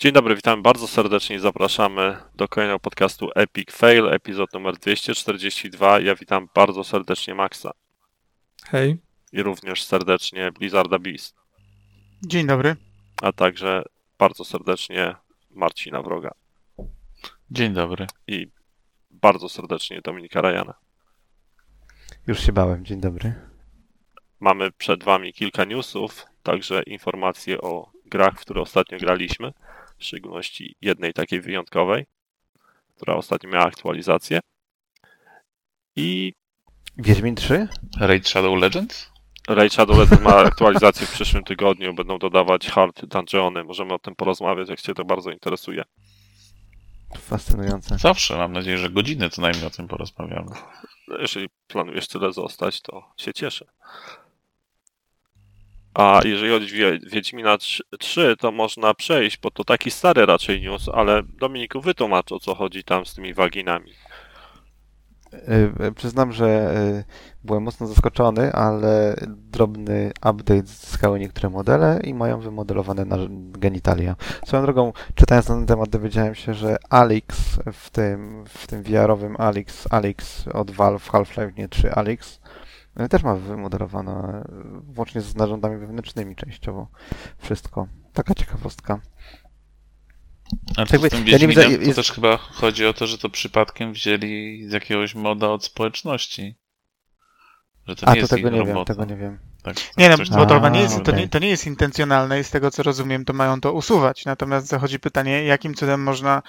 [0.00, 6.00] Dzień dobry, witamy bardzo serdecznie i zapraszamy do kolejnego podcastu Epic Fail, epizod numer 242.
[6.00, 7.70] Ja witam bardzo serdecznie Maxa
[8.64, 8.98] Hej.
[9.32, 11.36] i również serdecznie Blizzarda Beast,
[12.26, 12.76] Dzień dobry.
[13.22, 13.82] a także
[14.18, 15.14] bardzo serdecznie
[15.50, 16.30] Marcina Wroga
[17.50, 18.06] Dzień dobry.
[18.26, 18.48] i
[19.10, 20.74] bardzo serdecznie Dominika Rajana.
[22.26, 23.34] Już się bałem, dzień dobry.
[24.40, 29.52] Mamy przed Wami kilka newsów, także informacje o grach, w które ostatnio graliśmy,
[30.00, 32.06] w szczególności jednej takiej wyjątkowej,
[32.96, 34.40] która ostatnio miała aktualizację.
[35.96, 36.32] I
[36.98, 37.68] Wiedźmin 3?
[38.00, 39.10] Raid Shadow Legends?
[39.48, 44.14] Raid Shadow Legends ma aktualizację w przyszłym tygodniu, będą dodawać hard dungeony, możemy o tym
[44.14, 45.84] porozmawiać, jak Cię to bardzo interesuje.
[47.18, 47.98] Fascynujące.
[47.98, 50.50] Zawsze, mam nadzieję, że godzinę co najmniej o tym porozmawiamy.
[51.18, 53.66] Jeżeli planujesz tyle zostać, to się cieszę.
[55.94, 60.26] A jeżeli chodzi o Wie- Wiedźmina 3, 3, to można przejść, bo to taki stary
[60.26, 63.92] raczej news, ale Dominiku wytłumacz o co chodzi tam z tymi waginami.
[65.34, 67.04] Y, y, Przyznam, że y,
[67.44, 73.06] byłem mocno zaskoczony, ale drobny update zyskały niektóre modele i mają wymodelowane
[73.52, 74.16] genitalia.
[74.46, 79.36] Swoją drogą, czytając na ten temat, dowiedziałem się, że Alix w tym, w tym VR-owym
[79.38, 82.39] Alix, Alix od Valve Half-Life nie 3 Alix y,
[83.08, 84.44] też ma wymodelowane,
[84.88, 86.88] y, włącznie z narządami wewnętrznymi częściowo.
[87.38, 87.88] Wszystko.
[88.12, 89.00] Taka ciekawostka.
[90.76, 93.30] A z tym ja nie widzę- jest- to też chyba chodzi o to, że to
[93.30, 96.58] przypadkiem wzięli z jakiegoś moda od społeczności.
[97.88, 99.38] Że to A, nie to jest tego ich nie wiem, tego nie wiem.
[99.62, 102.44] Tak, Nie no, bo to nie A, jest, to, nie, to nie jest intencjonalne i
[102.44, 104.24] z tego co rozumiem, to mają to usuwać.
[104.24, 106.42] Natomiast zachodzi pytanie, jakim cudem można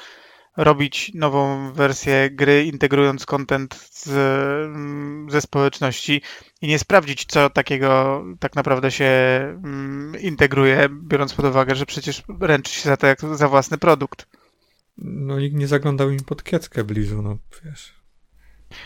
[0.58, 6.22] robić nową wersję gry, integrując content z, mm, ze społeczności
[6.62, 12.24] i nie sprawdzić, co takiego tak naprawdę się mm, integruje, biorąc pod uwagę, że przecież
[12.40, 14.28] ręczy się za to jak za własny produkt.
[14.98, 18.01] No nikt nie zaglądał im pod kieckę blizu, no wiesz.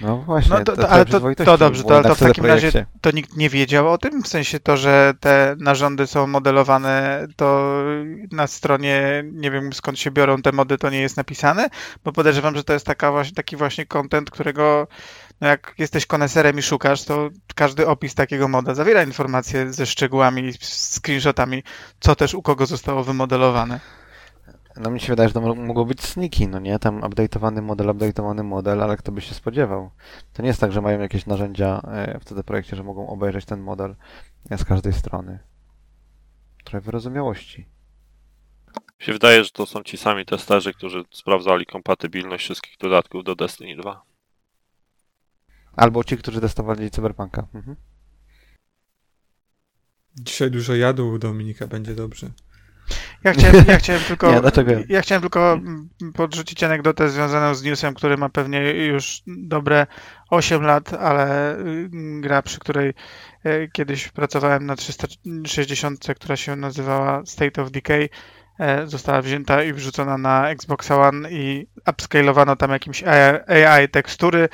[0.01, 2.85] No właśnie, No to- to- ale to- to dobrze, to- to w takim razie- Projekcie.
[3.01, 4.23] To nikt nie wiedział o tym?
[4.23, 7.75] W sensie to, że te narządy są modelowane, to
[8.31, 11.69] na stronie, nie wiem skąd się biorą te mody, to nie jest napisane?
[12.03, 14.87] Bo podejrzewam, że to jest taka właśnie, taki właśnie content, którego
[15.41, 20.53] no jak jesteś koneserem i szukasz, to każdy opis takiego moda zawiera informacje ze szczegółami,
[20.61, 21.63] z screenshotami,
[21.99, 23.79] co też u kogo zostało wymodelowane.
[24.77, 26.79] No mi się wydaje, że to mo- mogło być sneaky, no nie?
[26.79, 29.91] Tam update'owany model, update'owany model, ale kto by się spodziewał?
[30.33, 33.45] To nie jest tak, że mają jakieś narzędzia e, w CD Projekcie, że mogą obejrzeć
[33.45, 33.95] ten model
[34.49, 35.39] e, z każdej strony.
[36.63, 37.65] Trochę wyrozumiałości.
[38.99, 43.35] Mi się wydaje, że to są ci sami testerzy, którzy sprawdzali kompatybilność wszystkich dodatków do
[43.35, 44.03] Destiny 2.
[45.75, 47.47] Albo ci, którzy testowali Cyberpunka.
[47.53, 47.75] Mhm.
[50.19, 52.31] Dzisiaj dużo jadł u Dominika, będzie dobrze.
[53.25, 54.71] Ja chciałem, ja chciałem tylko, Nie, dlaczego?
[54.89, 55.59] ja chciałem tylko
[56.13, 59.87] podrzucić anegdotę związaną z newsem, który ma pewnie już dobre
[60.29, 61.89] 8 lat, ale y,
[62.21, 62.93] gra, przy której
[63.45, 68.09] y, kiedyś pracowałem na 360, która się nazywała State of Decay,
[68.59, 74.49] e, została wzięta i wrzucona na Xbox One i upscalowano tam jakimś AI tekstury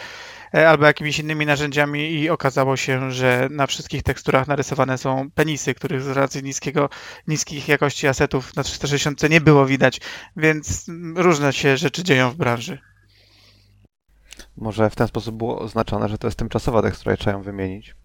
[0.53, 6.01] albo jakimiś innymi narzędziami i okazało się, że na wszystkich teksturach narysowane są penisy, których
[6.01, 6.89] z racji niskiego
[7.27, 10.01] niskich jakości asetów na 360 nie było widać,
[10.37, 10.85] więc
[11.15, 12.77] różne się rzeczy dzieją w branży.
[14.57, 17.95] Może w ten sposób było oznaczone, że to jest tymczasowa tekstura i trzeba ją wymienić.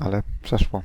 [0.00, 0.82] Ale przeszło.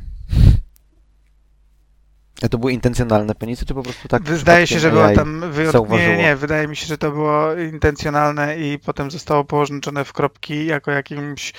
[2.43, 5.97] A to były intencjonalne penisy, czy po prostu tak Wydaje się, że AI tam wyjątkowo.
[5.97, 10.65] Nie, nie, wydaje mi się, że to było intencjonalne i potem zostało połączone w kropki
[10.65, 11.53] jako jakimś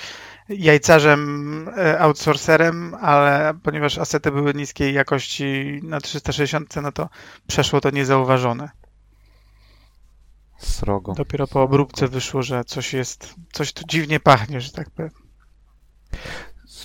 [0.49, 7.09] jajcarzem, e, outsourcerem, ale ponieważ asety były niskiej jakości na 360, no to
[7.47, 8.69] przeszło to niezauważone.
[10.57, 11.13] Srogo.
[11.13, 15.11] Dopiero po obróbce wyszło, że coś jest, coś tu dziwnie pachnie, że tak powiem.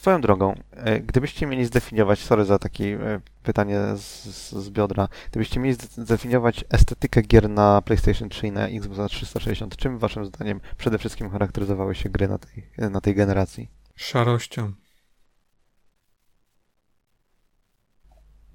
[0.08, 5.60] Swoją drogą, e, gdybyście mieli zdefiniować, sorry za takie e, pytanie z, z, biodra, gdybyście
[5.60, 10.60] mieli zde- zdefiniować estetykę gier na PlayStation 3 i na Xbox 360, czym waszym zdaniem
[10.76, 13.68] przede wszystkim charakteryzowały się gry na tej, na tej generacji?
[13.94, 14.72] Szarością.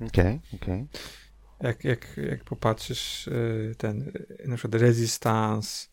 [0.08, 0.88] Okej, okej.
[1.62, 3.30] Jak, jak, jak popatrzysz
[3.78, 4.12] ten,
[4.46, 5.88] na przykład Resistance,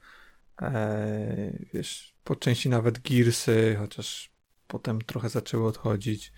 [0.62, 4.30] e, wiesz, po części nawet Gearsy, chociaż
[4.70, 6.32] potem trochę zaczęły odchodzić.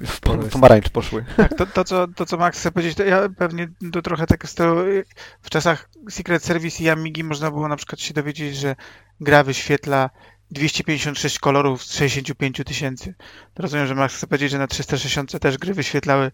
[0.00, 0.20] Jest-
[0.52, 1.24] pomarańcz poszły.
[1.36, 4.46] Tak, to, to, co, to co Max chce powiedzieć, to ja pewnie to trochę tak
[4.46, 5.04] z stylu, y,
[5.42, 8.76] w czasach Secret Service i Amigi można było na przykład się dowiedzieć, że
[9.20, 10.10] gra wyświetla
[10.50, 13.14] 256 kolorów z 65 tysięcy.
[13.56, 16.30] Rozumiem, że Max chce powiedzieć, że na 360 też gry wyświetlały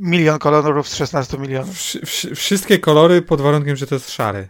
[0.00, 1.78] milion kolorów z 16 milionów.
[1.78, 4.48] Wszy, wszystkie kolory pod warunkiem, że to jest szary.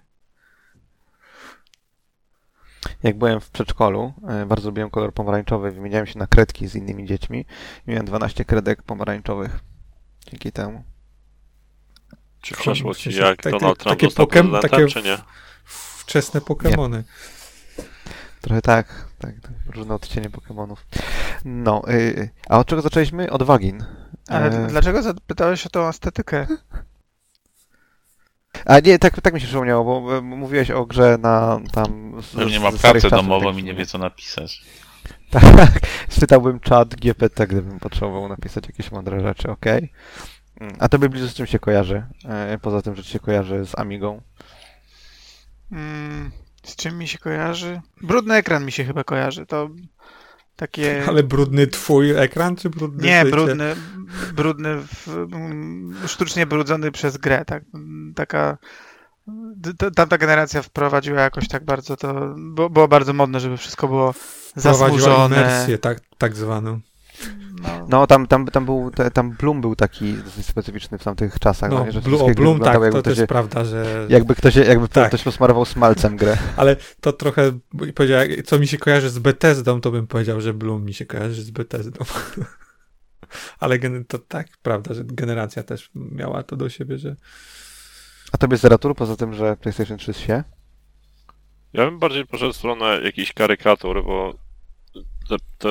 [3.06, 7.06] Jak byłem w przedszkolu, e, bardzo lubiłem kolor pomarańczowy, wymieniałem się na kredki z innymi
[7.06, 7.44] dziećmi
[7.86, 9.58] miałem 12 kredek pomarańczowych.
[10.30, 10.82] Dzięki temu.
[12.42, 15.18] Czy przeszło W ci jak takie- Donald Trump takie został Pokem- takie- czy nie?
[15.98, 17.04] Wczesne Pokemony.
[18.40, 20.86] Trochę tak, tak, tak różne odcienie Pokemonów.
[21.44, 23.30] No, y, a od czego zaczęliśmy?
[23.30, 23.84] Od wagin.
[24.28, 26.46] Ale E, dlaczego zapytałeś o tą estetykę?
[28.64, 32.12] A nie, tak, tak mi się przypomniało, bo mówiłeś o grze na tam...
[32.22, 34.62] z- Pewnie z- ma pracę domową tak i nie wie co napisać.
[35.30, 35.80] Tak,
[36.10, 39.92] czytałbym czat GPT, gdybym potrzebował napisać jakieś mądre rzeczy, okej.
[40.60, 42.06] Mm, A tobie bliżej z czym się kojarzy?
[42.24, 44.20] E, Poza tym, że ci się kojarzy z Amigą.
[45.72, 46.30] Mm,
[46.62, 47.80] z czym mi się kojarzy?
[48.02, 49.46] Brudny ekran mi się chyba kojarzy.
[49.46, 49.68] To
[50.56, 51.04] takie.
[51.08, 53.30] Ale brudny twój ekran, czy brudny Nie, życie?
[53.30, 53.76] brudny,
[54.34, 57.64] brudny, w, mm, sztucznie brudzony przez grę, tak.
[58.14, 58.58] Taka.
[59.94, 62.34] Tamta generacja wprowadziła jakoś tak bardzo to.
[62.70, 64.14] Było bardzo modne, żeby wszystko było
[64.56, 65.36] zasłużone.
[65.36, 66.80] imersję, tak, tak zwaną.
[67.62, 71.70] No, No, tam, tam, tam był, tam Bloom był taki dosyć specyficzny w tamtych czasach,
[71.70, 74.06] no, No, nie, że Blu- wszystkie o Bloom, tak, to też ktoś, prawda, że...
[74.08, 75.08] jakby ktoś, jakby Tak.
[75.08, 76.36] ktoś posmarował smalcem grę.
[76.56, 77.58] Ale to trochę,
[77.94, 81.42] powiedział, co mi się kojarzy z Bethesdą, to bym powiedział, że Bloom mi się kojarzy
[81.42, 82.04] z Bethesdą.
[83.60, 83.78] Ale
[84.08, 87.16] to tak, prawda, że generacja też miała to do siebie, że
[88.32, 90.44] A tobie Zeratur, poza tym, że PlayStation 3 się?
[91.72, 94.34] Ja bym bardziej poszedł w stronę jakichś karykatur, bo
[95.28, 95.68] te, te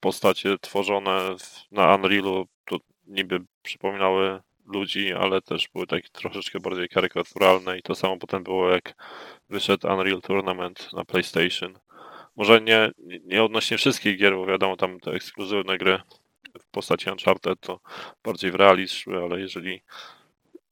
[0.00, 2.76] postacie tworzone w, na Unrealu to
[3.06, 8.70] niby przypominały ludzi, ale też były takie troszeczkę bardziej karykaturalne i to samo potem było
[8.70, 8.94] jak
[9.48, 11.78] wyszedł Unreal Tournament na PlayStation.
[12.36, 12.90] Może nie,
[13.24, 15.98] nie odnośnie wszystkich gier, bo wiadomo, tam te ekskluzywne gry
[16.58, 17.80] w postaci Uncharted to
[18.24, 19.82] bardziej w realizm ale jeżeli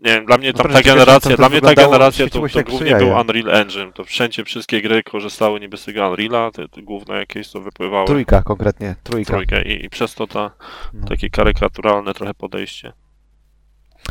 [0.00, 2.96] nie wiem, dla mnie tam ta generacja, to dla mnie ta generacja to, to głównie
[2.96, 3.08] był.
[3.08, 3.93] Unreal Engine.
[3.93, 8.06] To wszędzie wszystkie gry korzystały niby z tego Unreala, te, te główne jakieś to wypływały.
[8.06, 9.32] Trójka konkretnie, trójka.
[9.32, 10.50] Trójkę i, i przez to ta,
[10.93, 11.06] No.
[11.06, 12.93] takie karykaturalne trochę podejście.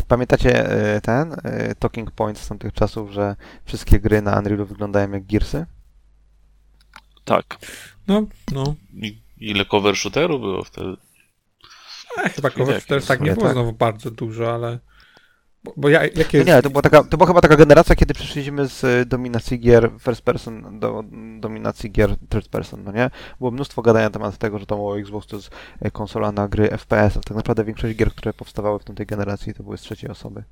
[0.08, 3.36] Pamiętacie e, ten e, talking point z tamtych czasów, że
[3.66, 5.66] wszystkie gry na Unrealu wyglądają jak Gearsy?
[7.26, 7.58] Tak.
[8.08, 8.76] no, no.
[8.94, 10.98] I ile cover shooteru było wtedy?
[12.26, 13.54] E, chyba cover też tak nie było tak.
[13.54, 14.80] znowu bardzo dużo, ale
[15.64, 18.14] bo, bo ja, jakie No nie, to była, taka, to była chyba taka generacja, kiedy
[18.14, 21.04] przeszliśmy z e, dominacji gier first person do
[21.40, 23.10] dominacji gier third person, no nie?
[23.40, 25.50] Było mnóstwo gadania na temat tego, że to o Xbox to jest
[25.82, 29.54] e, konsola na gry FPS, a tak naprawdę większość gier, które powstawały w tamtej generacji,
[29.54, 30.44] to były z trzeciej osoby.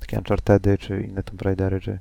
[0.00, 1.98] Takie Unchartedy, czy inne Tomb Raidery, czy...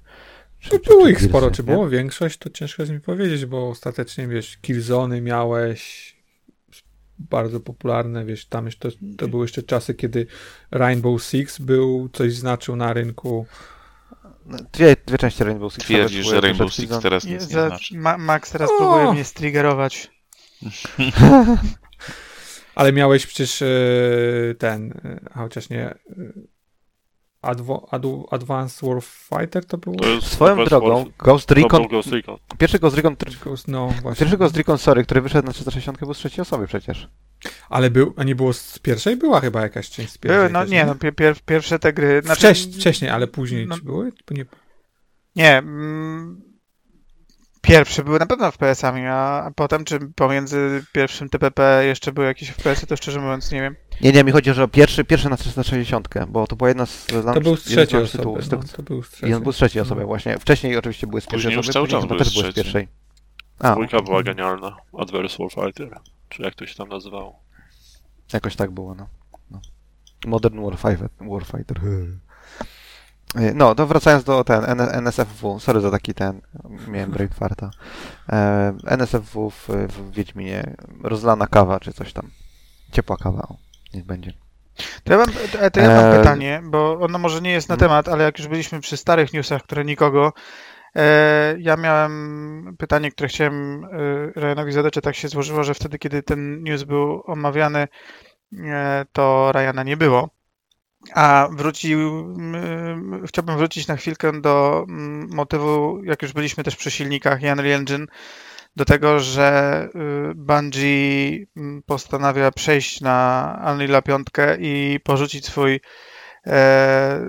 [0.59, 1.73] czy, No czy- było czy ich Gearsy, sporo, czy nie?
[1.73, 6.15] było większość, to ciężko jest mi powiedzieć, bo ostatecznie, wiesz, Killzony miałeś
[7.19, 10.27] bardzo popularne, wiesz, tam jeszcze, to były jeszcze czasy, kiedy
[10.71, 13.45] Rainbow Six był, coś znaczył na rynku.
[14.45, 15.85] No, Dwie, dwie części Rainbow Six.
[15.85, 17.97] Twierdzisz, że Rainbow Six teraz nic nie znaczy.
[17.97, 18.77] Ma, Max teraz O!
[18.77, 20.11] próbuje mnie striggerować.
[22.75, 23.67] Ale miałeś przecież e,
[24.57, 25.95] ten, e, chociaż nie,
[27.41, 29.95] Advo, Adu, Advanced Warfighter to było?
[29.95, 32.37] To Swoją drogą, Ghost Recon, Ghost Recon.
[32.57, 33.31] pierwszy Ghost Recon, który-
[33.67, 34.19] No właśnie.
[34.19, 37.07] pierwszy Ghost Recon, sorry, który wyszedł na 360 był z trzeciej osoby przecież.
[37.69, 39.15] Ale był, a nie było z pierwszej?
[39.17, 40.37] Była chyba jakaś część z pierwszej.
[40.39, 42.21] Były, no też, nie, no pier, pier, pierwsze te gry.
[42.21, 44.11] znaczy- Wcześ, wcześniej, ale później No- czy były?
[44.31, 44.45] Nie,
[45.35, 45.57] Nie.
[45.57, 46.41] Mm,
[47.61, 52.49] pierwsze były na pewno FPS-ami, a, a potem, czy pomiędzy pierwszym TPP jeszcze były jakieś
[52.49, 53.75] FPS-y, to szczerze mówiąc nie wiem.
[54.01, 57.05] Nie, nie, mi chodzi o że pierwszy, pierwszy na 360, bo to była jedna z
[57.33, 58.41] to był z trzeciej osoby.
[58.43, 59.39] Z tych- No, to był z trzeciej.
[59.39, 60.07] był z trzeciej osoby No.
[60.07, 60.39] właśnie.
[60.39, 61.87] Wcześniej oczywiście były z pierwszej Później już osoby, cały
[62.17, 62.87] też były z pierwszej.
[63.59, 64.77] A, Dwójka była genialna.
[64.99, 65.99] Adverse Warfighter.
[66.29, 67.39] Czy jak to się tam nazywało.
[68.33, 69.07] jakoś tak było, no.
[69.51, 69.61] no.
[70.27, 71.09] Modern Warfighter.
[71.21, 71.79] Warfighter.
[73.35, 76.41] E, No, to wracając do ten NSFW, sorry za taki ten,
[76.87, 77.69] miałem break farta.
[78.29, 82.29] E, NSFW w, w Wiedźminie, rozlana kawa czy coś tam.
[82.91, 83.55] Ciepła kawa, o,
[83.93, 84.33] niech będzie.
[85.03, 85.27] To ja mam,
[85.71, 87.89] to, ja mam Eee, pytanie, bo ono może nie jest na mhm.
[87.89, 90.33] temat, ale jak już byliśmy przy starych newsach, które nikogo,
[90.95, 93.89] e, ja miałem pytanie, które chciałem e,
[94.35, 97.87] Ryanowi zadać, a tak się złożyło, że wtedy, kiedy ten news był omawiany,
[98.57, 100.29] e, to Ryana nie było.
[101.13, 106.91] A wrócił, mm, chciałbym wrócić na chwilkę do mm, motywu, jak już byliśmy też przy
[106.91, 108.05] silnikach i Unreal Engine,
[108.75, 109.87] do tego, że
[110.31, 114.27] y, Bungie mm, postanawia przejść na Unreal 5
[114.59, 115.81] i porzucić swój
[116.47, 117.19] e,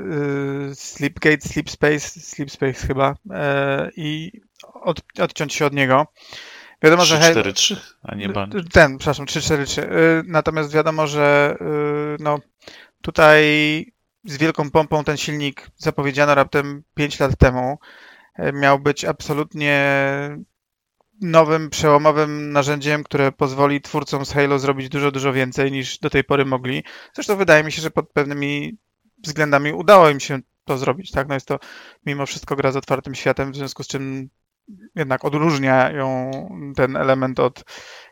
[0.70, 4.32] y, Sleepgate, Sleep Space, Sleep Space chyba e, i
[4.74, 6.06] od, odciąć się od niego.
[6.82, 8.50] Wiadomo, że Halo- 3-4-3, a nie ban.
[8.72, 9.82] ten, przepraszam, 343.
[9.82, 12.38] Y, Natomiast wiadomo, że y, no,
[13.02, 13.42] Tutaj
[14.24, 17.78] z wielką pompą ten silnik zapowiedziano raptem 5 lat temu.
[18.34, 20.00] E, Miał być absolutnie
[21.20, 26.24] nowym, przełomowym narzędziem, które pozwoli twórcom z Halo zrobić dużo, dużo więcej niż do tej
[26.24, 26.84] pory mogli.
[27.14, 28.78] Zresztą wydaje mi się, że pod pewnymi
[29.18, 31.10] względami udało im się to zrobić.
[31.10, 31.28] Tak?
[31.28, 31.58] No jest to
[32.06, 34.30] mimo wszystko gra z otwartym światem, w związku z czym
[34.94, 36.30] jednak odróżnia ją
[36.76, 37.64] ten element od,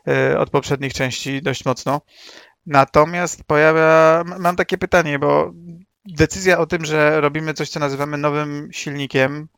[0.08, 2.00] e, od poprzednich części dość mocno.
[2.68, 5.52] Natomiast pojawia, mam takie pytanie, bo
[6.04, 9.48] decyzja o tym, że robimy coś, co nazywamy nowym silnikiem,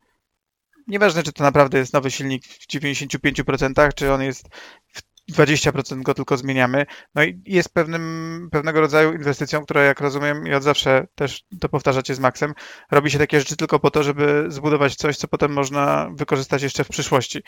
[0.87, 4.49] nieważne, czy to naprawdę jest nowy silnik w 95%, czy on jest
[4.87, 6.85] w 20% go tylko zmieniamy,
[7.15, 11.69] no i jest pewnym, pewnego rodzaju inwestycją, która jak rozumiem i od zawsze też to
[11.69, 12.53] powtarzacie z Maxem,
[12.91, 16.83] robi się takie rzeczy tylko po to, żeby zbudować coś, co potem można wykorzystać jeszcze
[16.83, 17.43] w przyszłości.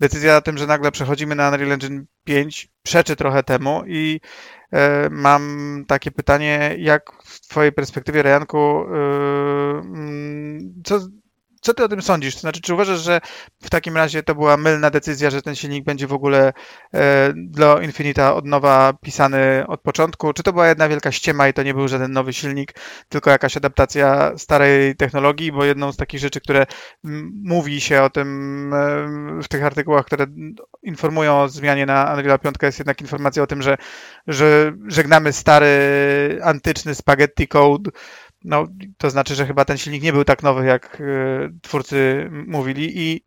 [0.00, 4.20] Decyzja o tym, że nagle przechodzimy na Unreal Engine 5 przeczy trochę temu i
[4.72, 8.94] e, mam takie pytanie, jak w twojej perspektywie, Rejanku, e,
[9.80, 11.00] mm, co,
[11.64, 12.34] co ty o tym sądzisz?
[12.34, 13.20] To znaczy, czy uważasz, że
[13.62, 16.52] w takim razie to była mylna decyzja, że ten silnik będzie w ogóle
[16.94, 20.32] e, dla Infinita od nowa pisany od początku?
[20.32, 22.72] Czy to była jedna wielka ściema i to nie był żaden nowy silnik,
[23.08, 25.52] tylko jakaś adaptacja starej technologii?
[25.52, 26.66] Bo jedną z takich rzeczy, które
[27.44, 30.26] mówi się o tym e, w tych artykułach, które
[30.82, 33.76] informują o zmianie na Unreal 5 jest jednak informacja o tym, że,
[34.26, 35.68] że żegnamy stary,
[36.42, 37.90] antyczny spaghetti code,
[38.44, 38.66] no,
[38.98, 41.04] to znaczy, że chyba ten silnik nie był tak nowy, jak e,
[41.62, 42.92] twórcy mówili.
[43.00, 43.24] I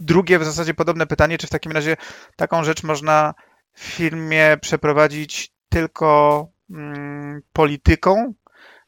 [0.00, 1.96] drugie w zasadzie podobne pytanie, czy w takim razie
[2.36, 3.34] taką rzecz można
[3.72, 8.34] w firmie przeprowadzić tylko mm, polityką?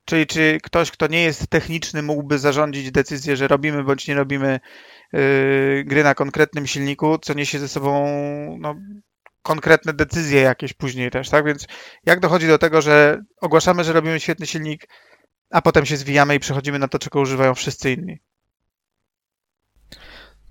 [0.04, 4.61] Czyli czy ktoś, kto nie jest techniczny, mógłby zarządzić decyzję, że robimy bądź nie robimy
[5.12, 8.06] yy, gry na konkretnym silniku, co niesie ze sobą
[8.61, 8.75] no,
[9.42, 11.45] konkretne decyzje jakieś później też, tak?
[11.45, 11.66] Więc
[12.06, 14.88] jak dochodzi do tego, że ogłaszamy, że robimy świetny silnik,
[15.50, 18.19] a potem się zwijamy i przechodzimy na to, czego używają wszyscy inni.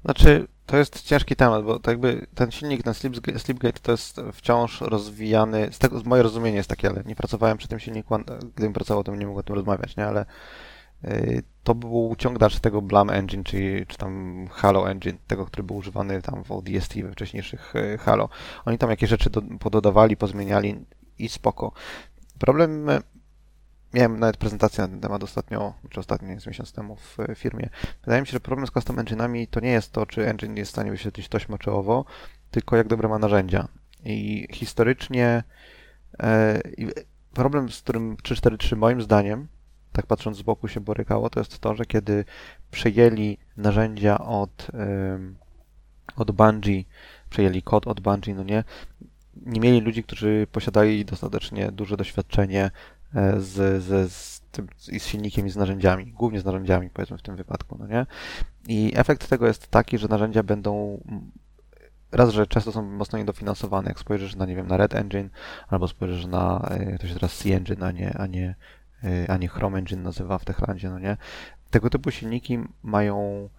[0.06, 4.22] Znaczy, to jest ciężki temat, bo to jakby ten silnik, ten Slipsga- Slipgate to jest
[4.34, 8.18] wciąż rozwijany, z tego, moje rozumienie jest takie, ale nie pracowałem przy tym silniku,
[8.56, 10.26] gdybym pracował, to nie mógł o tym rozmawiać, nie, ale
[11.06, 15.76] y, to był dalszy tego Blam Engine, czy, czy tam Halo Engine, tego, który był
[15.76, 18.30] używany tam w ODST we wcześniejszych y, Halo.
[18.66, 20.86] Oni tam jakieś rzeczy do, pododawali, pozmieniali
[21.20, 21.72] i spoko.
[22.40, 22.90] Problem,
[23.96, 27.70] miałem nawet prezentację na ten temat ostatnio, czy ostatnio, jest miesiąc temu w y, firmie.
[28.04, 30.72] Wydaje mi się, że problem z custom engine'ami to nie jest to, czy engine jest
[30.72, 32.06] w stanie wyświetlić taśmę czy owo,
[32.52, 33.68] tylko jak dobre ma narzędzia.
[34.06, 35.44] I historycznie
[36.20, 36.62] e,
[37.34, 39.48] problem, z którym 343 moim zdaniem,
[39.92, 42.26] tak patrząc z boku się borykało, to jest to, że kiedy
[42.72, 44.68] przejęli narzędzia od,
[46.16, 46.84] od Bungie,
[47.30, 48.64] przejęli kod od Bungie, no nie,
[49.46, 52.72] nie mieli ludzi, którzy posiadali dostatecznie duże doświadczenie e,
[53.38, 57.36] z, z, z, tym, z silnikiem i z narzędziami, głównie z narzędziami, powiedzmy w tym
[57.36, 58.06] wypadku, no nie?
[58.68, 61.02] I efekt tego jest taki, że narzędzia będą
[62.12, 63.90] raz, że często są mocno niedofinansowane.
[63.90, 65.30] Jak spojrzysz na, nie wiem, na Red Engine,
[65.68, 68.56] albo spojrzysz na, e, to się teraz C Engine, a nie, a nie,
[69.04, 71.18] e, a nie Chrome Engine nazywa w Techlandzie, no nie?
[71.70, 73.50] Tego typu silniki mają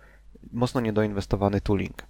[0.52, 2.02] mocno niedoinwestowany tooling.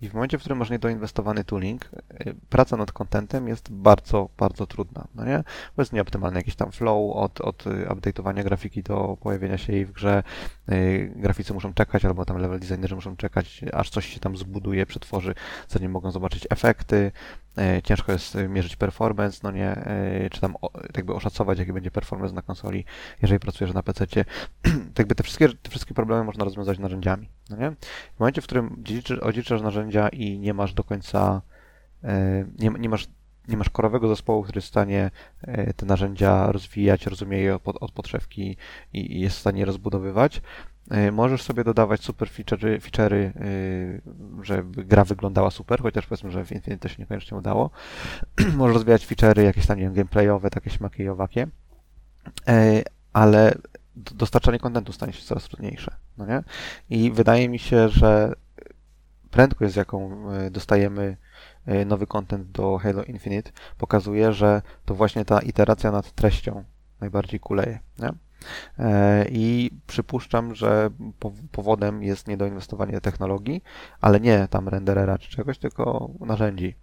[0.00, 4.66] I w momencie, w którym masz niedoinwestowany tooling, y, praca nad contentem jest bardzo, bardzo
[4.66, 5.44] trudna, no nie?
[5.76, 9.86] Bo jest nieoptymalny jakiś tam flow od, od y, update'owania grafiki do pojawienia się jej
[9.86, 10.22] w grze.
[10.72, 14.86] Y, Graficy muszą czekać, albo tam level designerzy muszą czekać, aż coś się tam zbuduje,
[14.86, 15.34] przetworzy,
[15.68, 17.12] zanim mogą zobaczyć efekty.
[17.78, 19.84] Y, Ciężko jest y, mierzyć performance, no nie?
[20.30, 20.54] Czy tam
[20.96, 22.84] jakby oszacować, jaki będzie performance na konsoli,
[23.22, 23.82] jeżeli pracujesz na.
[23.82, 24.08] Tak
[24.98, 27.70] jakby te wszystkie, te wszystkie problemy można rozwiązać narzędziami, no nie?
[28.16, 28.84] W momencie, w którym
[29.20, 31.42] odzieczasz narzędzia i nie masz do końca,
[32.58, 33.08] nie, nie masz
[33.48, 35.10] nie masz korowego zespołu, który jest w stanie
[35.42, 38.56] e, te narzędzia rozwijać, rozumie je od, od podszewki
[38.92, 40.42] i, jest w stanie rozbudowywać,
[40.90, 46.44] e, możesz sobie dodawać super feature'y, feature'y e, żeby gra wyglądała super, chociaż powiedzmy, że
[46.44, 47.70] w Infinite to się niekoniecznie udało.
[48.56, 51.46] możesz rozwijać feature'y jakieś tam, nie wiem, gameplayowe, takie śmaki i owakie,
[53.12, 53.54] ale
[53.96, 56.42] dostarczanie kontentu stanie się coraz trudniejsze, no nie?
[56.90, 58.32] I wydaje mi się, że
[59.30, 61.16] prędkość, z jaką dostajemy
[61.86, 66.64] nowy content do Halo Infinite, pokazuje, że to właśnie ta iteracja nad treścią
[67.00, 67.78] najbardziej kuleje.
[67.98, 68.10] Nie?
[68.78, 73.62] E, I przypuszczam, że pow- powodem jest niedoinwestowanie technologii,
[74.00, 76.74] ale nie tam renderera czy czegoś, tylko narzędzi.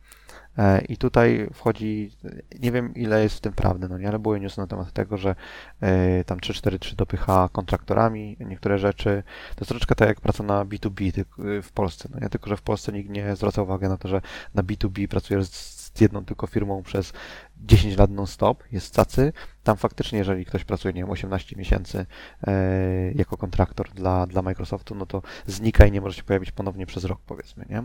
[0.57, 2.11] E, I tutaj wchodzi,
[2.59, 5.17] nie wiem ile jest w tym prawdy, no nie, ale były newsy na temat tego,
[5.17, 5.35] że
[5.81, 9.23] e, tam 343 dopycha kontraktorami niektóre rzeczy.
[9.55, 12.57] To jest troszeczkę tak jak praca na B2B tyk- w Polsce, no nie, tylko że
[12.57, 14.21] w Polsce nikt nie zwraca uwagi na to, że
[14.55, 17.13] na B2B pracujesz z jest jedną tylko firmą przez
[17.57, 19.33] 10 lat non-stop, jest cacy.
[19.63, 22.05] Tam faktycznie, jeżeli ktoś pracuje, nie wiem, 18 miesięcy
[22.47, 26.85] e, jako kontraktor dla, dla Microsoftu, no to znika i nie może się pojawić ponownie
[26.85, 27.83] przez rok, powiedzmy, nie?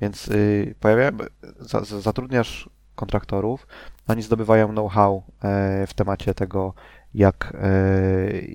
[0.00, 1.12] Więc y, pojawia,
[1.60, 3.66] za, za, zatrudniasz kontraktorów,
[4.08, 6.74] oni zdobywają know-how e, w temacie tego,
[7.14, 7.68] jak, e,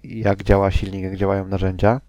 [0.04, 2.02] jak działa silnik, jak działają narzędzia.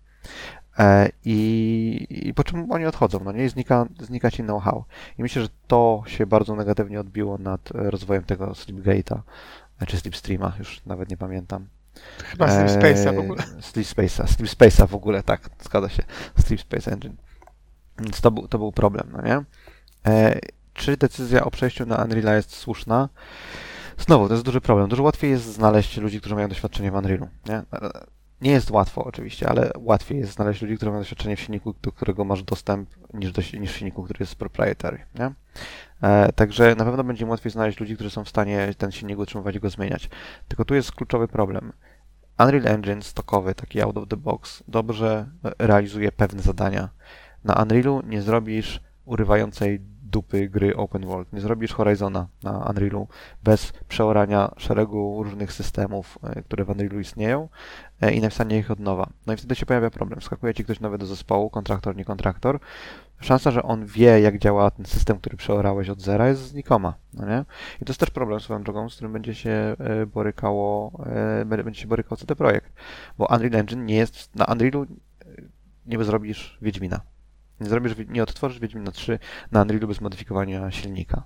[0.78, 3.44] E, I, I po czym oni odchodzą, no nie?
[3.44, 4.84] I znika, znika ci know-how.
[5.18, 9.18] I myślę, że to się bardzo negatywnie odbiło nad e, rozwojem tego Sleepgate'a,
[9.86, 11.66] czy Sleepstreama, już nawet nie pamiętam.
[12.24, 13.42] Chyba Sleep Space'a w ogóle.
[13.60, 16.02] Sleep Space'a, Sleep Space'a w ogóle, tak, zgadza się.
[16.38, 17.16] Sleep Space Engine.
[17.98, 19.44] Więc to był, to był problem, no nie?
[20.06, 20.38] E,
[20.74, 23.08] czy decyzja o przejściu na Unreal'a jest słuszna?
[23.98, 24.88] Znowu, to jest duży problem.
[24.88, 27.28] Dużo łatwiej jest znaleźć ludzi, którzy mają doświadczenie w Unrealu.
[27.48, 27.62] Nie?
[28.42, 31.92] Nie jest łatwo oczywiście, ale łatwiej jest znaleźć ludzi, którzy mają doświadczenie w silniku, do
[31.92, 34.98] którego masz dostęp, niż, do, niż w silniku, który jest proprietary.
[35.14, 35.32] Nie?
[36.02, 39.56] E, także na pewno będzie łatwiej znaleźć ludzi, którzy są w stanie ten silnik utrzymywać
[39.56, 40.10] i go zmieniać.
[40.48, 41.72] Tylko tu jest kluczowy problem.
[42.38, 45.26] Unreal Engine stokowy, taki out of the box, dobrze
[45.58, 46.88] realizuje pewne zadania.
[47.44, 49.80] Na Unrealu nie zrobisz urywającej
[50.12, 51.32] dupy gry open world.
[51.32, 53.08] Nie zrobisz Horizona na Unrealu
[53.42, 57.48] bez przeorania szeregu różnych systemów, e, które w Unrealu istnieją
[58.00, 59.08] e, i napisania ich od nowa.
[59.26, 60.20] No i wtedy się pojawia problem.
[60.22, 62.58] Skakuje ci ktoś nowy do zespołu, kontraktor, nie kontraktor.
[63.20, 66.94] Szansa, że on wie, jak działa ten system, który przeorałeś od zera, jest znikoma.
[67.14, 67.44] No nie?
[67.82, 70.92] I to jest też problem swoją drogą, z którym będzie się e, borykało,
[71.46, 72.72] będzie się borykał CD Projekt.
[73.18, 74.86] Bo Unreal Engine nie jest, na Unrealu
[75.86, 77.11] nie zrobisz Wiedźmina.
[77.62, 79.18] Nie zrobisz, nie odtworzysz Wiedźmina 3
[79.52, 81.24] na Unrealu bez modyfikowania silnika.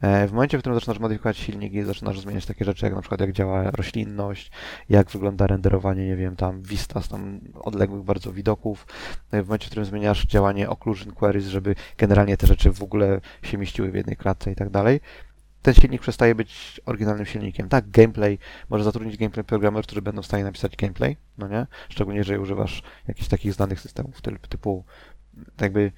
[0.00, 3.00] E, w momencie, w którym zaczynasz modyfikować silnik i zaczynasz zmieniać takie rzeczy, jak na
[3.00, 4.50] przykład jak działa roślinność,
[4.88, 8.86] jak wygląda renderowanie, nie wiem, tam vistas, tam odległych bardzo widoków,
[9.30, 13.20] e, w momencie, w którym zmieniasz działanie occlusion queries, żeby generalnie te rzeczy w ogóle
[13.42, 15.00] się mieściły w jednej klatce i tak dalej,
[15.66, 17.68] ten silnik przestaje być oryginalnym silnikiem.
[17.68, 21.66] Tak, gameplay, może zatrudnić gameplay programmerów, którzy będą w stanie napisać gameplay, no nie?
[21.88, 24.84] Szczególnie, jeżeli używasz jakichś takich znanych systemów typu
[25.60, 25.92] jakby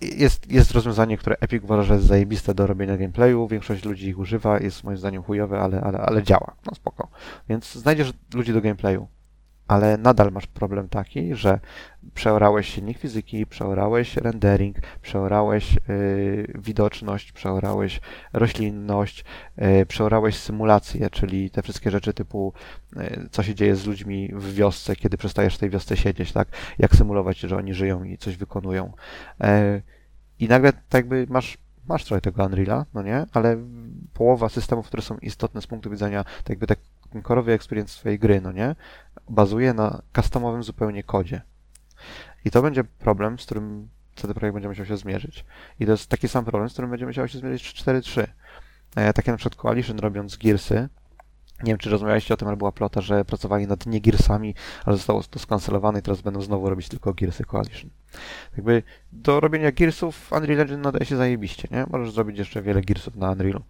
[0.00, 4.18] jest, jest rozwiązanie, które Epic uważa, że jest zajebiste do robienia gameplayu, większość ludzi ich
[4.18, 7.08] używa, jest moim zdaniem chujowe, ale, ale, ale działa, no spoko.
[7.48, 9.08] Więc znajdziesz ludzi do gameplayu
[9.68, 11.60] ale nadal masz problem taki, że
[12.14, 18.00] przeorałeś silnik fizyki, przeorałeś rendering, przeorałeś y, widoczność, przeorałeś
[18.32, 19.24] roślinność,
[19.82, 22.52] y, przeorałeś symulację, czyli te wszystkie rzeczy typu
[22.96, 26.48] y, co się dzieje z ludźmi w wiosce, kiedy przestajesz w tej wiosce siedzieć, tak?
[26.78, 28.92] Jak symulować, że oni żyją i coś wykonują.
[30.38, 33.26] I nagle tak jakby masz masz trochę tego Unreal'a, no nie?
[33.32, 33.56] Ale
[34.14, 36.78] połowa systemów, które są istotne z punktu widzenia tak jakby tak
[37.22, 38.76] korowy experience swojej gry, no nie?
[39.28, 41.42] Bazuje na customowym zupełnie kodzie.
[42.44, 45.44] I to będzie problem, z którym CD Projekt będzie musiał się zmierzyć.
[45.80, 48.26] I to jest taki sam problem, z którym będzie musiał się zmierzyć 4.3.
[48.96, 50.88] E, takie na przykład Coalition robiąc Gearsy,
[51.62, 54.96] nie wiem, czy rozmawialiście o tym, ale była plota, że pracowali nad nie Gearsami, ale
[54.96, 57.90] zostało to skancelowane i teraz będą znowu robić tylko Gearsy Coalition.
[58.56, 61.86] Jakby do robienia Gearsów Unreal Engine nadaje się zajebiście, nie?
[61.90, 63.62] Możesz zrobić jeszcze wiele Gearsów na Unrealu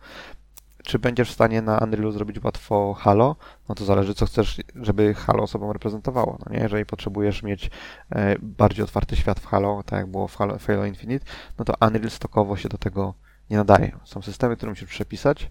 [0.85, 3.37] czy będziesz w stanie na Unrealu zrobić łatwo Halo,
[3.69, 6.39] no to zależy, co chcesz, żeby Halo osobą reprezentowało.
[6.47, 6.63] No nie?
[6.63, 7.71] Jeżeli potrzebujesz mieć
[8.11, 11.27] e, bardziej otwarty świat w Halo, tak jak było w Halo, w Halo Infinite,
[11.59, 13.15] no to Unreal stokowo się do tego
[13.51, 13.93] nie nadaje.
[14.05, 15.51] Są systemy, które musisz przepisać.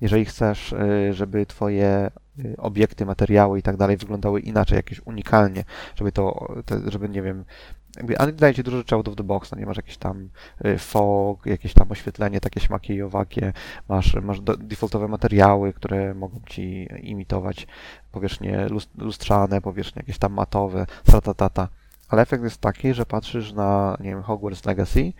[0.00, 2.10] Jeżeli chcesz, e, żeby twoje e,
[2.58, 6.54] obiekty, materiały i tak dalej wyglądały inaczej, jakieś unikalnie, żeby to,
[6.86, 7.44] żeby, nie wiem,
[7.96, 10.28] jakby daje ci dużo rzeczy out of the box, no nie masz jakieś tam
[10.64, 13.52] y, fog, jakieś tam oświetlenie, takie śmaki i owakie,
[13.88, 17.66] masz, masz defaultowe materiały, które mogą ci imitować
[18.12, 18.66] powierzchnie
[18.98, 20.86] lustrzane, powierzchnie jakieś tam matowe,
[21.36, 21.68] tata,
[22.08, 25.12] ale efekt jest taki, że patrzysz na, nie wiem, Hogwarts Legacy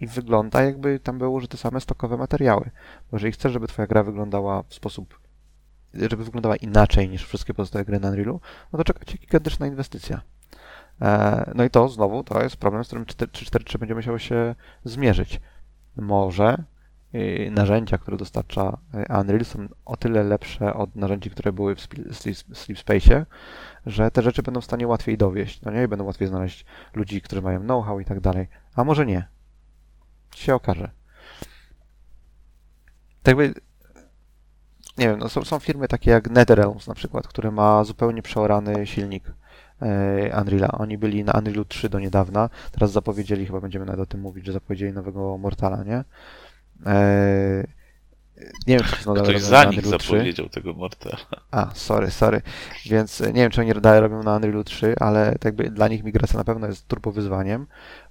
[0.00, 2.70] i wygląda jakby tam były użyte same stokowe materiały.
[3.10, 5.26] Bo jeżeli chcesz, żeby twoja gra wyglądała w sposób
[5.94, 8.40] żeby wyglądała inaczej niż wszystkie pozostałe gry na Unrealu,
[8.72, 10.20] no to czeka cię gigantyczna inwestycja.
[11.02, 14.54] E, no i to znowu to jest problem, z którym 343 będzie musiało się
[14.84, 15.40] zmierzyć.
[15.96, 16.64] Może
[17.14, 21.80] y, narzędzia, które dostarcza y, Unreal są o tyle lepsze od narzędzi, które były w
[22.54, 23.26] Sleep Space,
[23.86, 25.84] że te rzeczy będą w stanie łatwiej dowieść, no nie?
[25.84, 28.48] I będą łatwiej znaleźć ludzi, którzy mają know-how i tak dalej.
[28.74, 29.28] A może nie.
[30.34, 30.90] Się okaże.
[33.22, 33.54] Tak by
[34.98, 38.86] nie wiem, no są, są firmy takie jak NetherRealms na przykład, które ma zupełnie przeorany
[38.86, 39.24] silnik
[40.40, 40.68] Unreala.
[40.72, 42.50] Oni byli na Unrealu 3 do niedawna.
[42.72, 46.04] Teraz zapowiedzieli, chyba będziemy nawet o tym mówić, że zapowiedzieli nowego Mortala, nie?
[46.86, 47.66] E,
[48.66, 50.08] Nie wiem, czy nadal Ktoś za nich Unrealu 3.
[50.12, 51.16] zapowiedział tego Mortala.
[51.50, 52.42] A, sorry, sorry.
[52.86, 55.88] Więc e, nie wiem, czy oni dalej robią na Unrealu 3, ale tak jakby dla
[55.88, 57.66] nich migracja na pewno jest turbo wyzwaniem,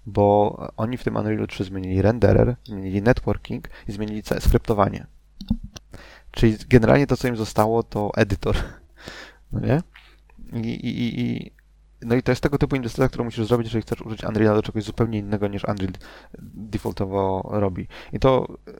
[0.05, 5.07] bo oni w tym Unrealu 3 zmienili renderer, zmienili networking i zmienili skryptowanie.
[6.31, 8.55] Czyli generalnie to, co im zostało, to edytor.
[9.51, 9.81] No nie?
[10.53, 11.51] I, i, i,
[12.05, 14.61] no i to jest tego typu inwestycja, którą musisz zrobić, jeżeli chcesz użyć Unreala do
[14.61, 15.93] czegoś zupełnie innego niż Unreal
[16.39, 17.87] defaultowo robi.
[18.13, 18.71] I to, e,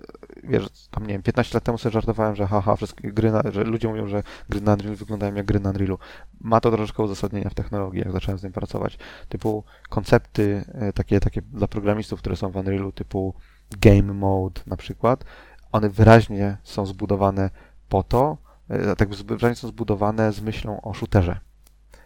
[0.44, 3.64] wiesz, tam nie wiem, 15 lat temu sobie żartowałem, że haha, wszystkie gry, na, że
[3.64, 5.98] ludzie mówią, że gry na Unreal wyglądają jak gry na Unrealu.
[6.42, 8.98] Ma to troszeczkę uzasadnienia w technologii, jak zacząłem z tym pracować.
[9.30, 13.34] Typu koncepty e, takie, takie dla programistów, które są w Unrealu, typu
[13.82, 15.26] game mode na przykład,
[15.72, 17.50] one wyraźnie są zbudowane
[17.90, 18.38] po to,
[18.70, 21.40] e, tak wyraźnie są zbudowane z myślą o shooterze.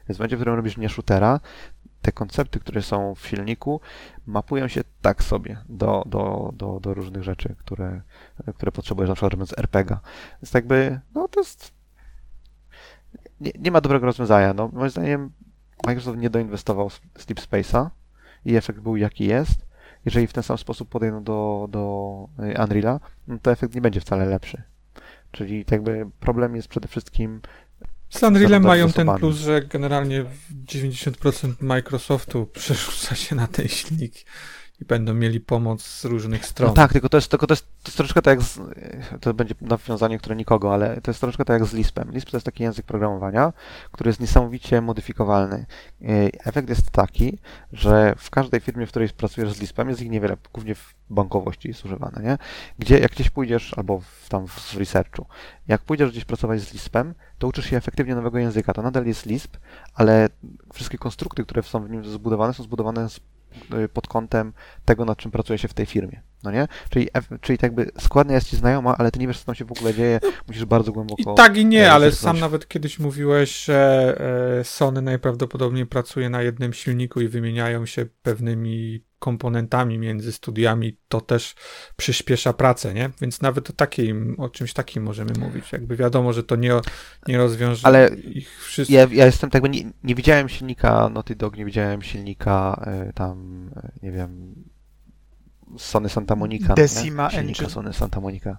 [0.10, 1.40] Więc w momencie, w którym robisz nie shootera,
[2.02, 3.82] te koncepty, które są w silniku,
[4.26, 8.02] mapują się tak sobie do, do, do, do różnych rzeczy, które,
[8.56, 10.00] które potrzebujesz, na przykład robiąc RPGa.
[10.42, 11.74] Więc jakby, no to jest...
[13.42, 14.54] Nie, nie ma dobrego rozwiązania.
[14.54, 15.32] No, moim zdaniem
[15.88, 17.90] Microsoft nie doinwestował w Sleep Space'a
[18.46, 19.68] i efekt był jaki jest.
[20.06, 24.26] Jeżeli w ten sam sposób podejdą do, do Unreal'a, no to efekt nie będzie wcale
[24.26, 24.64] lepszy.
[25.32, 27.42] Czyli tak jakby problem jest przede wszystkim
[28.10, 30.26] Z Unrealem Zarządzać mają ten plus, że generalnie
[30.66, 34.14] 90% Microsoftu przerzuca się na ten silnik
[34.82, 36.70] i będą mieli pomoc z różnych stron.
[36.70, 38.60] No tak, tylko to jest, tylko to jest, to jest troszeczkę tak jak z,
[39.22, 42.12] to będzie nawiązanie, które nikogo, ale to jest troszeczkę tak jak z Lispem.
[42.12, 43.54] Lisp to jest taki język programowania,
[43.92, 45.66] który jest niesamowicie modyfikowalny.
[46.46, 47.40] Efekt jest taki,
[47.74, 51.68] że w każdej firmie, w której pracujesz z Lispem, jest ich niewiele, głównie w bankowości
[51.68, 52.38] jest używane, nie?
[52.80, 55.26] Gdzie jak gdzieś pójdziesz, albo w, tam w researchu,
[55.68, 58.74] jak pójdziesz gdzieś pracować z Lispem, to uczysz się efektywnie nowego języka.
[58.74, 59.58] To nadal jest Lisp,
[59.94, 60.30] ale
[60.74, 63.20] wszystkie konstrukty, które są w nim zbudowane, są zbudowane z,
[63.94, 64.54] pod kątem
[64.86, 66.22] tego, nad czym pracuje się w tej firmie.
[66.44, 66.68] No nie?
[66.90, 67.08] Czyli,
[67.42, 69.72] czyli tak jakby składnia jest ci znajoma, ale ty nie wiesz, co tam się w
[69.72, 71.34] ogóle dzieje, musisz bardzo głęboko...
[71.34, 74.16] I tak i nie, e, ale sam nawet kiedyś mówiłeś, że
[74.60, 81.22] e, Sony najprawdopodobniej pracuje na jednym silniku i wymieniają się pewnymi komponentami między studiami, to
[81.22, 81.56] też
[81.96, 83.10] przyspiesza pracę, nie?
[83.22, 85.72] Więc nawet o takim, o czymś takim możemy mówić.
[85.72, 86.74] Jakby wiadomo, że to nie,
[87.28, 88.96] nie rozwiąże Ale ich wszystkich.
[88.96, 93.70] Ja, ja jestem tak, nie, nie widziałem silnika Naughty Dog, nie widziałem silnika e, tam,
[94.04, 94.56] nie wiem,
[95.78, 96.74] Sony Santa Monica.
[96.74, 97.40] Decima nie?
[97.40, 97.70] Engine.
[97.70, 98.58] Sony Santa Monica.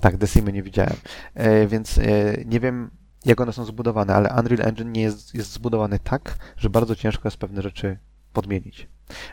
[0.00, 0.96] Tak, Decimy nie widziałem.
[1.34, 2.02] E, więc e,
[2.44, 2.90] nie wiem,
[3.24, 7.26] jak one są zbudowane, ale Unreal Engine nie jest, jest zbudowany tak, że bardzo ciężko
[7.28, 7.98] jest pewne rzeczy
[8.32, 8.88] podmienić.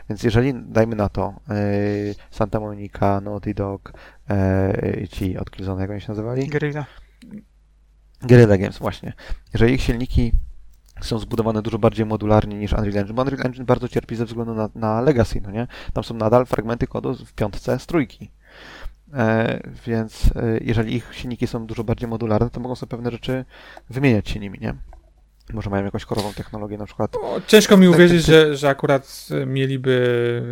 [0.08, 1.54] Więc jeżeli, dajmy na to, e,
[2.30, 3.92] Santa Monica, Naughty Dog,
[4.30, 6.48] e, ci od Killzone, jak oni się nazywali?
[6.48, 6.86] Guerrilla.
[8.22, 9.12] Guerrilla Games, właśnie.
[9.52, 10.32] Jeżeli ich silniki
[11.00, 14.54] są zbudowane dużo bardziej modularnie niż Unreal Engine, bo Unreal Engine bardzo cierpi ze względu
[14.54, 15.66] na, na legacy, no nie?
[15.92, 18.30] Tam są nadal fragmenty kodu w piątce z trójki.
[19.14, 23.44] E, więc e, jeżeli ich silniki są dużo bardziej modularne, to mogą sobie pewne rzeczy
[23.90, 24.74] wymieniać się nimi, nie?
[25.52, 27.16] Może mają jakąś korową technologię, na przykład.
[27.16, 30.42] O, ciężko mi uwierzyć, że, że akurat e, mieliby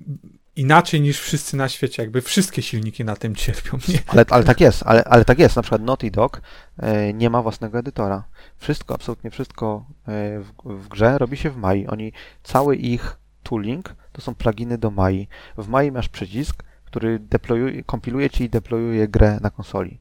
[0.00, 2.02] e, inaczej niż wszyscy na świecie.
[2.02, 3.78] Jakby wszystkie silniki na tym cierpią.
[3.88, 3.98] Nie?
[4.06, 5.56] Ale, ale tak jest, ale, ale tak jest.
[5.56, 6.42] Na przykład Naughty Dog
[6.78, 8.24] e, nie ma własnego edytora.
[8.56, 11.86] Wszystko, absolutnie wszystko e, w, w grze robi się w Mai.
[11.86, 12.12] Oni,
[12.42, 15.28] cały ich tooling to są pluginy do Mai.
[15.58, 20.00] W Mai masz przycisk, który deployuje, kompiluje ci i deployuje grę na konsoli.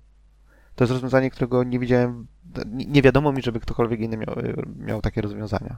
[0.76, 2.28] To jest rozwiązanie, którego nie widziałem,
[2.66, 4.36] nie, nie wiadomo mi, żeby ktokolwiek inny miał,
[4.78, 5.78] miał takie rozwiązania.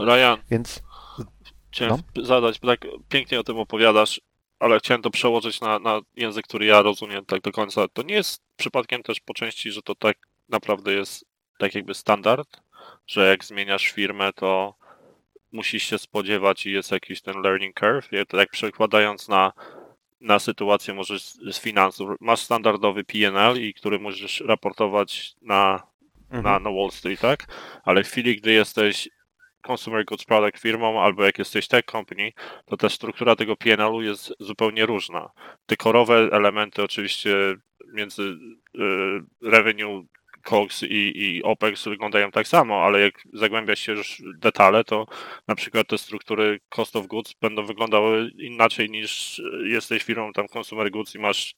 [0.00, 0.82] Ryan, Więc
[1.76, 4.20] chciałem zadać, bo tak pięknie o tym opowiadasz,
[4.58, 7.88] ale chciałem to przełożyć na, na język, który ja rozumiem tak do końca.
[7.88, 10.16] To nie jest przypadkiem też po części, że to tak
[10.48, 11.24] naprawdę jest
[11.58, 12.60] tak jakby standard,
[13.06, 14.74] że jak zmieniasz firmę, to
[15.52, 18.12] musisz się spodziewać i jest jakiś ten learning curve.
[18.12, 19.52] Ja to tak przekładając na,
[20.20, 22.10] na sytuację może z, z finansów.
[22.20, 25.82] Masz standardowy P&L i który możesz raportować na
[26.30, 26.62] na, mhm.
[26.62, 27.46] na Wall Street, tak?
[27.84, 29.08] Ale w chwili, gdy jesteś
[29.66, 32.32] consumer goods product firmą albo jak jesteś tech company,
[32.64, 35.30] to ta struktura tego PNL-u jest zupełnie różna.
[35.66, 37.36] Te korowe elementy oczywiście
[37.92, 38.38] między y,
[39.42, 40.06] revenue,
[40.46, 45.06] COGS i, i OPEX wyglądają tak samo, ale jak zagłębiasz się już w detale, to
[45.48, 50.90] na przykład te struktury cost of goods będą wyglądały inaczej niż jesteś firmą tam consumer
[50.90, 51.54] goods i masz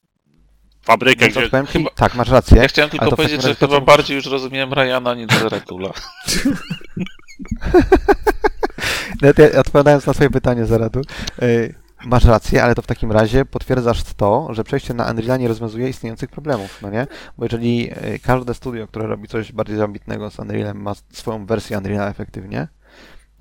[0.81, 2.57] fabrykę, gdzie odpowiem ci, chyba- tak, masz rację.
[2.57, 5.91] Ja chciałem tylko powiedzieć, że chyba bardziej już rozumiem Ryana niż Zeretula.
[9.59, 11.01] Odpowiadając na swoje pytanie, Zaradu,
[11.43, 11.73] y,
[12.05, 15.89] masz rację, ale to w takim razie potwierdzasz to, że przejście na Unreala nie rozwiązuje
[15.89, 17.07] istniejących problemów, no nie?
[17.37, 21.77] Bo jeżeli y, każde studio, które robi coś bardziej ambitnego z Unrealem, ma swoją wersję
[21.77, 22.67] Unreala efektywnie,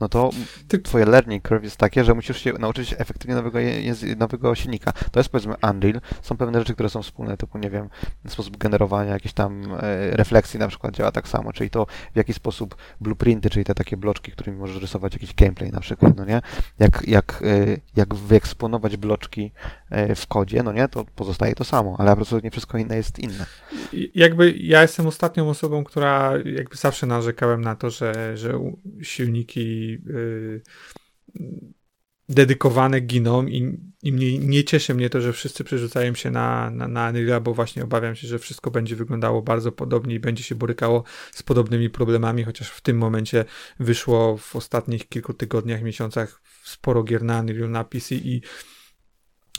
[0.01, 0.31] no to
[0.69, 3.59] Ty- twoje learning curve jest takie, że musisz się nauczyć efektywnie nowego,
[4.17, 4.93] nowego silnika.
[4.93, 6.01] To jest powiedzmy Unreal.
[6.23, 7.89] Są pewne rzeczy, które są wspólne, typu nie wiem,
[8.29, 12.33] sposób generowania jakiejś tam e, refleksji na przykład działa tak samo, czyli to w jaki
[12.33, 16.43] sposób blueprinty, czyli te takie bloczki, którymi możesz rysować jakiś gameplay na przykład, no nie?
[16.79, 19.53] Jak, jak, e, jak wyeksponować bloczki
[20.17, 20.89] w kodzie, no nie?
[20.89, 23.47] To pozostaje to samo, ale absolutnie wszystko inne jest inne.
[24.15, 28.73] Jakby ja jestem ostatnią osobą, która jakby zawsze narzekałem na to, że, że
[29.03, 30.61] silniki y,
[32.29, 36.89] dedykowane giną i, i mnie, nie cieszy mnie to, że wszyscy przerzucają się na, na,
[36.89, 41.05] na bo właśnie obawiam się, że wszystko będzie wyglądało bardzo podobnie i będzie się borykało
[41.33, 43.45] z podobnymi problemami, chociaż w tym momencie
[43.81, 48.43] wyszło w ostatnich kilku tygodniach, miesiącach sporo gier na Unreal, na PC i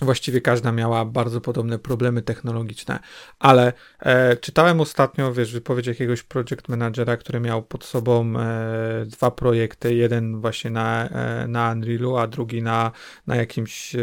[0.02, 3.00] właściwie każda miała bardzo podobne problemy technologiczne.
[3.40, 9.32] Ale e, czytałem ostatnio, wiesz, wypowiedź jakiegoś project managera, który miał pod sobą e, dwa
[9.32, 12.92] projekty, jeden właśnie na, e, na Unrealu, a drugi na,
[13.28, 14.00] na jakimś e,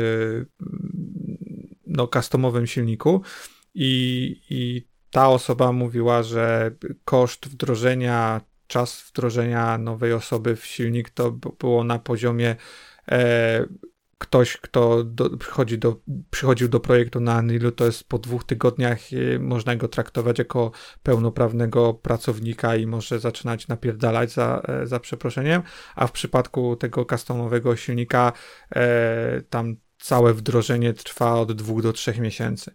[1.87, 3.23] no, customowym silniku
[3.75, 6.71] i, i ta osoba mówiła, że
[7.05, 12.57] koszt wdrożenia, czas wdrożenia nowej osoby w silnik to było na poziomie
[13.09, 13.67] e,
[14.19, 15.97] ktoś, kto do, przychodzi do,
[16.31, 20.71] przychodził do projektu na Unrealu, to jest po dwóch tygodniach e, można go traktować jako
[21.03, 25.63] pełnoprawnego pracownika i może zaczynać napierdalać za, e, za przeproszeniem,
[25.95, 28.33] a w przypadku tego customowego silnika
[28.77, 32.75] e, tam całe wdrożenie trwa od dwóch do trzech miesięcy.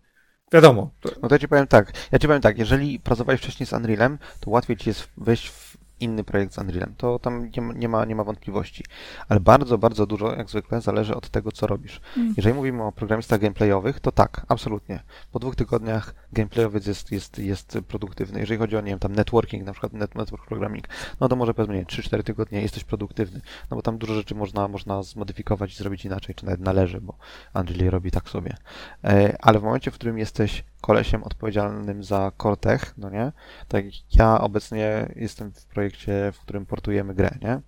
[0.54, 3.68] Wiadomo, to, No to ja ci powiem tak, ja ci powiem tak, jeżeli pracowałeś wcześniej
[3.68, 5.71] z Unrealem, to łatwiej ci jest wejść w
[6.02, 6.94] inny projekt z Unrealem.
[6.98, 8.84] To tam nie ma, nie ma, nie ma wątpliwości.
[9.30, 12.02] Ale bardzo, bardzo dużo, jak zwykle, zależy od tego, co robisz.
[12.18, 12.34] Mm.
[12.38, 15.04] Jeżeli mówimy o programistach gameplayowych, to tak, absolutnie.
[15.32, 18.40] Po dwóch tygodniach gameplayowiec jest, jest, jest produktywny.
[18.40, 20.88] Jeżeli chodzi o, nie wiem, tam networking, na przykład net, network programming,
[21.20, 23.42] no to może powiedzmy, nie, 3-4 tygodnie jesteś produktywny.
[23.72, 27.18] No bo tam dużo rzeczy można, można zmodyfikować i zrobić inaczej, czy nawet należy, bo
[27.56, 28.58] Unreal robi tak sobie.
[29.04, 33.32] E, Ale w momencie, w którym jesteś kolesiem odpowiedzialnym za Cortech, no nie?
[33.68, 37.62] Tak ja obecnie jestem w projekcie, w którym portujemy grę, nie?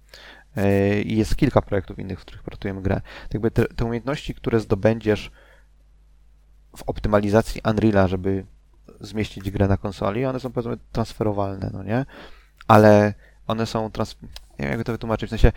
[0.58, 2.95] E, I jest kilka projektów innych, w których portujemy grę.
[2.95, 5.32] Tak jakby te, te umiejętności, które zdobędziesz
[6.78, 8.45] w optymalizacji Unreala, żeby
[8.99, 12.06] zmieścić grę na konsoli, one są powiedzmy transferowalne, no nie?
[12.67, 13.13] Ale
[13.47, 14.15] one są trans...
[14.60, 15.52] Nie wiem, jak to wytłumaczyć, w sensie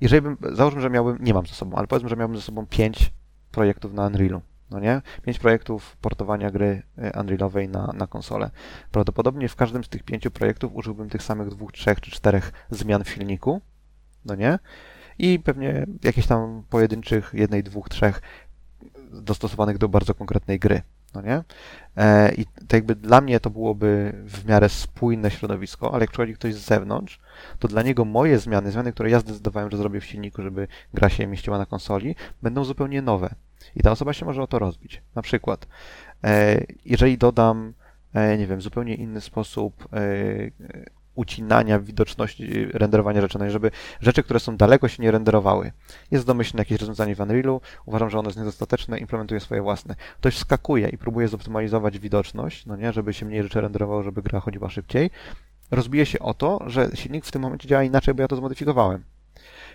[0.00, 2.66] jeżeli bym, załóżmy, że miałbym, nie mam ze sobą, ale powiedzmy, że miałbym ze sobą
[2.66, 3.12] pięć
[3.52, 5.02] projektów na Unrealu, no nie?
[5.22, 8.50] Pięć projektów portowania gry e, Unrealowej na, na konsolę.
[8.90, 13.04] Prawdopodobnie w każdym z tych pięciu projektów użyłbym tych samych dwóch, trzech czy czterech zmian
[13.04, 13.60] w silniku,
[14.24, 14.58] no nie?
[15.18, 18.22] I pewnie jakichś tam pojedynczych, jednej, dwóch, trzech
[19.12, 20.82] dostosowanych do bardzo konkretnej gry,
[21.14, 21.42] no nie?
[21.96, 26.34] E, I to jakby dla mnie to byłoby w miarę spójne środowisko, ale jak przychodzi
[26.34, 27.20] ktoś z zewnątrz,
[27.58, 31.08] to dla niego moje zmiany, zmiany, które ja zdecydowałem, że zrobię w silniku, żeby gra
[31.08, 33.34] się mieściła na konsoli, będą zupełnie nowe.
[33.76, 35.02] I ta osoba się może o to rozbić.
[35.14, 35.66] Na przykład,
[36.24, 37.74] e, jeżeli dodam,
[38.14, 39.98] e, nie wiem, zupełnie inny sposób e,
[41.14, 43.70] ucinania widoczności renderowania rzeczy, no żeby
[44.00, 45.72] rzeczy, które są daleko się nie renderowały.
[46.10, 49.96] Jest domyślne jakieś rozwiązanie w Unrealu, uważam, że ono jest niedostateczne, implementuję swoje własne.
[50.16, 54.40] Ktoś skakuje i próbuje zoptymalizować widoczność, no nie, żeby się mniej rzeczy renderowało, żeby gra
[54.40, 55.10] chodziła szybciej.
[55.70, 59.04] Rozbije się o to, że silnik w tym momencie działa inaczej, bo ja to zmodyfikowałem.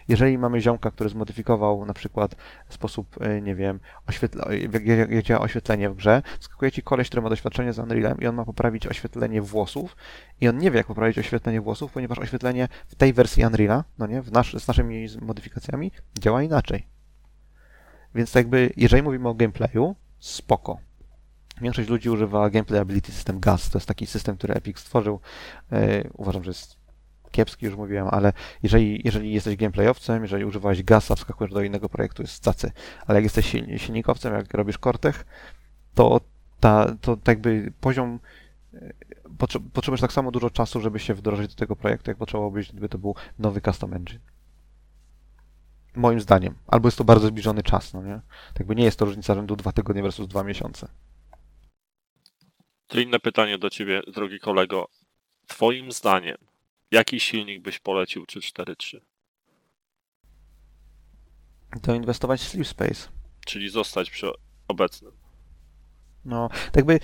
[0.07, 2.35] Jeżeli mamy ziomka, który zmodyfikował na przykład
[2.69, 7.21] sposób, y, nie wiem, oświetla, jak, jak, działa oświetlenie w grze, skakuje ci koleś, który
[7.21, 9.95] ma doświadczenie z Unrealem i on ma poprawić oświetlenie włosów
[10.41, 14.07] i on nie wie, jak poprawić oświetlenie włosów, ponieważ oświetlenie w tej wersji Unreala, no
[14.07, 16.87] nie, w nasz, z naszymi modyfikacjami, działa inaczej.
[18.15, 20.77] Więc jakby, jeżeli mówimy o gameplayu, spoko.
[21.61, 23.69] Większość ludzi używa Gameplay Ability System GAS.
[23.69, 25.19] To jest taki system, który Epic stworzył.
[25.71, 26.76] Yy, uważam, że jest
[27.31, 32.21] kiepski, już mówiłem, ale jeżeli, jeżeli jesteś gameplayowcem, jeżeli używałeś GASa, wskakujesz do innego projektu,
[32.21, 32.71] jest cacy.
[33.07, 35.25] Ale jak jesteś silni- silnikowcem, jak robisz Cortech,
[35.95, 36.21] to,
[36.59, 38.19] ta, to tak jakby poziom
[39.37, 42.89] potrze- potrzebujesz tak samo dużo czasu, żeby się wdrożyć do tego projektu, jak potrzebowałbyś, gdyby
[42.89, 44.19] to był nowy custom engine.
[45.95, 46.55] Moim zdaniem.
[46.67, 48.21] Albo jest to bardzo zbliżony czas, no nie?
[48.47, 50.87] Tak jakby nie jest to różnica rzędu dwa tygodnie versus dwa miesiące.
[52.87, 54.87] To inne pytanie do ciebie, drogi kolego.
[55.47, 56.37] Twoim zdaniem,
[56.91, 58.99] jaki silnik byś polecił czy 4.3?
[61.81, 63.09] To inwestować w Sleep Space.
[63.45, 64.27] Czyli zostać przy
[64.67, 65.11] obecnym.
[66.25, 66.99] No, tak jakby,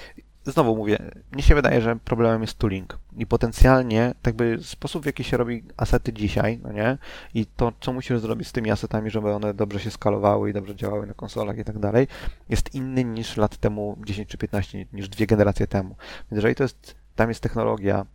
[0.46, 3.00] znowu mówię, mnie się wydaje, że problemem jest tooling.
[3.18, 6.98] I potencjalnie, tak jakby sposób, w jaki się robi asety dzisiaj, no nie?
[7.34, 10.76] I to, co musisz zrobić z tymi asetami, żeby one dobrze się skalowały i dobrze
[10.76, 12.08] działały na konsolach i tak dalej,
[12.50, 15.96] jest inny niż lat temu 10 czy 15, niż dwie generacje temu.
[16.20, 18.06] Więc jeżeli to jest, tam jest technologia,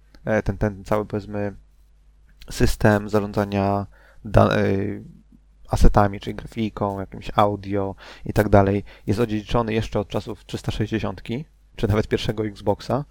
[0.44, 1.54] ten, ten cały, powiedzmy,
[2.50, 3.86] system zarządzania
[4.36, 4.48] e,
[5.68, 11.22] asetami, czyli grafiką, jakimś audio i tak dalej, jest odziedziczony jeszcze od czasów 360,
[11.76, 13.04] czy nawet pierwszego Xboxa,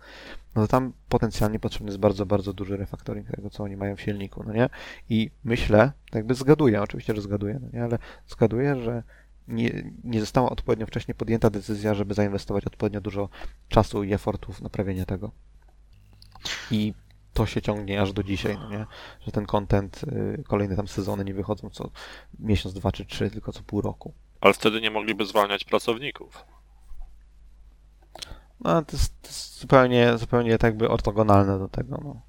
[0.56, 4.02] no to tam potencjalnie potrzebny jest bardzo, bardzo duży refaktoring tego, co oni mają w
[4.02, 4.70] silniku, no nie?
[5.10, 7.84] I myślę, jakby zgaduję, oczywiście, że zgaduję, no nie?
[7.84, 9.04] ale zgaduję, że
[9.48, 13.30] nie, nie została odpowiednio wcześnie podjęta decyzja, żeby zainwestować odpowiednio dużo
[13.70, 15.32] czasu i efortu w naprawienie tego.
[16.72, 16.94] I
[17.38, 18.86] to się ciągnie aż do dzisiaj, no nie?
[19.26, 21.90] Że ten content, y, kolejne tam sezony nie wychodzą co
[22.40, 24.14] miesiąc, dwa czy trzy, tylko co pół roku.
[24.42, 26.46] Ale wtedy nie mogliby zwalniać pracowników.
[28.60, 32.22] No, to jest, to jest zupełnie, zupełnie tak jakby ortogonalne do tego, no.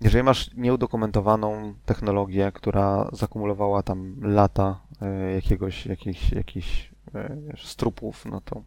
[0.00, 8.40] Jeżeli masz nieudokumentowaną technologię, która zakumulowała tam lata y, jakiegoś, jakichś, jakichś y, strupów, no
[8.40, 8.62] to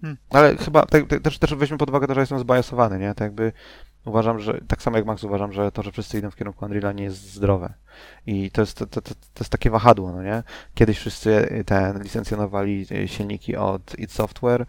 [0.00, 0.16] Hmm.
[0.30, 3.14] Ale chyba te, też, też weźmy pod uwagę to, że jestem zbajasowany, nie?
[3.14, 3.52] Tak jakby
[4.04, 6.92] uważam, że tak samo jak Max uważam, że to, że wszyscy idą w kierunku Unreala
[6.92, 7.74] nie jest zdrowe.
[8.26, 10.42] I to jest, to, to, to jest takie wahadło, no nie?
[10.74, 14.66] Kiedyś wszyscy ten licencjonowali silniki od id Software,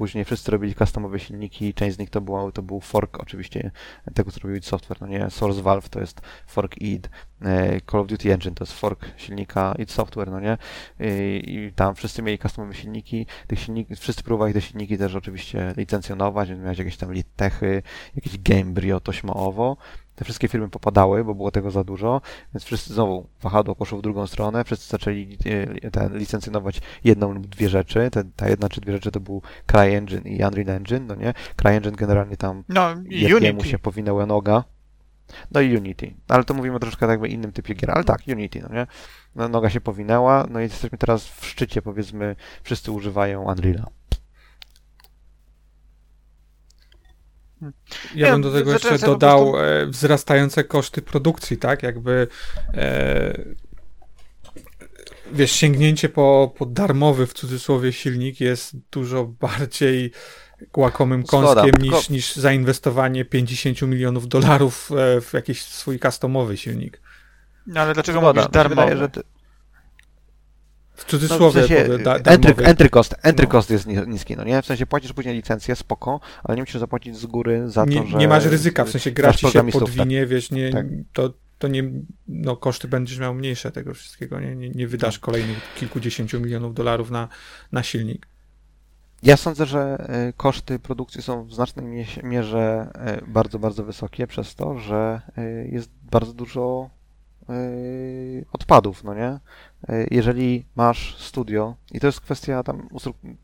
[0.00, 3.70] Później wszyscy robili customowe silniki, część z nich to, było, to był fork oczywiście
[4.14, 5.30] tego, co robił id Software, no nie?
[5.30, 7.10] Source Valve to jest fork id,
[7.42, 10.58] e, Call of Duty Engine to jest fork silnika id Software, no nie?
[11.00, 15.74] I, i tam wszyscy mieli customowe silniki, tych silniki, wszyscy próbowali te silniki też oczywiście
[15.76, 17.82] licencjonować, miałeś jakieś tam Litechy,
[18.16, 19.76] jakieś Gamebryo, Tośmo-owo,
[20.20, 22.20] te wszystkie firmy popadały, bo było tego za dużo,
[22.54, 25.38] więc wszyscy znowu wahadło poszło w drugą stronę, wszyscy zaczęli
[25.84, 28.10] e, ten, licencjonować jedną lub dwie rzeczy.
[28.36, 31.34] Ta jedna czy dwie rzeczy to był CryEngine i Unreal Engine, no nie?
[31.56, 32.94] CryEngine generalnie tam No,
[33.36, 33.68] Unity.
[33.68, 34.64] się powinęła noga.
[35.50, 36.14] No i Unity.
[36.28, 38.86] Ale to mówimy troszkę tak jakby innym typie gier, ale tak, Unity, no nie?
[39.34, 43.86] No, noga się powinęła, no i jesteśmy teraz w szczycie, powiedzmy, wszyscy używają Unreala.
[48.14, 51.82] Ja Nie, bym do tego zacząłem jeszcze dodał prostu- e, wzrastające koszty produkcji, tak?
[51.82, 52.26] Jakby
[52.74, 53.38] e,
[55.32, 60.12] wiesz, sięgnięcie po, po darmowy w cudzysłowie silnik jest dużo bardziej
[60.76, 66.56] łakomym Zgoda, kąskiem tylko- niż, niż zainwestowanie 50 milionów dolarów e, w jakiś swój customowy
[66.56, 67.00] silnik.
[67.66, 68.96] No ale dlaczego Zgoda, mówisz się wydaje, darmowy?
[68.96, 69.22] że ty-
[71.00, 73.50] W No, w cudzysłowie sensie, da, entry, entry cost, entry No.
[73.52, 74.62] cost jest ni- niski, no nie?
[74.62, 78.06] W sensie płacisz później licencję, spoko, ale nie musisz zapłacić z góry za to, nie,
[78.06, 78.18] że...
[78.18, 80.86] nie masz ryzyka, w sensie gra ci się programistów, podwinie, wiesz, nie, Tak.
[81.12, 81.84] to, to nie,
[82.28, 85.20] no koszty będziesz miał mniejsze tego wszystkiego, nie, nie, nie wydasz Tak.
[85.22, 87.28] kolejnych kilkudziesięciu milionów dolarów na,
[87.72, 88.26] na silnik.
[89.22, 92.92] Ja sądzę, że y, koszty produkcji są w znacznej mie- mierze
[93.24, 96.90] y, bardzo, bardzo wysokie przez to, że y, jest bardzo dużo
[98.52, 99.38] odpadów, no nie?
[99.90, 102.88] Y, Jeżeli masz studio, i to jest kwestia tam,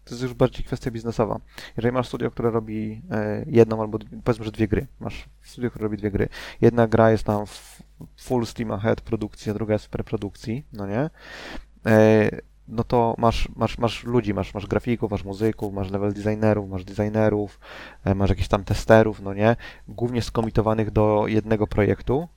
[0.05, 1.41] to jest już bardziej kwestia biznesowa.
[1.77, 3.03] Jeżeli masz studio, które robi
[3.43, 6.29] y, jedną albo powiedzmy, że dwie gry, masz studio, które robi dwie gry.
[6.61, 7.45] Jedna gra jest tam
[8.17, 11.11] full steam ahead produkcji, a druga jest w preprodukcji, no nie?
[12.69, 16.85] No to masz, masz, masz ludzi, masz, masz grafików, masz muzyków, masz level designerów, masz
[16.85, 17.61] designerów,
[18.05, 19.57] e, masz jakichś tam testerów, no nie?
[19.89, 22.29] Głównie skomitowanych do jednego projektu.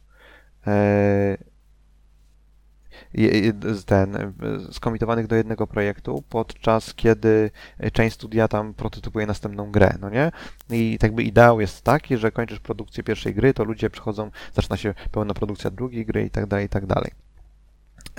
[3.85, 4.33] Ten,
[4.71, 7.51] skomitowanych do jednego projektu, podczas kiedy
[7.93, 10.31] część studia tam prototypuje następną grę, no nie?
[10.69, 14.77] I tak by ideał jest taki, że kończysz produkcję pierwszej gry, to ludzie przychodzą, zaczyna
[14.77, 17.11] się pełna produkcja drugiej gry i tak dalej, i tak dalej.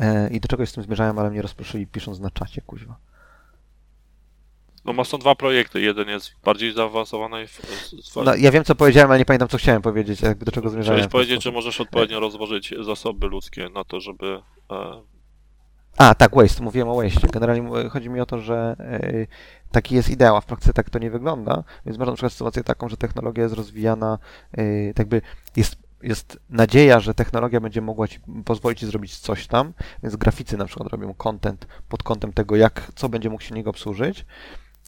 [0.01, 3.10] E, I do czegoś z tym zmierzałem, ale mnie rozproszyli pisząc na czacie, kuźwa.
[4.85, 5.81] No ma są dwa projekty.
[5.81, 7.47] Jeden jest bardziej zaawansowany.
[7.47, 7.61] w-
[8.25, 10.99] No, ja wiem, co powiedziałem, ale nie pamiętam, co chciałem powiedzieć, jakby do czego zmierzałem.
[10.99, 14.43] Chciałeś powiedzieć, że możesz odpowiednio rozłożyć zasoby ludzkie na to, żeby.
[14.71, 15.03] E,
[15.97, 17.29] A, tak, waste, mówiłem o waste.
[17.29, 19.27] Generalnie chodzi mi o to, że e,
[19.73, 22.65] taki jest ideał, a w praktyce tak to nie wygląda, więc masz na przykład sytuację
[22.65, 24.19] taką, że technologia jest rozwijana,
[24.53, 25.23] e, tak jakby
[25.57, 30.57] jest, jest nadzieja, że technologia będzie mogła ci pozwolić ci zrobić coś tam, więc graficy
[30.57, 34.25] na przykład robią content pod kątem tego, jak, co będzie mógł silnik obsłużyć,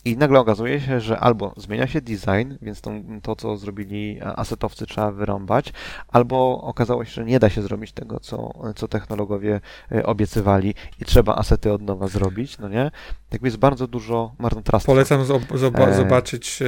[0.04, 2.90] I nagle okazuje się, że albo zmienia się design, więc to,
[3.22, 5.72] to, co zrobili asetowcy, trzeba wyrąbać,
[6.08, 9.60] albo okazało się, że nie da się zrobić tego, co, co technologowie
[9.92, 12.90] e, obiecywali i trzeba asety od nowa zrobić, no nie?
[13.28, 14.92] Tak jest bardzo dużo marnotrawstwa.
[14.92, 15.94] Polecam zob- E.
[15.94, 16.66] zobaczyć e,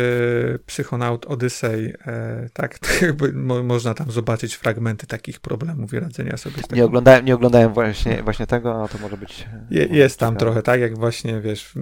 [0.66, 1.95] Psychonaut Odyssey.
[2.07, 6.76] E, tak, jakby mo- można tam zobaczyć fragmenty takich problemów i radzenia sobie z tego.
[6.76, 9.49] Nie oglądałem, nie oglądałem właśnie, właśnie tego, a to może być...
[9.70, 11.74] Je, jest tam trochę, tak jak właśnie, wiesz,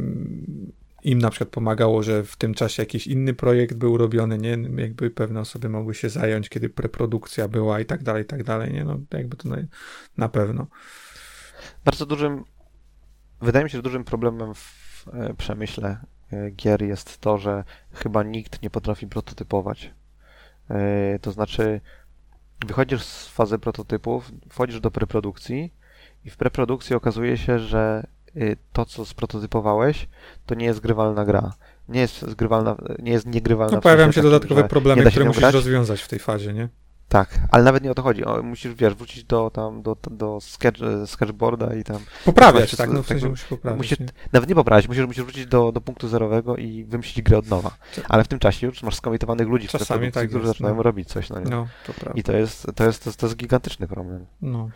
[1.02, 4.58] im na przykład pomagało, że w tym czasie jakiś inny projekt był robiony, nie?
[4.76, 8.72] Jakby pewne osoby mogły się zająć, kiedy preprodukcja była i tak dalej, i tak dalej,
[8.72, 8.84] nie?
[8.84, 9.56] No jakby to na,
[10.16, 10.66] na pewno.
[11.84, 12.44] Bardzo dużym,
[13.40, 15.98] wydaje mi się, że dużym problemem w e, przemyśle
[16.32, 19.94] e, gier jest to, że chyba nikt nie potrafi prototypować.
[20.70, 21.80] E, To znaczy,
[22.66, 25.72] wychodzisz z fazy prototypów, wchodzisz do preprodukcji
[26.24, 28.06] i w preprodukcji okazuje się, że
[28.72, 30.08] to, co sprototypowałeś,
[30.46, 31.52] to nie jest grywalna gra.
[31.88, 33.76] Nie jest zgrywalna, nie jest niegrywalna.
[33.76, 35.54] No, pojawiają się dodatkowe problemy, które musisz grać.
[35.54, 36.68] rozwiązać w tej fazie, nie?
[37.08, 38.24] Tak, ale nawet nie o to chodzi.
[38.24, 43.02] O, musisz, wiesz, wrócić do tam, do, do sketch, sketchboarda i tam Poprawiać, tak, no
[43.02, 43.78] w sensie tak, musisz poprawić.
[43.82, 44.06] musisz- nie?
[44.32, 47.70] Nawet nie poprawić, musisz, musisz wrócić do, do punktu zerowego i wymyślić grę od nowa.
[48.08, 50.82] Ale w tym czasie już masz skomitowanych ludzi w Czasami tak którzy jest, zaczynają no.
[50.82, 51.28] robić coś.
[51.30, 51.50] No, nie?
[51.50, 52.20] No, to prawda.
[52.20, 54.26] I to jest, to, jest, to, jest, to jest gigantyczny problem.
[54.42, 54.70] No.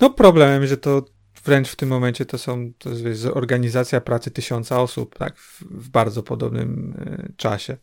[0.00, 1.02] no problemem, że to
[1.44, 5.88] wręcz w tym momencie to są, to jest organizacja pracy tysiąca osób, tak, w, w
[5.88, 7.76] bardzo podobnym e, czasie.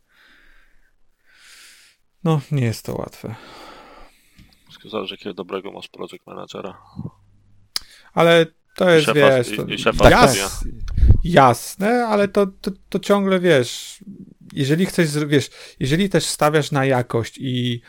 [2.23, 3.35] No, nie jest to łatwe.
[4.91, 6.81] Zależy, jakiego dobrego masz project managera.
[8.13, 8.45] Ale
[8.75, 10.65] to jest, szefa- wiesz, i- to i szefa jas,
[11.23, 14.03] jasne, ale to, to, to ciągle, wiesz,
[14.53, 15.49] jeżeli chcesz, wiesz,
[15.79, 17.81] jeżeli też stawiasz na jakość i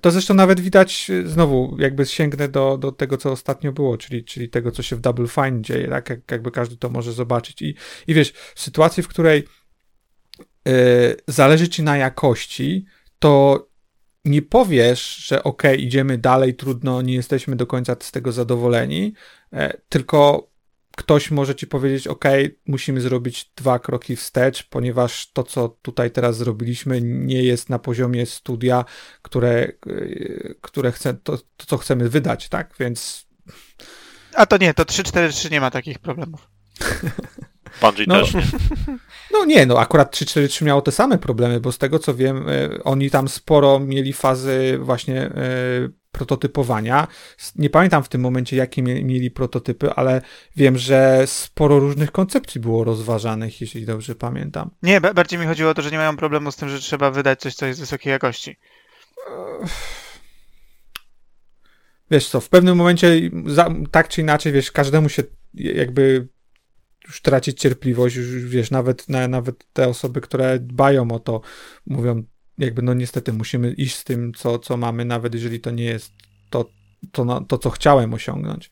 [0.00, 4.24] to zresztą nawet widać, e, znowu, jakby sięgnę do, do tego, co ostatnio było, czyli,
[4.24, 7.62] czyli tego, co się w Double Fine dzieje, tak, jak, jakby każdy to może zobaczyć.
[7.62, 7.74] I,
[8.06, 9.44] i wiesz, w sytuacji, w której
[10.68, 10.72] e,
[11.28, 12.86] zależy ci na jakości,
[13.18, 13.68] to
[14.24, 19.12] nie powiesz, że ok, idziemy dalej, trudno, nie jesteśmy do końca z tego zadowoleni,
[19.52, 20.50] e, tylko
[20.98, 22.24] ktoś może ci powiedzieć, ok,
[22.66, 28.26] musimy zrobić dwa kroki wstecz, ponieważ to, co tutaj teraz zrobiliśmy, nie jest na poziomie
[28.26, 28.84] studia,
[29.22, 29.72] które, e,
[30.60, 32.74] które chce, to, to co chcemy wydać, tak?
[32.80, 33.26] Więc
[34.34, 36.48] A to nie, to 3-4-3 nie ma takich problemów.
[37.80, 38.20] Bungie No.
[38.20, 38.42] też nie.
[39.32, 42.84] No nie, no akurat 343 miało te same problemy, bo z tego co wiem, e,
[42.84, 47.08] oni tam sporo mieli fazy właśnie e, prototypowania.
[47.56, 50.22] Nie pamiętam w tym momencie, jakie mie- mieli prototypy, ale
[50.56, 54.70] wiem, że sporo różnych koncepcji było rozważanych, jeśli dobrze pamiętam.
[54.82, 57.10] Nie, ba- bardziej mi chodziło o to, że nie mają problemu z tym, że trzeba
[57.10, 58.56] wydać coś, co jest wysokiej jakości.
[62.10, 63.30] Wiesz co, w pewnym momencie,
[63.90, 65.22] tak czy inaczej, wiesz, każdemu się
[65.54, 66.28] jakby
[67.06, 71.40] już tracić cierpliwość, już wiesz, nawet, na, nawet te osoby, które dbają o to,
[71.86, 72.22] mówią,
[72.58, 76.12] jakby, no niestety musimy iść z tym, co, co mamy, nawet jeżeli to nie jest
[76.50, 76.70] to,
[77.12, 78.70] to, na, to co chciałem osiągnąć.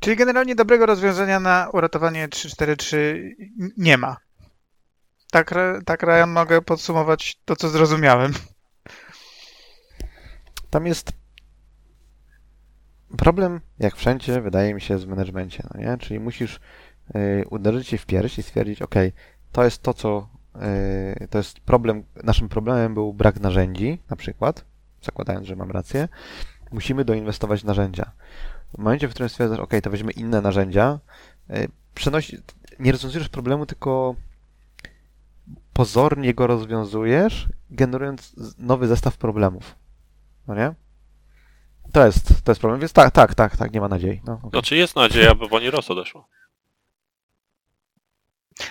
[0.00, 2.96] Czyli generalnie dobrego rozwiązania na uratowanie 3-4-3
[3.76, 4.16] nie ma.
[5.30, 5.54] Tak,
[5.84, 8.32] tak Ryan, mogę podsumować to, co zrozumiałem.
[10.70, 11.12] Tam jest
[13.18, 15.98] problem, jak wszędzie, wydaje mi się, w managemencie, no nie?
[15.98, 16.60] Czyli musisz
[17.16, 18.94] y, uderzyć się w pierś i stwierdzić, ok,
[19.52, 20.28] to jest to, co
[21.30, 24.64] to jest problem, naszym problemem był brak narzędzi, na przykład,
[25.02, 26.08] zakładając, że mam rację,
[26.72, 28.10] musimy doinwestować w narzędzia.
[28.74, 30.98] W momencie, w którym stwierdzasz, ok, to weźmy inne narzędzia,
[31.50, 32.38] y, przenosi,
[32.78, 34.14] nie rozwiązujesz problemu, tylko
[35.72, 39.74] pozornie go rozwiązujesz, generując nowy zestaw problemów.
[40.48, 40.74] No nie?
[41.92, 44.20] To jest, to jest problem, więc tak, tak, tak, tak, nie ma nadziei.
[44.24, 44.50] No, okej.
[44.50, 46.28] Znaczy jest nadzieja, by Bonnie Ross odeszło.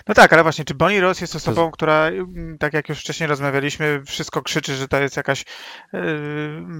[0.07, 3.27] No tak, ale właśnie, czy Bonnie Ross jest osobą, która, mm, tak jak już wcześniej
[3.27, 5.45] rozmawialiśmy, wszystko krzyczy, że to jest jakaś
[5.93, 6.01] yy,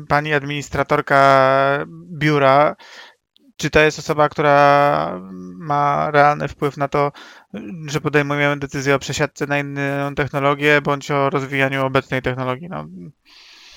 [0.08, 2.76] pani administratorka biura,
[3.58, 5.22] czy to jest osoba, która
[5.58, 7.12] ma realny wpływ na to,
[7.88, 12.70] że podejmujemy decyzję o przesiadce na inną technologię, bądź o rozwijaniu obecnej technologii?
[12.70, 12.86] No,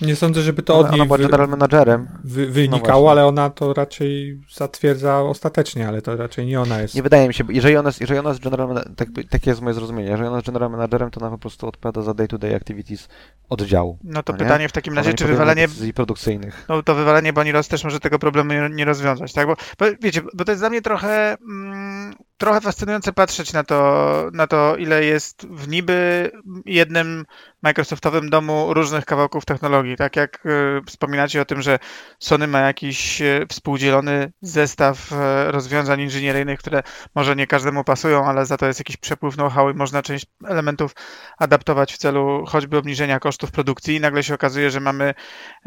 [0.01, 2.09] Nie sądzę, żeby to od ona niej była general managerem.
[2.25, 3.11] wy, No wynikało, właśnie.
[3.11, 6.95] ale ona to raczej zatwierdza ostatecznie, ale to raczej nie ona jest.
[6.95, 9.51] Nie wydaje mi się, bo jeżeli ona jest, jeżeli ona jest general managerem, tak, takie
[9.51, 12.57] jest moje zrozumienie, jeżeli ona jest general managerem, to ona po prostu odpowiada za day-to-day
[12.57, 13.09] activities
[13.49, 13.99] oddziału.
[14.05, 14.45] no to No nie?
[14.45, 15.25] pytanie w takim razie, nie czy
[15.57, 16.65] decyzji produkcyjnych.
[16.69, 19.47] no to wywalanie Bonnie Ross też może tego problemu nie, nie rozwiązać, tak?
[19.47, 24.31] Bo, bo wiecie, bo to jest dla mnie trochę, mm, trochę fascynujące patrzeć na to,
[24.33, 26.31] na to, ile jest w niby
[26.67, 27.25] jednym
[27.63, 29.97] Microsoftowym domu różnych kawałków technologii.
[29.97, 31.79] Tak jak y, wspominacie o tym, że
[32.19, 35.17] Sony ma jakiś y, współdzielony zestaw y,
[35.53, 36.83] rozwiązań inżynieryjnych, które
[37.15, 40.95] może nie każdemu pasują, ale za to jest jakiś przepływ know-how i można część elementów
[41.39, 45.15] adaptować w celu choćby obniżenia kosztów produkcji i nagle się okazuje, że mamy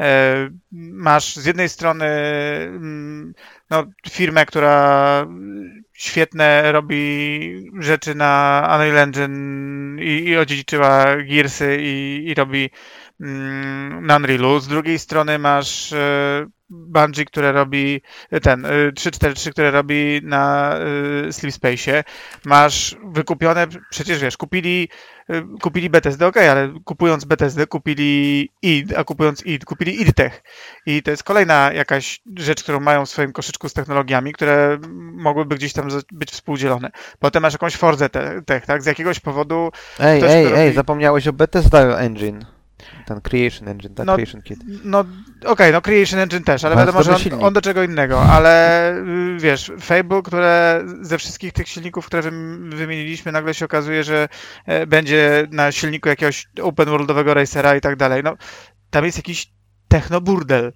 [0.00, 0.50] e,
[0.92, 3.34] masz z jednej strony mm,
[3.70, 5.26] no, firmę, która
[6.02, 12.70] świetne robi rzeczy na Unreal Engine i, i odziedziczyła Gearsy i, i robi
[13.20, 14.60] mm, na Unrealu.
[14.60, 18.02] Z drugiej strony masz e, Bungie, które robi
[18.42, 20.74] ten e, 343, które robi na
[21.28, 22.04] e, Sleep Space'ie.
[22.44, 25.21] Masz wykupione, przecież wiesz, kupili y,
[25.62, 30.42] kupili Bethesda, ok, ale kupując Bethesdę kupili id, a kupując id kupili idtech.
[30.86, 34.78] I to jest kolejna jakaś rzecz, którą mają w swoim koszyczku z technologiami, które
[35.12, 36.90] mogłyby gdzieś tam być współdzielone.
[37.18, 38.82] Potem masz jakąś Forza te- Tech, tak?
[38.82, 39.70] Z jakiegoś powodu
[40.00, 42.44] Ej, Ktoś, ej, kto ej, robi- zapomniałeś o Bethesda Engine.
[43.06, 44.06] Ten Creation Engine, tak?
[44.06, 44.60] No, Creation Kit.
[44.84, 45.04] No
[45.46, 49.36] okej, no Creation Engine też, ale wiadomo, że on, on do czego innego, ale y,
[49.40, 54.28] wiesz, Fable, które ze wszystkich tych silników, które wym- wymieniliśmy, nagle się okazuje, że
[54.66, 58.22] e, będzie na silniku jakiegoś open worldowego racera i tak dalej.
[58.22, 58.36] No,
[58.90, 59.52] tam jest jakiś
[59.88, 60.72] technoburdel.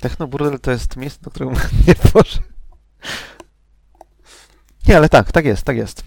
[0.00, 1.52] Technoburdel to jest miejsce, do którego
[1.88, 2.46] nie poszedł.
[4.88, 6.04] Nie, ale tak, tak jest, tak jest.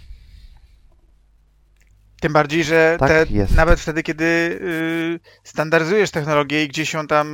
[2.22, 7.28] Tym bardziej, że Tak te, nawet wtedy, kiedy y, standaryzujesz technologię i gdzieś ją tam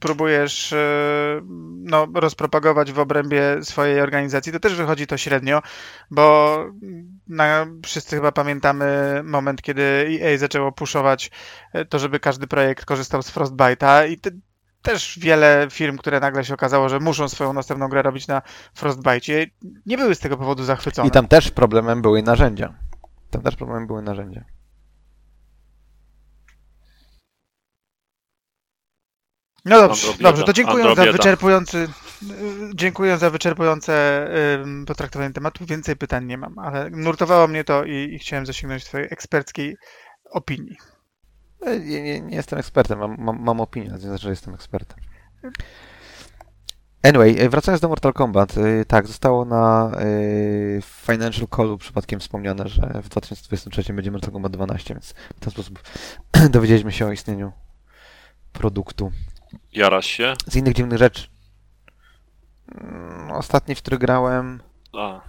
[0.00, 0.76] próbujesz y,
[1.78, 5.62] no, rozpropagować w obrębie swojej organizacji, to też wychodzi to średnio,
[6.10, 6.56] bo
[7.28, 9.82] na, wszyscy chyba pamiętamy moment, kiedy
[10.22, 11.30] EA zaczęło puszować
[11.74, 14.30] y, to, żeby każdy projekt korzystał z Frostbite'a i te,
[14.82, 18.42] też wiele firm, które nagle się okazało, że muszą swoją następną grę robić na
[18.76, 19.46] Frostbite'cie,
[19.86, 21.08] nie były z tego powodu zachwycone.
[21.08, 22.74] I tam też problemem były narzędzia.
[23.32, 24.44] Tam też problemem były narzędzia.
[29.64, 31.88] No dobrze, dobrze, to dziękuję za wyczerpujący,
[32.74, 34.28] dziękuję za wyczerpujące
[34.86, 35.66] potraktowanie tematu.
[35.66, 39.76] Więcej pytań nie mam, ale nurtowało mnie to i, i chciałem zasięgnąć twojej eksperckiej
[40.30, 40.76] opinii.
[41.60, 44.54] E, Nie, nie, nie jestem ekspertem, mam, mam, mam opinię, to nie znaczy, że jestem
[44.54, 44.98] ekspertem.
[47.02, 52.68] Anyway, e, wracając do Mortal Kombat, e, tak, zostało na e, Financial Callu przypadkiem wspomniane,
[52.68, 55.82] że w 2023 będzie Mortal Kombat 12, więc w ten sposób
[56.50, 57.52] dowiedzieliśmy się o istnieniu
[58.52, 59.12] produktu.
[59.72, 60.34] Jarasz się?
[60.46, 61.28] Z innych dziwnych rzeczy.
[62.74, 65.20] Mm, Ostatni, w który grałem, A,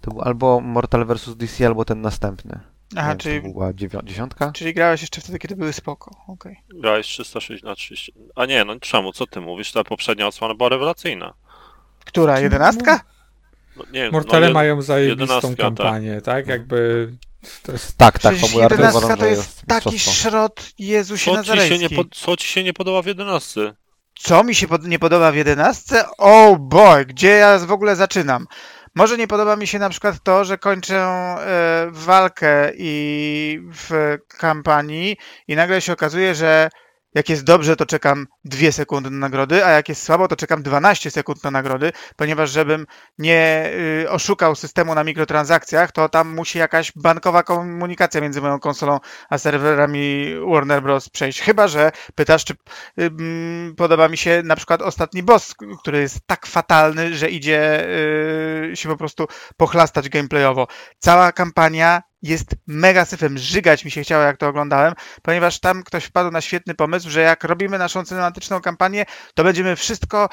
[0.00, 1.36] to był albo Mortal vs.
[1.36, 2.60] DC, albo ten następny.
[2.96, 4.52] Aha, wiem, czyli, to była dziewią- dziesiątka?
[4.54, 6.10] czyli grałeś jeszcze wtedy, kiedy były spoko.
[6.28, 6.56] Okej.
[6.74, 8.12] grałeś 360 na 30.
[8.34, 9.12] A nie, no czemu?
[9.12, 9.72] Co ty mówisz?
[9.72, 11.34] Ta poprzednia odsłona była rewelacyjna.
[12.04, 12.40] Która?
[12.40, 13.00] Jedenastka?
[13.76, 16.46] No, nie wiem, Mortale no, jed- mają zajebistą jedenastka, kampanię, tak?
[16.46, 17.12] Jakby
[17.62, 20.28] to jest Tak, tak, fabularnie jedenastka uważam, to jest taki mistrzostwo.
[20.30, 23.74] szrot Jezusie Co ci, się nie pod, co ci się nie podoba w 11?
[24.18, 26.04] Co mi się pod, nie podoba w jedenastce?
[26.18, 28.46] Oh boy, gdzie ja w ogóle zaczynam?
[28.96, 35.16] Może nie podoba mi się na przykład to, że kończę e, walkę i w kampanii
[35.48, 36.68] i nagle się okazuje, że
[37.16, 40.62] jak jest dobrze, to czekam 2 sekundy na nagrody, a jak jest słabo, to czekam
[40.62, 42.86] 12 sekund na nagrody, ponieważ żebym
[43.18, 43.70] nie
[44.04, 49.00] y, oszukał systemu na mikrotransakcjach, to tam musi jakaś bankowa komunikacja między moją konsolą
[49.30, 51.08] a serwerami Warner Bros.
[51.08, 51.40] przejść.
[51.40, 52.54] Chyba, że pytasz, czy
[53.76, 57.86] podoba mi się na przykład ostatni boss, który jest tak fatalny, że idzie
[58.72, 60.66] y, się po prostu pochlastać gameplayowo.
[60.98, 63.38] Cała kampania jest mega syfem.
[63.38, 67.20] Żygać mi się chciało, jak to oglądałem, ponieważ tam ktoś wpadł na świetny pomysł, że
[67.20, 70.28] jak robimy naszą cinematyczną kampanię, to będziemy wszystko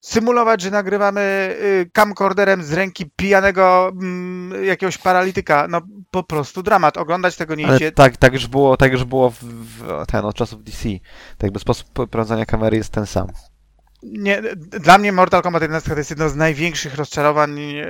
[0.00, 5.66] symulować, że nagrywamy y, camcorderem z ręki pijanego mm, jakiegoś paralityka.
[5.68, 5.80] No
[6.10, 6.96] po prostu dramat.
[6.96, 7.92] Oglądać tego nie Ale idzie.
[7.92, 10.88] tak, tak już było, tak już było w, w, ten, od czasów DC.
[11.38, 13.26] Tak jakby sposób prowadzenia kamery jest ten sam.
[14.02, 17.86] Nie, dla mnie Mortal Kombat 11 to jest jedno z największych rozczarowań y,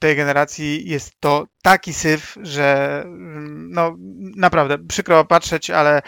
[0.00, 0.88] tej generacji.
[0.88, 3.96] Jest to taki syf, że mm, no
[4.36, 6.02] naprawdę przykro patrzeć, ale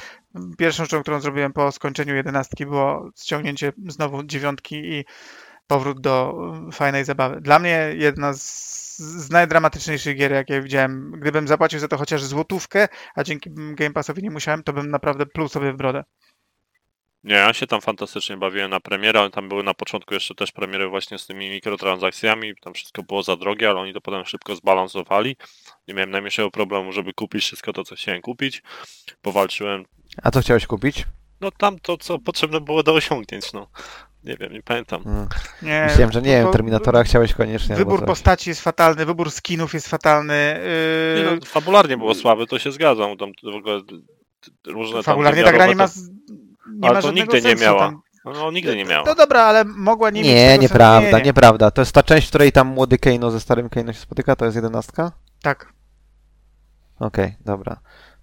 [0.59, 5.05] pierwszą rzeczą, którą zrobiłem po skończeniu 11 było ściągnięcie znowu dziewiątki i
[5.67, 6.35] powrót do
[6.73, 7.41] fajnej zabawy.
[7.41, 11.13] Dla mnie jedna z, z najdramatyczniejszych gier, jakie widziałem.
[11.21, 15.27] Gdybym zapłacił za to chociaż złotówkę, a dzięki Game Passowi nie musiałem, to bym naprawdę
[15.27, 16.05] pluł sobie w brodę.
[17.25, 20.53] Nie, ja się tam fantastycznie bawiłem na premierę, ale tam były na początku jeszcze też
[20.53, 24.57] premiery właśnie z tymi mikrotransakcjami, tam wszystko było za drogie, ale oni to potem szybko
[24.57, 25.37] zbalansowali.
[25.89, 28.63] Nie miałem najmniejszego problemu, żeby kupić wszystko to, co chciałem kupić.
[29.23, 29.85] Powalczyłem,
[30.23, 31.05] A co chciałeś kupić?
[31.41, 33.67] no tam to, co potrzebne było do osiągnięć, no.
[34.25, 35.05] Nie wiem, nie pamiętam.
[35.05, 35.29] Hmm.
[35.63, 37.77] Nie, Myślałem, że nie wiem, bo- Terminatora chciałeś koniecznie.
[37.77, 40.61] Wybór postaci jest fatalny, wybór skinów jest fatalny.
[41.15, 43.17] Nie, Yy, no, fabularnie było słabe, to się zgadzam.
[43.17, 43.81] Tam w ogóle
[44.67, 45.89] różne tam fabularnie ta gra nie ma,
[46.71, 47.79] nie Ale ma to nigdy nie miała.
[47.81, 47.95] Tam.
[47.95, 48.03] to-
[48.33, 49.15] No, nigdy nie No miała.
[49.15, 51.23] dobra, ale mogła nie, mieć Nie, nieprawda, Nie, nie.
[51.23, 51.71] nieprawda.
[51.71, 54.45] To jest ta część, w której tam młody Keino ze starym Keino się spotyka, to
[54.45, 55.13] jest jedenastka?
[55.43, 55.73] Tak.
[57.01, 57.77] Okej, dobra.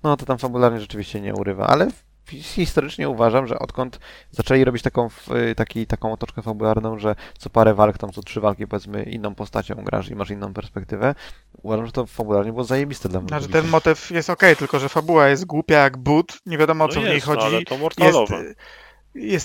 [0.04, 1.88] No to tam fabularnie rzeczywiście nie urywa, ale
[2.30, 4.00] historycznie uważam, że odkąd
[4.32, 5.10] zaczęli robić taką,
[5.52, 9.36] y, taki, taką otoczkę fabularną, że co parę walk, tam co trzy walki powiedzmy inną
[9.36, 11.16] postacią grasz i masz inną perspektywę,
[11.64, 13.30] uważam, że to fabularnie było zajebiste dla mnie.
[13.30, 16.88] Znaczy ten motyw jest okej, tylko że fabuła jest głupia jak but, nie wiadomo o
[16.88, 17.46] No co w niej jest, no, chodzi.
[17.46, 18.44] ale to jest, mortalowe.
[18.44, 18.60] jest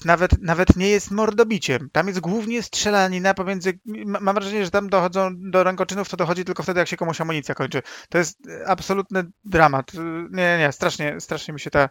[0.04, 1.88] nawet, nawet nie jest mordobiciem.
[1.92, 3.78] Tam jest głównie strzelanina pomiędzy.
[3.86, 7.20] ma- Mam wrażenie, że tam dochodzą do rękoczynów, to dochodzi tylko wtedy, jak się komuś
[7.20, 7.82] amunicja kończy.
[8.08, 9.94] To jest e, absolutny dramat.
[9.94, 9.98] Y,
[10.30, 11.88] Nie, nie, strasznie, strasznie mi się ta,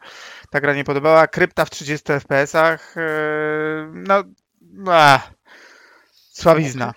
[0.50, 1.28] ta gra nie podobała.
[1.28, 2.96] Krypta w 30 FPS-ach.
[2.96, 4.24] yy, No.
[4.94, 5.20] A,
[6.32, 6.94] słabizna.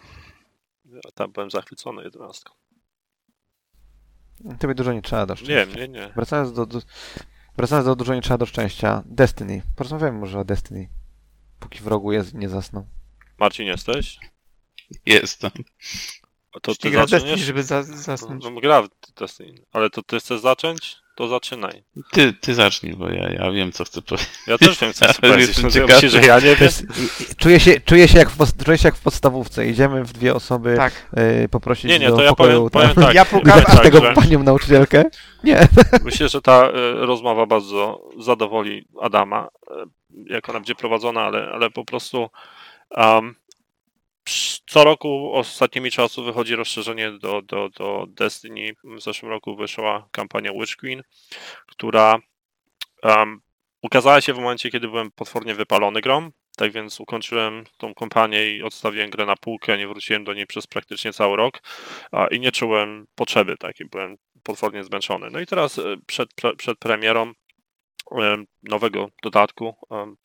[0.84, 2.50] Ja tam byłem zachwycony 11.
[4.58, 5.64] Tobie dużo nie trzeba szczęścia.
[5.64, 6.12] Nie, nie, nie.
[6.16, 6.80] Wracając do, do,
[7.56, 9.02] wracając do dużo nie trzeba do szczęścia.
[9.06, 9.62] Destiny.
[9.76, 10.88] Porozmawiamy może o Destiny.
[11.60, 12.86] Póki wrogu jest, nie zasnął.
[13.38, 14.18] Marcin, jesteś?
[15.06, 15.50] Jestem.
[16.62, 17.40] To ty Nie gra Destiny, zaczniesz?
[17.40, 18.44] żeby za, No, zasnąć.
[18.44, 18.88] no, gra w
[19.18, 19.64] Destiny.
[19.72, 20.96] Ale to ty chcesz zacząć?
[21.16, 21.82] To zaczynaj.
[22.12, 24.30] Ty, ty zacznij, bo ja, ja wiem, co chcę powiedzieć.
[24.46, 25.62] Ja też wiem, co chcę powiedzieć.
[25.62, 25.86] No.
[25.86, 26.70] Myślisz, że ja nie wiem?
[27.36, 29.66] czuję, się, czuję, się jak w, czuję się jak w podstawówce.
[29.66, 30.92] Idziemy w dwie osoby Tak.
[31.44, 32.70] y, poprosić Nie, nie, do to ja pokoju.
[32.70, 33.14] powiem, powiem tak.
[33.20, 35.04] Ja pukam, tak, tego że panią nauczycielkę?
[35.44, 35.68] Nie.
[36.04, 36.72] Myślę, że ta e,
[37.06, 39.84] rozmowa bardzo zadowoli Adama, e,
[40.26, 42.30] jak ona będzie prowadzona, ale, ale po prostu
[42.90, 43.34] um,
[44.66, 48.72] co roku ostatnimi czasy wychodzi rozszerzenie do, do, do Destiny.
[48.84, 51.02] W zeszłym roku wyszła kampania Witch Queen,
[51.66, 52.18] która
[53.02, 53.40] um,
[53.82, 56.30] ukazała się w momencie, kiedy byłem potwornie wypalony grą.
[56.56, 60.66] Tak więc ukończyłem tą kampanię i odstawiłem grę na półkę, nie wróciłem do niej przez
[60.66, 61.62] praktycznie cały rok
[62.12, 65.28] a, i nie czułem potrzeby takiej, byłem potwornie zmęczony.
[65.30, 67.34] No i teraz e, przed, przed premierą em,
[68.62, 69.74] nowego dodatku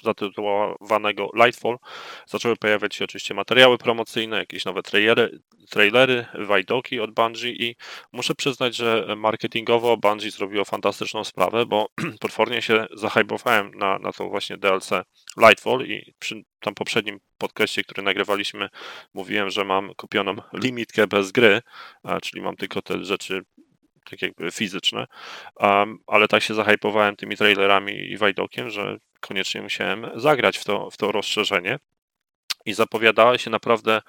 [0.03, 1.77] zatytułowanego Lightfall.
[2.27, 7.75] Zaczęły pojawiać się oczywiście materiały promocyjne, jakieś nowe trailery, trailery wajdoki od Bungie i
[8.11, 11.87] muszę przyznać, że marketingowo Bungie zrobiło fantastyczną sprawę, bo
[12.19, 14.89] potwornie się zahybowałem na, na to właśnie DLC
[15.37, 18.69] Lightfall i przy tam poprzednim podcaście, który nagrywaliśmy,
[19.13, 21.61] mówiłem, że mam kupioną limitkę bez gry,
[22.21, 23.41] czyli mam tylko te rzeczy
[24.11, 25.07] tak jakby fizyczne,
[25.55, 30.89] um, ale tak się zahypowałem tymi trailerami i wajdokiem, że koniecznie musiałem zagrać w to,
[30.89, 31.79] w to rozszerzenie.
[32.65, 34.01] I zapowiadała się naprawdę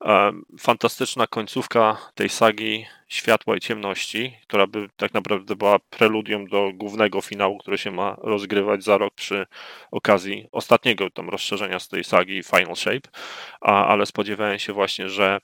[0.00, 6.70] um, fantastyczna końcówka tej sagi Światła i Ciemności, która by tak naprawdę była preludium do
[6.74, 9.46] głównego finału, który się ma rozgrywać za rok przy
[9.90, 13.08] okazji ostatniego tam rozszerzenia z tej sagi Final Shape,
[13.60, 15.40] a, ale spodziewałem się właśnie, że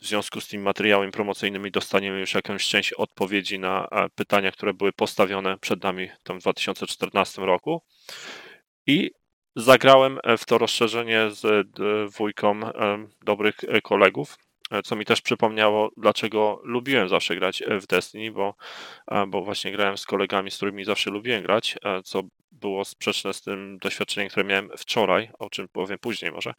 [0.00, 4.74] w związku z tymi materiałami promocyjnymi dostaniemy już jakąś część odpowiedzi na e, pytania, które
[4.74, 7.82] były postawione przed nami tam w 2014 roku.
[8.86, 9.10] I
[9.56, 11.64] zagrałem e, w to rozszerzenie z e,
[12.08, 12.60] dwójką
[13.24, 14.38] dobrych kolegów,
[14.84, 18.54] co mi też przypomniało, dlaczego lubiłem zawsze grać w Destiny, bo,
[19.28, 22.22] bo właśnie grałem z kolegami, z którymi zawsze lubiłem grać, co
[22.52, 26.54] było sprzeczne z tym doświadczeniem, które miałem wczoraj, o czym powiem później może.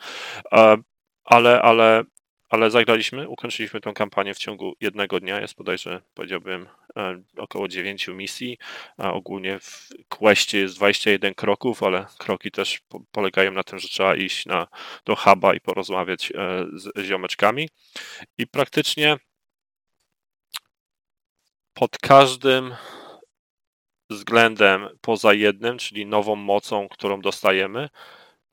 [1.26, 2.04] Ale, ale
[2.50, 5.42] ale zagraliśmy, ukończyliśmy tę kampanię w ciągu jednego dnia.
[5.42, 6.68] Jest bodajże, powiedziałbym,
[6.98, 8.58] e, około 9 misji.
[8.98, 14.16] Ogólnie w questie jest 21 kroków, ale kroki też po, polegają na tym, że trzeba
[14.16, 14.68] iść na,
[15.06, 17.70] do huba i porozmawiać e, z ziomeczkami.
[18.38, 19.18] I praktycznie
[21.74, 22.76] pod każdym
[24.10, 27.90] względem poza jednym, czyli nową mocą, którą dostajemy,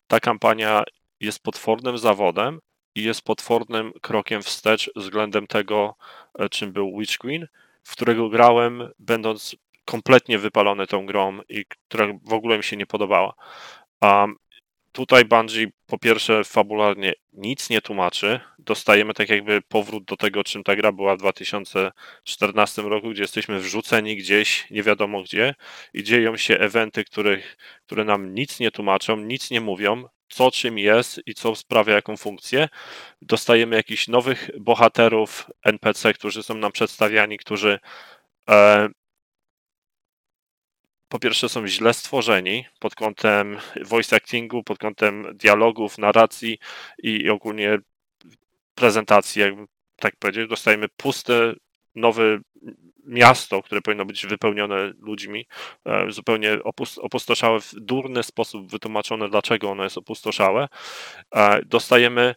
[0.06, 0.84] ta kampania
[1.20, 2.60] jest potwornym zawodem
[2.94, 5.96] i jest potwornym krokiem wstecz względem tego,
[6.38, 7.48] e, czym był Witch Queen,
[7.82, 12.86] w którego grałem, będąc kompletnie wypalony tą grą i która w ogóle mi się nie
[12.86, 13.34] podobała.
[14.00, 14.36] Um,
[14.92, 18.40] tutaj Bungie po pierwsze fabularnie nic nie tłumaczy.
[18.58, 23.60] Dostajemy tak jakby powrót do tego, czym ta gra była w 2014 roku, gdzie jesteśmy
[23.60, 25.54] wrzuceni gdzieś, nie wiadomo gdzie
[25.94, 30.04] i dzieją się eventy, których, które nam nic nie tłumaczą, nic nie mówią,
[30.34, 32.68] co czym jest i co sprawia jaką funkcję.
[33.22, 37.78] Dostajemy jakichś nowych bohaterów NPC, którzy są nam przedstawiani, którzy
[38.50, 38.88] e,
[41.08, 46.58] po pierwsze są źle stworzeni pod kątem voice actingu, pod kątem dialogów, narracji
[47.02, 47.78] i ogólnie
[48.74, 49.66] prezentacji, jakby
[49.96, 50.48] tak powiedzieć.
[50.48, 51.54] Dostajemy puste,
[51.94, 52.38] nowe
[53.06, 55.46] miasto, które powinno być wypełnione ludźmi,
[55.86, 60.68] e, zupełnie opus- opustoszałe w durny sposób wytłumaczone, dlaczego ono jest opustoszałe.
[61.34, 62.34] E, Dostajemy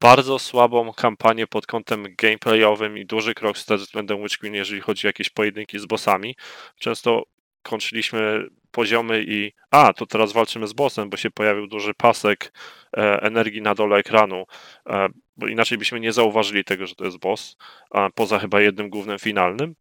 [0.00, 5.06] bardzo słabą kampanię pod kątem gameplayowym i duży krok wstecz względem Witch Queen, jeżeli chodzi
[5.06, 6.36] o jakieś pojedynki z bossami.
[6.80, 7.22] Często
[7.62, 12.52] kończyliśmy poziomy i a, to teraz walczymy z bossem, bo się pojawił duży pasek
[12.96, 14.44] e, energii na dole ekranu,
[14.86, 17.56] e, bo inaczej byśmy nie zauważyli tego, że to jest boss,
[17.90, 19.74] a poza chyba jednym głównym finalnym.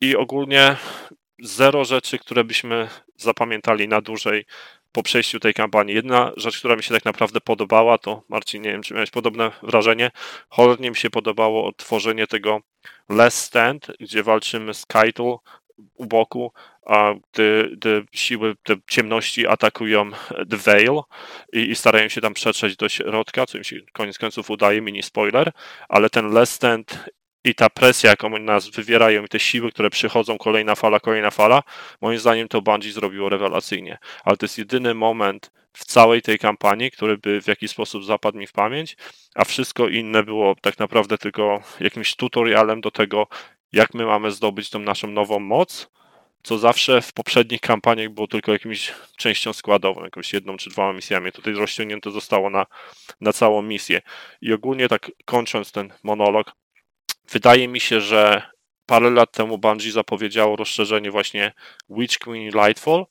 [0.00, 0.76] I ogólnie
[1.38, 4.44] zero rzeczy, które byśmy zapamiętali na dłużej
[4.92, 5.94] po przejściu tej kampanii.
[5.94, 9.50] Jedna rzecz, która mi się tak naprawdę podobała, to Marcin, nie wiem, czy miałeś podobne
[9.62, 10.10] wrażenie,
[10.48, 12.60] cholernie mi się podobało odtworzenie tego
[13.08, 15.36] Last Stand, gdzie walczymy z Kaitul
[15.94, 16.52] u boku,
[16.86, 20.10] a gdy, siły, te ciemności atakują
[20.50, 21.00] The Veil
[21.52, 25.02] i, i starają się tam przetrzeć do środka, co im się koniec końców udaje, mini
[25.02, 25.52] spoiler,
[25.88, 27.10] ale ten Last Stand
[27.44, 31.30] i ta presja, jaką oni nas wywierają i te siły, które przychodzą, kolejna fala, kolejna
[31.30, 31.62] fala,
[32.00, 33.98] moim zdaniem to Bungie zrobiło rewelacyjnie.
[34.24, 38.38] Ale to jest jedyny moment w całej tej kampanii, który by w jakiś sposób zapadł
[38.38, 38.96] mi w pamięć,
[39.34, 43.26] a wszystko inne było tak naprawdę tylko jakimś tutorialem do tego,
[43.72, 45.90] jak my mamy zdobyć tą naszą nową moc,
[46.42, 51.32] co zawsze w poprzednich kampaniach było tylko jakimś częścią składową, jakąś jedną czy dwoma misjami.
[51.32, 52.66] Tutaj rozciągnięte zostało na,
[53.20, 54.00] na całą misję.
[54.40, 56.52] I ogólnie tak kończąc ten monolog,
[57.30, 58.42] wydaje mi się, że
[58.86, 61.52] parę lat temu Bungie zapowiedziało rozszerzenie właśnie
[61.90, 63.06] Witch Queen Lightfall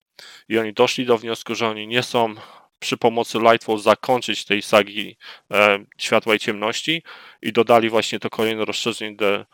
[0.50, 2.36] i oni doszli do wniosku, że oni nie są
[2.80, 5.18] przy pomocy Lightfall zakończyć tej sagi
[5.54, 7.04] e, Światła i Ciemności
[7.42, 9.46] i dodali właśnie to kolejne rozszerzenie The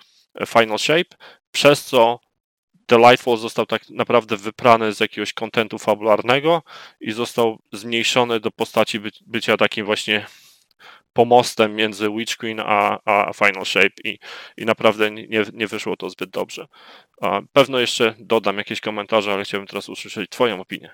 [0.48, 1.16] Final Shape,
[1.52, 2.20] przez co
[2.86, 6.64] The Lightfall został tak naprawdę wyprany z jakiegoś kontentu fabularnego
[7.02, 10.26] i został zmniejszony do postaci by, bycia takim właśnie
[11.14, 14.20] pomostem między Witch Queen a, a Final Shape i,
[14.58, 16.68] i naprawdę nie, nie wyszło to zbyt dobrze.
[17.22, 20.90] A pewno jeszcze dodam jakieś komentarze, ale chciałbym teraz usłyszeć Twoją opinię.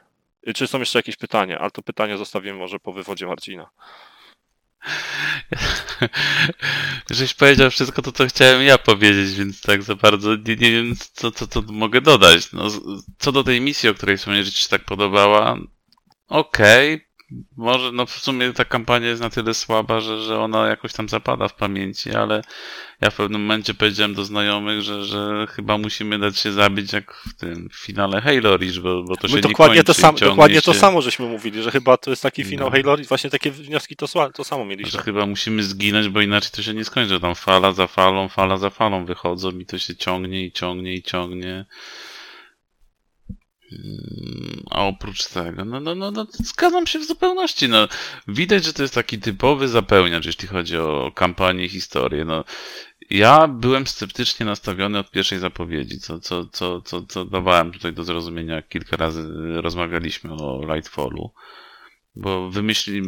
[0.55, 1.59] Czy są jeszcze jakieś pytania?
[1.59, 3.69] Ale to pytanie zostawimy może po wywodzie Marcina.
[7.11, 10.95] Żeś powiedział wszystko to, co chciałem ja powiedzieć, więc tak za bardzo nie, nie wiem,
[11.13, 12.53] co, co, co mogę dodać.
[12.53, 12.67] No,
[13.17, 15.57] co do tej misji, o której wspomniałeś, że Ci się tak podobała,
[16.27, 17.08] okej, okay.
[17.57, 21.09] Może, no w sumie ta kampania jest na tyle słaba, że, że ona jakoś tam
[21.09, 22.41] zapada w pamięci, ale
[23.01, 27.13] ja w pewnym momencie powiedziałem do znajomych, że, że chyba musimy dać się zabić jak
[27.13, 30.01] w tym finale Halo Reach, bo, bo to się dokładnie nie to kończy.
[30.01, 30.61] sam, Dokładnie się...
[30.61, 32.71] to samo żeśmy mówili, że chyba to jest taki finał No.
[32.71, 34.91] Halo Reach, właśnie takie wnioski to, to samo mieliśmy.
[34.91, 37.19] Że chyba musimy zginąć, bo inaczej to się nie skończy.
[37.19, 41.03] Tam fala za falą, fala za falą wychodzą i to się ciągnie i ciągnie i
[41.03, 41.65] ciągnie.
[44.69, 47.69] A oprócz tego, no, no, no, no, zgadzam się w zupełności.
[47.69, 47.87] No,
[48.27, 52.25] widać, że to jest taki typowy zapełniacz, jeśli chodzi o kampanię i historię.
[52.25, 52.43] No,
[53.09, 58.03] ja byłem sceptycznie nastawiony od pierwszej zapowiedzi, co, co, co, co, co dawałem tutaj do
[58.03, 59.27] zrozumienia, kilka razy
[59.61, 61.33] rozmawialiśmy o Lightfallu.
[62.15, 63.01] Bo wymyśli,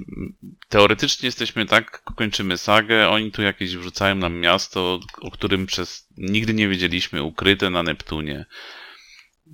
[0.70, 6.54] teoretycznie jesteśmy tak, kończymy sagę, oni tu jakieś wrzucają nam miasto, o którym przez nigdy
[6.54, 8.46] nie wiedzieliśmy, ukryte na Neptunie.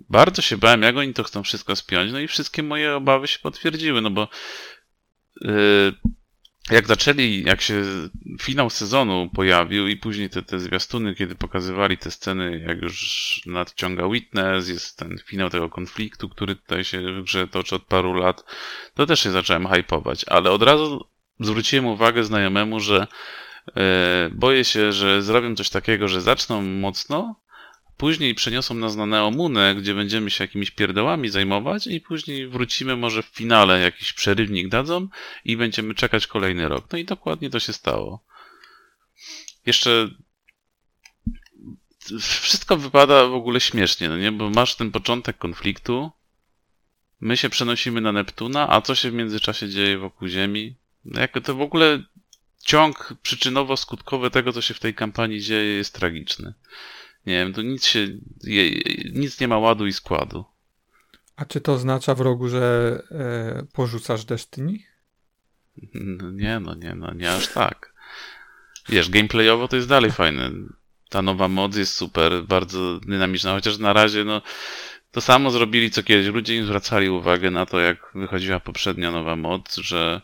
[0.10, 3.40] Bardzo się bałem, jak oni to chcą wszystko spiąć, no i wszystkie moje obawy się
[3.40, 4.28] potwierdziły, no bo
[5.42, 5.94] yy,
[6.72, 7.84] jak zaczęli, jak się
[8.42, 14.10] finał sezonu pojawił i później te, te zwiastuny, kiedy pokazywali te sceny, jak już nadciąga
[14.10, 18.44] Witness, jest ten finał tego konfliktu, który tutaj się w grze toczy od paru lat,
[18.94, 21.08] to też się zacząłem hypować, ale od razu
[21.40, 23.08] zwróciłem uwagę znajomemu, że
[23.68, 23.84] yy,
[24.32, 27.36] boję się, że zrobią coś takiego, że zaczną mocno,
[27.98, 33.24] Później przeniosą nas na Neomunę, gdzie będziemy się jakimiś pierdołami zajmować i później wrócimy może
[33.24, 35.08] w finale, jakiś przerywnik dadzą
[35.46, 36.86] i będziemy czekać kolejny rok.
[36.92, 38.26] No i dokładnie to się stało.
[39.66, 40.10] Jeszcze
[42.20, 44.32] wszystko wypada w ogóle śmiesznie, no nie?
[44.32, 46.12] Bo masz ten początek konfliktu,
[47.20, 50.76] my się przenosimy na Neptuna, a co się w międzyczasie dzieje wokół Ziemi?
[51.06, 52.04] No jak to w ogóle
[52.66, 56.54] ciąg przyczynowo-skutkowy tego, co się w tej kampanii dzieje, jest tragiczny.
[57.28, 58.08] Nie wiem, to nic się,
[59.14, 60.46] nic nie ma ładu i składu.
[61.36, 64.80] A czy to oznacza w rogu, że e, porzucasz Destiny?
[65.94, 67.94] No nie, no nie, no nie aż tak.
[68.90, 70.52] Wiesz, gameplayowo to jest dalej fajne.
[71.10, 74.42] Ta nowa moc jest super, bardzo dynamiczna, chociaż na razie, no,
[75.12, 76.28] to samo zrobili co kiedyś.
[76.28, 80.22] Ludzie im zwracali uwagę na to, jak wychodziła poprzednia nowa moc, że,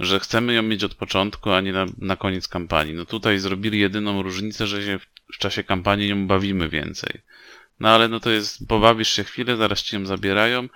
[0.00, 2.94] że chcemy ją mieć od początku, a nie na, na koniec kampanii.
[2.94, 7.20] No tutaj zrobili jedyną różnicę, że się w, w czasie kampanii nią bawimy więcej.
[7.80, 10.68] No ale no to jest, pobawisz się chwilę, zaraz ci ją zabierają,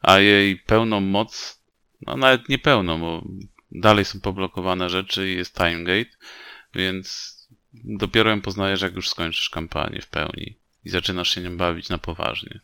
[0.00, 1.62] a jej pełną moc,
[2.06, 3.24] no nawet nie pełną, bo
[3.70, 6.16] dalej są poblokowane rzeczy i jest timegate,
[6.74, 7.36] więc
[7.74, 11.98] dopiero ją poznajesz, jak już skończysz kampanię w pełni i zaczynasz się nią bawić na
[11.98, 12.60] poważnie.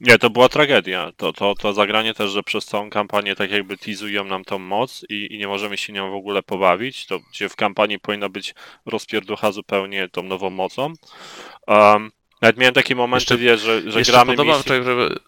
[0.00, 1.12] Nie, to była tragedia.
[1.16, 5.04] To, to, to zagranie też, że przez całą kampanię tak jakby teasują nam tą moc
[5.08, 8.54] i, i nie możemy się nią w ogóle pobawić, to gdzie w kampanii powinna być
[8.86, 10.92] rozpierducha zupełnie tą nową mocą.
[11.66, 14.68] Um, nawet miałem takie momenty, Jeszcze- wiesz, że, że gramy podoba, misję...
[14.68, 15.18] czekaj, żeby-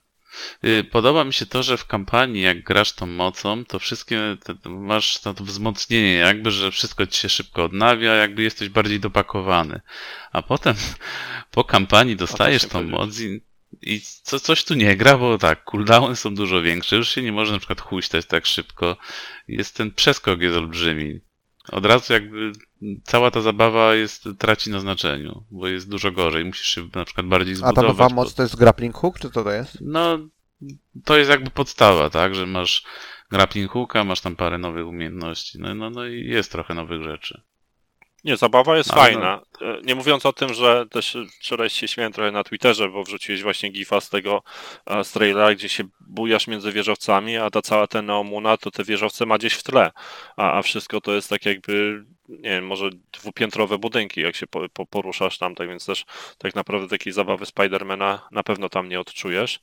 [0.64, 4.69] y, podoba mi się to, że w kampanii, jak grasz tą mocą, to wszystkie te,
[4.69, 9.81] masz to wzmocnienie, jakby, że wszystko ci się szybko odnawia, jakby jesteś bardziej dopakowany.
[10.33, 10.75] A potem
[11.51, 12.93] po kampanii dostajesz tą powiedzieć.
[12.93, 13.41] moc i,
[13.83, 17.33] i co, coś tu nie gra, bo tak, cooldowny są dużo większe, już się nie
[17.33, 18.97] może na przykład huśtać tak szybko.
[19.49, 21.20] Jest ten przeskok jest olbrzymi.
[21.72, 22.53] Od razu jakby
[23.05, 27.27] cała ta zabawa jest, traci na znaczeniu, bo jest dużo gorzej, musisz się na przykład
[27.27, 27.77] bardziej A zbudować.
[27.77, 29.79] ta nowa moc to jest grappling hook, czy co to jest?
[29.81, 30.18] no,
[31.05, 32.85] to jest jakby podstawa, tak, że masz
[33.31, 37.43] grappling hooka, masz tam parę nowych umiejętności, no, no, no i jest trochę nowych rzeczy.
[38.27, 39.41] Nie, zabawa jest Ale fajna.
[39.61, 43.43] E, Nie mówiąc o tym, że też wczoraj się śmiałem trochę na Twitterze, bo wrzuciłeś
[43.43, 44.43] właśnie gifa z tego
[44.87, 48.85] e, z trailera, gdzie się bujasz między wieżowcami, a ta cała ten Neomuna, to te
[48.85, 49.91] wieżowce ma gdzieś w tle.
[50.37, 54.68] A, a wszystko to jest tak jakby nie wiem, może dwupiętrowe budynki, jak się po,
[54.68, 56.05] po, poruszasz tam, tak więc też
[56.39, 59.61] tak naprawdę takiej zabawy Spidermana na pewno tam nie odczujesz.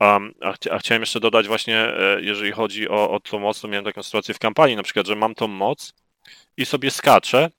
[0.00, 3.68] Um, a, a chciałem jeszcze dodać właśnie, e, jeżeli chodzi o, o tą moc, to
[3.68, 5.94] miałem taką sytuację w kampanii, na przykład, że mam tą moc
[6.56, 7.50] i sobie skaczę,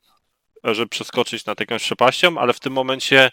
[0.63, 3.31] żeby przeskoczyć nad jakąś przepaścią, ale w tym momencie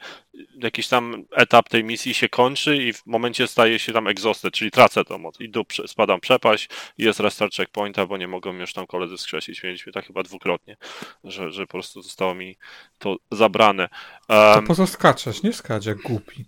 [0.62, 4.70] jakiś tam etap tej misji się kończy i w momencie staje się tam exhausted, czyli
[4.70, 5.40] tracę tą moc.
[5.40, 6.68] Idę, prze- spadam przepaść
[6.98, 9.62] i jest restart checkpointa, bo nie mogą już tam koledzy skrzesić.
[9.62, 10.76] Mieliśmy tak chyba dwukrotnie,
[11.24, 12.56] że, że po prostu zostało mi
[12.98, 13.88] to zabrane.
[14.26, 15.42] To Um, po co skaczesz?
[15.42, 16.44] Nie skacz jak głupi.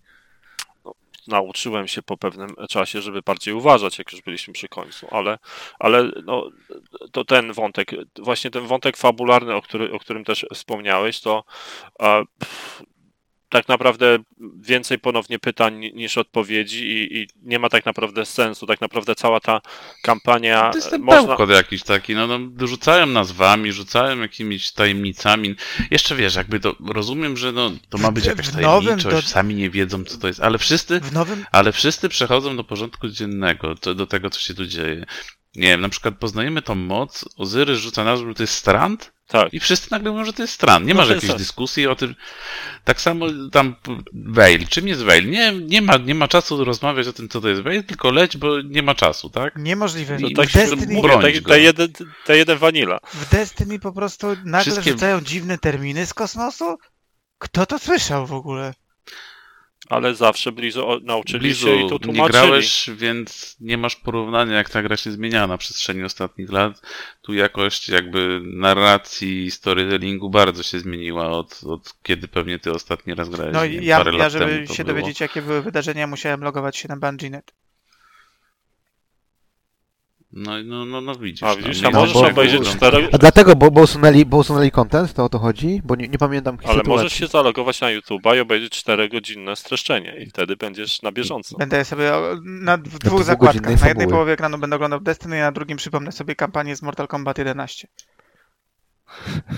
[1.27, 5.39] Nauczyłem się po pewnym czasie, żeby bardziej uważać, jak już byliśmy przy końcu, ale,
[5.79, 6.51] ale no,
[7.13, 11.45] to ten wątek, właśnie ten wątek fabularny, o, który, o którym też wspomniałeś, to
[12.03, 12.23] e,
[13.53, 14.19] tak naprawdę
[14.61, 18.67] więcej ponownie pytań ni- niż odpowiedzi i, i nie ma tak naprawdę sensu.
[18.67, 19.61] Tak naprawdę cała ta
[20.03, 21.27] kampania To jest ten można...
[21.27, 25.55] pełkot jakiś taki, no, no rzucają nazwami, rzucają jakimiś tajemnicami.
[25.91, 29.71] Jeszcze wiesz, jakby to, rozumiem, że no, to ma być jakaś tajemniczość, do- sami nie
[29.71, 34.07] wiedzą, co to jest, ale wszyscy, W nowym, ale wszyscy przechodzą do porządku dziennego, do
[34.07, 35.05] tego, co się tu dzieje.
[35.57, 39.55] Nie wiem, na przykład poznajemy tą moc, Ozyrys rzuca nazwę, że to jest Strand Tak,
[39.55, 40.87] i wszyscy nagle mówią, że to jest Strand.
[40.87, 41.39] Nie No masz jakiejś tak.
[41.39, 42.15] dyskusji o tym.
[42.85, 43.77] Tak samo tam
[44.13, 44.67] Veil.
[44.67, 45.31] Czym jest Veil?
[45.31, 48.37] Nie, nie, ma, nie ma czasu rozmawiać o tym, co to jest Veil, tylko leć,
[48.37, 49.57] bo nie ma czasu, tak?
[49.57, 50.19] niemożliwe.
[50.19, 51.93] to I- w, tak Destiny, mówię, tak, te jeden,
[52.27, 52.99] te jeden vanilla.
[53.15, 56.77] w Destiny po prostu nagle Wszystkie- rzucają dziwne terminy z kosmosu?
[57.39, 58.75] Kto to słyszał w ogóle?
[59.93, 62.29] Ale zawsze Blizu nauczyli Blizu, się i to nie tłumaczyli.
[62.33, 66.83] grałeś, więc nie masz porównania, jak ta gra się zmieniała na przestrzeni ostatnich lat.
[67.23, 73.29] Tu jakość jakby narracji, storytellingu bardzo się zmieniła od, od kiedy pewnie ty ostatni raz
[73.29, 73.55] grałeś.
[73.55, 74.97] No nie i ja, ja żeby się było.
[74.97, 77.53] dowiedzieć, jakie były wydarzenia, musiałem logować się na Bungie.net.
[80.33, 81.43] No, i no, no, no widzisz.
[81.43, 84.37] A widzisz, no, a nie możesz obejrzeć no, cztero- A dlatego, bo, bo, usunęli, bo
[84.37, 85.81] usunęli content, to o to chodzi?
[85.85, 86.89] Bo nie, nie pamiętam Ale sytuacji.
[86.91, 91.57] możesz się zalogować na YouTube'a i obejrzeć 4-godzinne streszczenie i wtedy będziesz na bieżąco.
[91.59, 92.13] Będę sobie
[92.45, 93.81] na w dwóch dwugodzinnej zakładkach.
[93.81, 97.09] Na jednej połowie ekranu będę oglądał Destiny, a na drugim przypomnę sobie kampanię z Mortal
[97.09, 97.89] Kombat 11.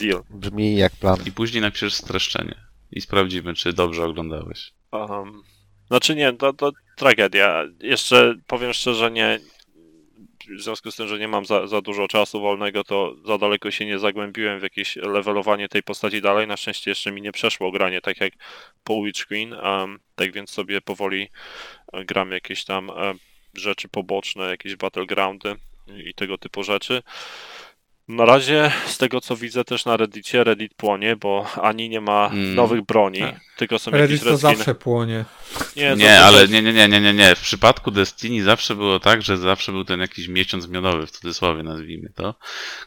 [0.00, 0.22] Deal.
[0.30, 1.16] Brzmi jak plan.
[1.26, 2.54] I później napiszesz streszczenie.
[2.90, 4.72] I sprawdzimy, czy dobrze oglądałeś.
[4.92, 5.42] Um,
[5.88, 7.64] znaczy nie, to, to tragedia.
[7.80, 9.38] Jeszcze powiem szczerze, nie.
[10.58, 13.70] W związku z tym, że nie mam za, za dużo czasu wolnego, to za daleko
[13.70, 16.46] się nie zagłębiłem w jakieś levelowanie tej postaci dalej.
[16.46, 18.32] Na szczęście jeszcze mi nie przeszło granie, tak jak
[18.84, 19.52] po Witch Queen.
[19.52, 21.28] Um, tak więc sobie powoli
[21.92, 23.14] e, gram jakieś tam e,
[23.54, 25.56] rzeczy poboczne, jakieś battlegroundy
[26.04, 27.02] i tego typu rzeczy.
[28.08, 32.26] Na razie, z tego co widzę też na Reddicie, Reddit płonie, bo ani nie ma
[32.32, 32.54] Mm.
[32.54, 33.34] nowych broni, Tak.
[33.56, 35.24] tylko są Reddit jakieś to zawsze płonie.
[35.76, 37.34] Nie, Nie, ale nie, nie, nie, nie, nie, nie.
[37.34, 41.62] W przypadku Destiny zawsze było tak, że zawsze był ten jakiś miesiąc miodowy, w cudzysłowie
[41.62, 42.34] nazwijmy to,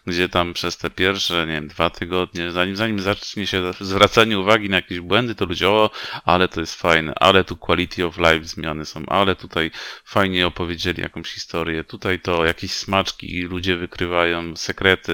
[0.08, 4.70] gdzie tam przez te pierwsze, nie wiem, dwa tygodnie, zanim, zanim zacznie się zwracanie uwagi
[4.70, 5.90] na jakieś błędy, to ludzie, o,
[6.26, 9.72] ale to jest fajne, ale tu quality of life zmiany są, ale tutaj
[10.06, 15.09] fajnie opowiedzieli jakąś historię, tutaj to jakieś smaczki i ludzie wykrywają sekrety.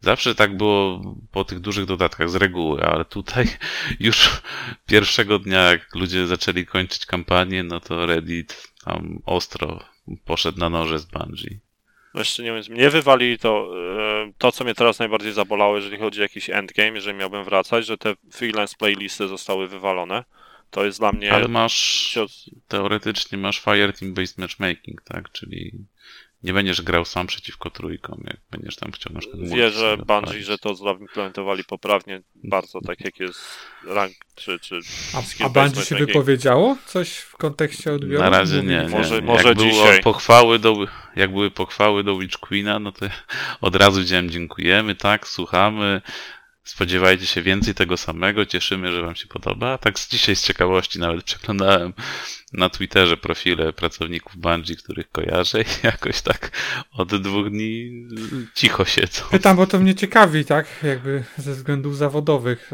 [0.00, 1.00] Zawsze tak było
[1.32, 3.46] po tych dużych dodatkach z reguły, ale tutaj
[4.00, 4.42] już
[4.86, 9.80] pierwszego dnia, jak ludzie zaczęli kończyć kampanię, no to Reddit tam ostro
[10.24, 11.58] poszedł na noże z Bungie.
[12.14, 16.20] Jeszcze nie wiem, mnie wywali to, e, to, co mnie teraz najbardziej zabolało, jeżeli chodzi
[16.20, 20.24] o jakiś endgame, jeżeli miałbym wracać, że te freelance playlisty zostały wywalone.
[20.70, 22.18] To jest dla mnie Ale masz,
[22.68, 25.32] teoretycznie masz Fireteam Based Matchmaking, tak?
[25.32, 25.72] Czyli
[26.42, 30.58] nie będziesz grał sam przeciwko trójkom, jak będziesz tam chciał na przykład Wierzę Bungie, że
[30.58, 33.40] to zaimplementowali poprawnie, bardzo tak jak jest
[33.84, 34.80] rank czy, czy
[35.14, 36.76] A, a Bungie się wypowiedziało?
[36.86, 38.24] Coś w kontekście odbioru?
[38.24, 38.88] Na razie nie, nie.
[38.88, 40.02] Może- jak może było dzisiaj.
[40.02, 40.86] Pochwały do,
[41.16, 43.06] jak były pochwały do Witch Queena, no to
[43.60, 46.02] od razu powiedziałem dziękujemy, tak, słuchamy.
[46.64, 49.72] Spodziewajcie się więcej tego samego, cieszymy, że Wam się podoba.
[49.72, 51.92] A tak z dzisiaj z ciekawości nawet przeglądałem
[52.52, 56.50] na Twitterze profile pracowników Bungie, których kojarzę i jakoś tak
[56.92, 57.90] od dwóch dni
[58.54, 59.22] cicho siedzą.
[59.30, 60.66] Pytam, bo to mnie ciekawi, tak?
[60.82, 62.70] Jakby ze względów zawodowych.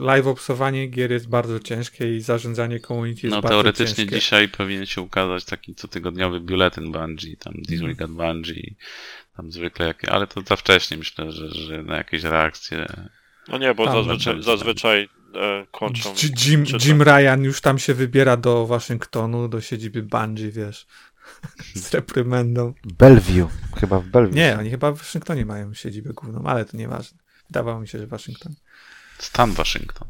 [0.00, 4.14] Live obsowanie gier jest bardzo ciężkie i zarządzanie community jest No bardzo teoretycznie ciężkie.
[4.20, 8.74] dzisiaj powinien się ukazać taki cotygodniowy biuletyn Bungie, tam This Week at Bungie,
[9.36, 12.86] tam zwykle jakie, ale to za wcześnie myślę, że, że na jakieś reakcje.
[13.48, 16.14] No nie, bo Tam zazwyczaj, zazwyczaj e, kończą.
[16.46, 20.86] Jim, Jim Ryan już tam się wybiera do Waszyngtonu, do siedziby Bungie, wiesz,
[21.74, 22.74] z reprymendą.
[22.98, 23.48] Bellevue.
[23.80, 24.34] Chyba w Bellevue.
[24.34, 27.18] Nie, oni chyba w Waszyngtonie mają siedzibę główną, ale to nieważne.
[27.48, 28.56] Wydawało mi się, że w Waszyngtonie.
[29.18, 30.08] Stan Waszyngton.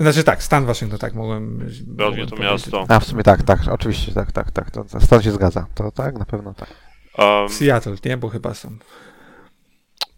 [0.00, 1.70] Znaczy tak, stan Waszyngton, tak mogłem.
[1.98, 2.84] mogłem to miasto.
[2.88, 4.70] A w sumie tak, tak, oczywiście, tak, tak, tak.
[4.70, 5.66] To, to stan się zgadza.
[5.74, 6.68] To tak, na pewno tak.
[7.18, 8.16] Um, Seattle, nie?
[8.16, 8.78] Bo chyba są.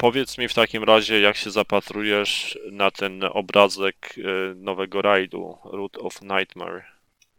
[0.03, 5.99] Powiedz mi w takim razie, jak się zapatrujesz na ten obrazek e, nowego rajdu, Root
[5.99, 6.85] of Nightmare,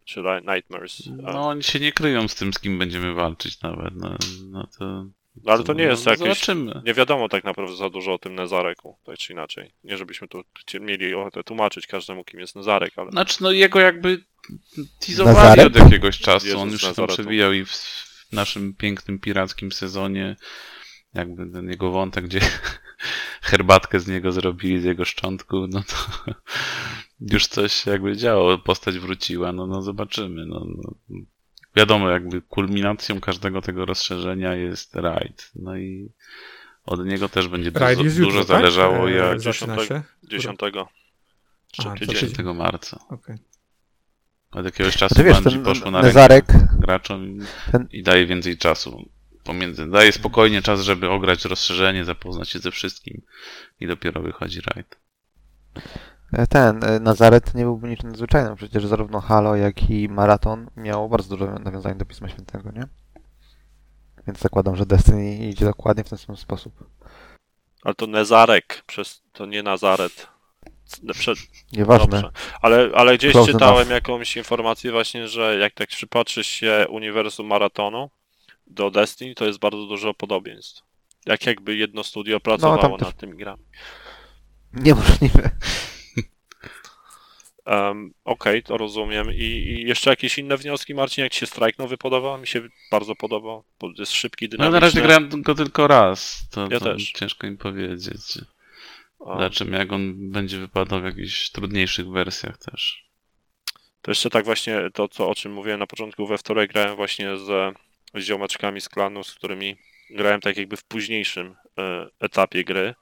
[0.05, 1.03] czy Nightmares.
[1.07, 3.95] No oni się nie kryją z tym, z kim będziemy walczyć nawet.
[3.95, 4.17] No,
[4.51, 5.05] no to...
[5.45, 6.25] ale to nie jest no, jakieś...
[6.25, 6.81] Zobaczymy.
[6.85, 9.71] Nie wiadomo tak naprawdę za dużo o tym Nezareku, tak czy inaczej.
[9.83, 10.43] Nie żebyśmy tu
[10.81, 14.23] mieli ochotę tłumaczyć każdemu, kim jest Nezarek, ale Znaczy, no jego jakby
[14.99, 16.45] teasowali od jakiegoś czasu.
[16.45, 17.13] Jezus On już się tam Nazaretu.
[17.13, 17.73] przewijał i w
[18.31, 20.35] naszym pięknym pirackim sezonie
[21.13, 22.39] jakby ten jego wątek, gdzie
[23.41, 26.33] herbatkę z niego zrobili, z jego szczątku, no to
[27.33, 30.45] już coś jakby działo, postać wróciła, no, no zobaczymy.
[30.45, 30.93] No, no.
[31.75, 35.51] Wiadomo, jakby kulminacją każdego tego rozszerzenia jest raid.
[35.55, 36.09] No i
[36.85, 38.47] od niego też będzie Raid dużo, dużo jutro, tak?
[38.47, 40.01] zależało, jak Zaczyna się?
[40.23, 40.59] 10.
[41.71, 42.07] Czy A, to tydzień.
[42.07, 42.29] tydzień.
[42.29, 42.99] 10 marca.
[43.09, 43.37] Okej.
[44.51, 46.45] Od jakiegoś czasu ten poszło na rękę Nezarek,
[46.79, 47.39] graczom i,
[47.71, 49.09] Ten- i daje więcej czasu
[49.43, 49.89] pomiędzy.
[49.89, 53.21] Daje spokojnie czas, żeby ograć rozszerzenie, zapoznać się ze wszystkim
[53.79, 54.99] i dopiero wychodzi raid.
[56.49, 58.55] ten e, Nazaret nie byłby niczym nadzwyczajnym.
[58.55, 62.83] Przecież zarówno Halo, jak i Maraton miało bardzo dużo nawiązań do Pisma Świętego, nie?
[64.27, 66.73] Więc zakładam, że Destiny idzie dokładnie w ten sam sposób.
[67.83, 70.27] Ale to Nezarek, przez, to nie Nazaret.
[70.85, 71.37] C- Przed,
[71.71, 72.21] Nieważne.
[72.21, 72.31] Dobrze.
[72.61, 73.91] Ale, ale gdzieś Close czytałem enough.
[73.91, 78.09] jakąś informację właśnie, że jak tak przypatrzysz się uniwersum maratonu
[78.67, 80.81] do Destiny, to jest bardzo dużo podobieństw.
[81.25, 83.63] Jak jakby jedno studio pracowało tam też- nad tymi grami.
[84.73, 85.49] Niemożliwe.
[87.65, 89.31] Um, Okej, to rozumiem.
[89.33, 91.23] I, I jeszcze jakieś inne wnioski, Marcin?
[91.23, 92.37] Jak ci się Strike nowy podobał?
[92.37, 92.61] Mi się
[92.91, 94.73] bardzo podobał, bo jest szybki, No dynamiczny.
[94.73, 96.47] na razie grałem go tylko raz.
[96.51, 97.11] To, Ja to też.
[97.11, 98.37] ciężko mi powiedzieć.
[99.19, 103.03] Zobaczymy, jak on będzie wypadał w jakichś trudniejszych wersjach też.
[104.01, 107.37] To jeszcze tak właśnie to, co, o czym mówiłem na początku, we wtorek grałem właśnie
[107.37, 107.75] z,
[108.13, 109.75] z ziomeczkami z klanu, z którymi
[110.09, 112.95] grałem tak jakby w późniejszym e, etapie gry,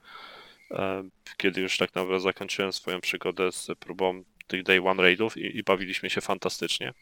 [0.71, 1.03] e,
[1.37, 5.63] kiedy już tak naprawdę zakończyłem swoją przygodę z próbą tych Day One Raidów i, i
[5.63, 6.93] bawiliśmy się fantastycznie.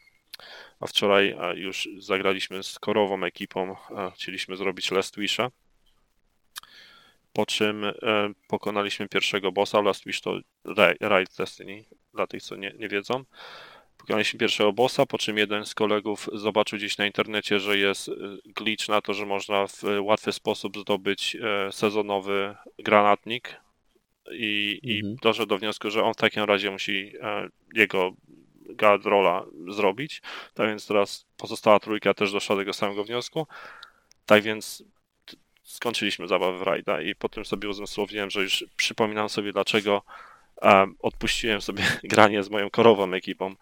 [0.80, 3.76] A wczoraj już zagraliśmy z korową ekipą,
[4.14, 5.50] chcieliśmy zrobić Last Wisha,
[7.32, 7.92] po czym e,
[8.48, 11.84] pokonaliśmy pierwszego bossa, Last Wish to Ra- Raid Destiny,
[12.14, 13.24] dla tych co nie, nie wiedzą.
[14.00, 18.12] Pokonaliśmy pierwszego bossa, po czym jeden z kolegów zobaczył gdzieś na internecie, że jest y,
[18.46, 23.56] glitch na to, że można w łatwy sposób zdobyć e, sezonowy granatnik
[24.32, 25.16] i, i Mhm.
[25.22, 28.12] doszedł do wniosku, że on w takim razie musi e, jego
[28.68, 30.22] guard rola zrobić.
[30.54, 33.46] Tak więc teraz pozostała trójka też doszła do tego samego wniosku.
[34.26, 34.84] Tak więc
[35.62, 40.02] skończyliśmy zabawę w rajda i potem sobie uzmysłowiłem, że już przypominam sobie dlaczego
[40.98, 43.54] odpuściłem sobie granie z moją korową ekipą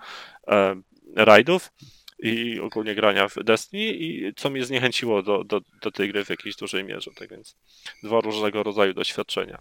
[0.46, 0.82] em,
[1.16, 1.72] rajdów
[2.18, 6.30] i ogólnie grania w Destiny i co mnie zniechęciło do, do, do tej gry w
[6.30, 7.10] jakiejś dużej mierze.
[7.18, 7.56] Tak więc
[8.02, 9.58] dwa różnego rodzaju doświadczenia.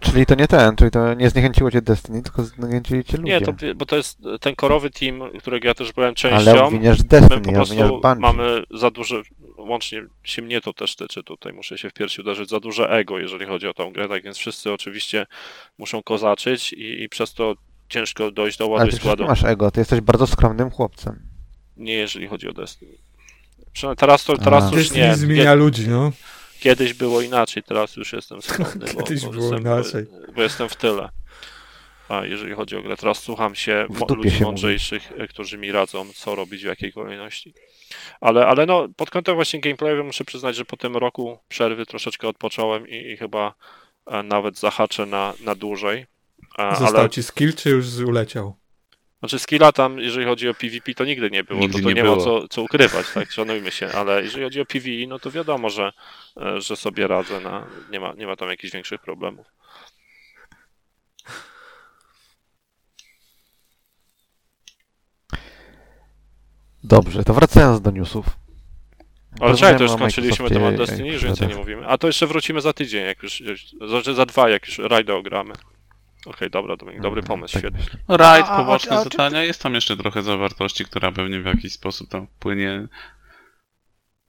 [0.00, 3.32] Czyli to nie ten, czyli to nie zniechęciło cię Destiny, tylko zniechęcili cię ludzie.
[3.32, 6.50] Nie, to, bo to jest ten korowy team, którego ja też byłem częścią.
[6.50, 8.20] Ale obwiniasz My Destiny, po obwiniasz prostu Bungie.
[8.20, 9.22] mamy za duże,
[9.68, 13.18] łącznie się mnie to też tyczy, tutaj muszę się w piersi uderzyć, za duże ego,
[13.18, 15.26] jeżeli chodzi o tą grę, tak więc wszyscy oczywiście
[15.78, 17.54] muszą kozaczyć i, i przez to
[17.88, 19.22] ciężko dojść do Ale ładu ty składu.
[19.22, 21.22] nie masz ego, ty jesteś bardzo skromnym chłopcem.
[21.76, 22.92] Nie jeżeli chodzi o Destiny.
[23.72, 24.66] Przynajmniej teraz to teraz A.
[24.66, 25.16] już Destiny nie.
[25.16, 26.12] zmienia ludzi, no.
[26.60, 30.06] Kiedyś było inaczej, teraz już jestem skromny, bo, Kiedyś bo, było jestem, inaczej.
[30.36, 31.08] bo jestem w tyle.
[32.10, 33.86] A jeżeli chodzi o grę, teraz słucham się
[34.16, 37.54] ludzi się mądrzejszych, e, którzy mi radzą, co robić w jakiej kolejności.
[38.20, 42.28] Ale, ale no, pod kątem właśnie gameplayowym muszę przyznać, że po tym roku przerwy troszeczkę
[42.28, 43.54] odpocząłem i, i chyba
[44.06, 46.06] e, nawet zahaczę na, na dłużej.
[46.56, 48.60] A, Został ale ci skill, czy już uleciał?
[49.20, 51.94] znaczy skilla tam, jeżeli chodzi o PvP, to nigdy nie było, Nigdy to, to nie
[51.94, 52.16] nie, było.
[52.16, 55.70] ma co, co ukrywać, tak, szanujmy się, ale jeżeli chodzi o PvE, no to wiadomo,
[55.70, 55.92] że,
[56.36, 59.46] e, że sobie radzę, na, nie, ma, nie ma tam jakichś większych problemów.
[66.84, 68.26] Dobrze, to wracając do newsów.
[69.40, 71.38] Ale czekaj, to już skończyliśmy temat i Destiny, już przygodach.
[71.38, 71.86] więcej nie mówimy.
[71.86, 75.14] A to jeszcze wrócimy za tydzień, jak już, już znaczy za dwa, jak już rajda
[75.14, 75.52] ogramy.
[76.26, 77.98] Okej, dobra, Dominik, dobry pomysł, Tak świetnie.
[78.08, 82.08] No, a- poboczne a- zadania, jest tam jeszcze trochę zawartości, która pewnie w jakiś sposób
[82.08, 82.86] tam wpłynie.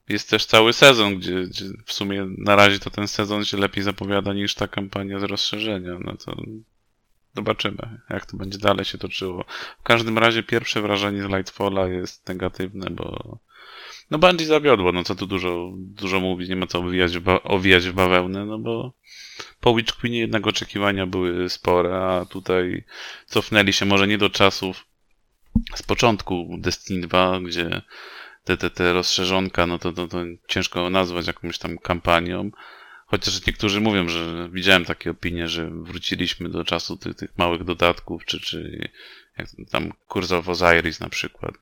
[0.09, 3.83] Jest też cały sezon, gdzie, gdzie w sumie na razie to ten sezon się lepiej
[3.83, 5.91] zapowiada niż ta kampania z rozszerzenia.
[5.99, 6.35] No to
[7.35, 9.45] zobaczymy, jak to będzie dalej się toczyło.
[9.79, 13.37] W każdym razie pierwsze wrażenie z Lightfalla jest negatywne, bo
[14.11, 17.87] no Bungie zawiodło, no co tu dużo, dużo mówić, nie ma co owijać w, owijać
[17.87, 18.93] w bawełnę, no bo
[19.59, 22.83] po Witch Queenie jednak oczekiwania były spore, a tutaj
[23.25, 24.85] cofnęli się może nie do czasów
[25.75, 27.81] z początku Destiny 2, gdzie
[28.43, 30.17] te, te, te rozszerzonka, no to, to, to
[30.47, 32.51] ciężko nazwać jakąś tam kampanią,
[33.11, 38.25] Chociaż niektórzy mówią, że widziałem takie opinie, że wróciliśmy do czasu tych, tych małych dodatków,
[38.25, 38.89] czy, czy
[39.37, 41.53] jak tam Curse of Osiris na przykład.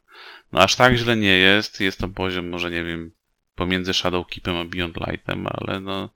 [0.52, 1.80] No aż tak źle nie jest.
[1.80, 3.12] Jest to poziom, może nie wiem,
[3.56, 6.10] pomiędzy Shadowkeepem a Beyond Lightem, ale no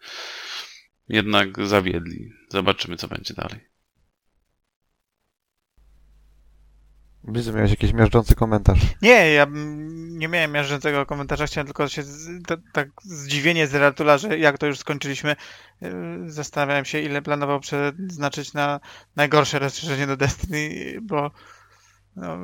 [1.09, 2.33] jednak zawiedli.
[2.49, 3.72] Zobaczymy, co będzie dalej.
[7.23, 8.79] Blizu miałeś jakiś miażdżący komentarz.
[9.01, 9.47] Nie, ja
[10.09, 12.03] nie miałem miażdżącego komentarza, chciałem tylko się
[12.73, 15.35] tak zdziwienie z Ratula, że jak to już skończyliśmy,
[15.81, 15.89] yy,
[16.31, 18.79] zastanawiałem się, ile planował przeznaczyć na
[19.15, 20.69] najgorsze rozszerzenie do Destiny,
[21.01, 21.31] bo
[22.15, 22.37] no,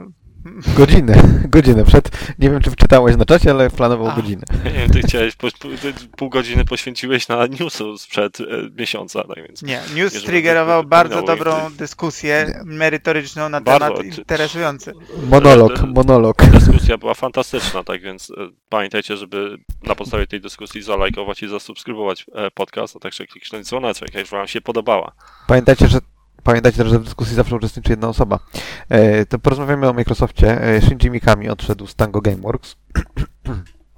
[0.78, 1.16] Godzinę,
[1.56, 2.12] godzinę przed.
[2.40, 4.16] Nie wiem, czy wczytałeś na czacie, ale planował A.
[4.16, 4.44] godzinę.
[4.66, 8.46] Nie wiem, ty chciałeś, po, ty pół godziny poświęciłeś na newsu sprzed e,
[8.80, 9.62] miesiąca, tak więc...
[9.62, 9.82] nie.
[9.96, 14.94] News triggerował bardzo dobrą ich- dyskusję merytoryczną na Bardzo, temat czy- interesujący.
[15.30, 16.46] Monolog, monolog.
[16.46, 18.34] Dyskusja była fantastyczna, tak więc e,
[18.70, 24.10] pamiętajcie, żeby na podstawie tej dyskusji zalajkować i zasubskrybować e, podcast, a także kliknąć dzwoneczek,
[24.14, 25.12] jeśli wam się podobała.
[25.48, 26.00] Pamiętajcie, że
[26.44, 28.40] Pamiętajcie też, że w dyskusji zawsze uczestniczy jedna osoba.
[28.90, 30.62] E, to porozmawiamy o Microsoftie.
[30.62, 32.76] E, Shinji Mikami odszedł z Tango Gameworks.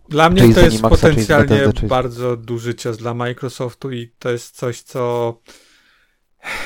[0.09, 4.55] Dla mnie Czyli to jest Animaxa, potencjalnie bardzo duży cios dla Microsoftu i to jest
[4.55, 5.33] coś, co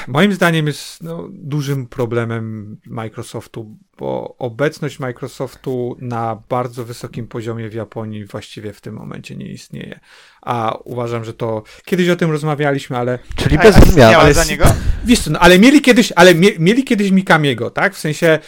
[0.07, 7.73] moim zdaniem jest no, dużym problemem Microsoftu, bo obecność Microsoftu na bardzo wysokim poziomie w
[7.73, 9.99] Japonii właściwie w tym momencie nie istnieje.
[10.41, 14.15] A uważam, że to kiedyś o tym rozmawialiśmy, ale Czyli bez zmian.
[14.15, 14.65] ale za niego?
[15.05, 17.95] Wiesz co, no, ale mieli kiedyś, ale mie, mieli kiedyś Mikamiego, tak?
[17.95, 18.39] W sensie e,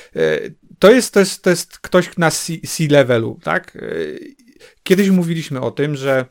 [0.80, 3.76] to jest, to jest, to jest ktoś na C-levelu, tak?
[3.76, 3.80] E,
[4.84, 6.26] Kiedyś mówiliśmy o tym, że,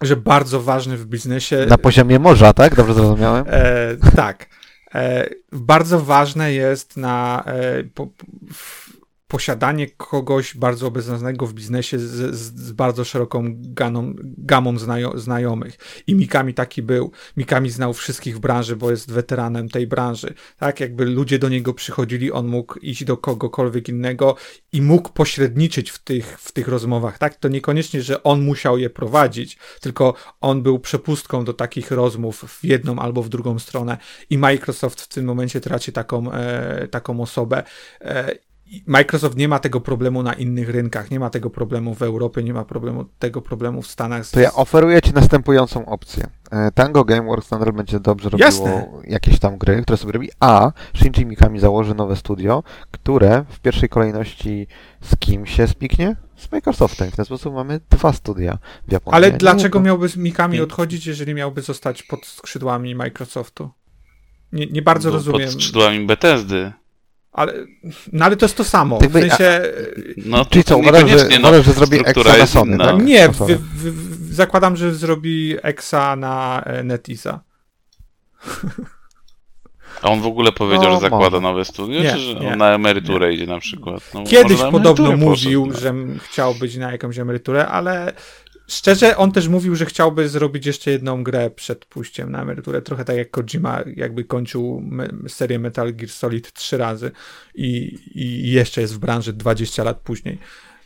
[0.00, 1.66] że bardzo ważny w biznesie.
[1.68, 2.74] Na poziomie morza, tak?
[2.74, 3.44] Dobrze zrozumiałem?
[3.48, 4.46] E, tak.
[4.94, 8.08] E, bardzo ważne jest na e, po,
[8.52, 8.89] w,
[9.30, 15.78] posiadanie kogoś bardzo obecnego w biznesie z, z, bardzo szeroką ganą, gamą znajo, znajomych.
[16.06, 17.12] I Mikami taki był.
[17.36, 20.34] Mikami znał wszystkich w branży, bo jest weteranem tej branży.
[20.58, 24.36] Tak, jakby ludzie do niego przychodzili, on mógł iść do kogokolwiek innego
[24.72, 27.18] i mógł pośredniczyć w tych, w tych rozmowach.
[27.18, 32.44] Tak, to niekoniecznie, że on musiał je prowadzić, tylko on był przepustką do takich rozmów
[32.60, 33.98] w jedną albo w drugą stronę.
[34.30, 37.62] I Microsoft w tym momencie traci taką, e, taką osobę.
[38.00, 38.49] E,
[38.86, 42.52] Microsoft nie ma tego problemu na innych rynkach, nie ma tego problemu w Europie, nie
[42.54, 44.26] ma problemu, tego problemu w Stanach.
[44.30, 46.26] To ja oferuję Ci następującą opcję.
[46.50, 48.86] E, Tango Gameworks nadal będzie dobrze robiło Jasne.
[49.04, 53.88] jakieś tam gry, które sobie robi, a Shinji Mikami założy nowe studio, które w pierwszej
[53.88, 54.66] kolejności
[55.00, 56.16] z kim się spiknie?
[56.36, 57.10] Z Microsoftem.
[57.10, 58.58] W ten sposób mamy dwa studia
[58.88, 59.16] w Japonii.
[59.16, 59.80] Ale Nie dlaczego jedno.
[59.88, 60.62] miałby z Mikami Nie.
[60.62, 63.70] odchodzić, jeżeli miałby zostać pod skrzydłami Microsoftu?
[64.52, 65.40] Nie, nie bardzo Bo rozumiem.
[65.42, 66.72] Pod skrzydłami Bethesdy.
[67.32, 67.52] Ale,
[68.12, 68.98] no ale to jest to samo.
[68.98, 69.62] W sensie.
[70.16, 72.72] No, Czyli co, to uważasz, że, no, uważasz, że zrobi struktura Exa na jest Sony,
[72.74, 72.84] inna.
[72.84, 73.02] tak?
[73.04, 77.40] Nie, w, w, w, zakładam, że zrobi Exa na e, NetEasa.
[80.02, 81.40] A on w ogóle powiedział, No, że zakłada może.
[81.40, 82.52] nowe studio, Nie, czy że nie.
[82.52, 84.10] on na emeryturę idzie na przykład?
[84.14, 85.78] No, Kiedyś podobno poszedł, mówił, no.
[85.78, 88.12] że chciał być na jakąś emeryturę, ale
[88.70, 92.82] szczerze on też mówił, że chciałby zrobić jeszcze jedną grę przed pójściem na emeryturę.
[92.82, 94.82] Trochę tak jak Kojima jakby kończył
[95.28, 97.10] serię Metal Gear Solid trzy razy
[97.54, 100.38] i, i jeszcze jest w branży 20 lat później.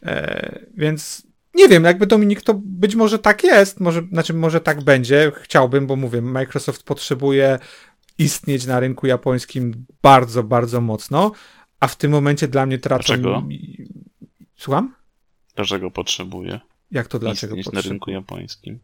[0.03, 4.85] E, więc nie wiem, jakby Dominik, to być może tak jest, może, znaczy może tak
[4.85, 7.59] będzie, chciałbym, bo mówię, Microsoft potrzebuje
[8.19, 11.33] istnieć na rynku japońskim bardzo, bardzo mocno,
[11.81, 13.05] a w tym momencie dla mnie tracą...
[13.07, 13.43] Dlaczego?
[14.57, 14.95] Słucham?
[15.57, 18.79] Dlaczego potrzebuje Jak to dlaczego istnieć na rynku japońskim?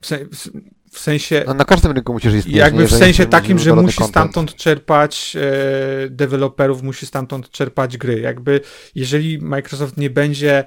[0.00, 0.50] W, se, w,
[0.92, 1.44] w sensie...
[1.46, 2.56] No, na każdym rynku musisz istnieć.
[2.56, 4.10] Jakby w sensie takim, że musi content.
[4.10, 8.20] stamtąd czerpać e, deweloperów, musi stamtąd czerpać gry.
[8.20, 8.60] Jakby
[8.94, 10.64] jeżeli Microsoft nie będzie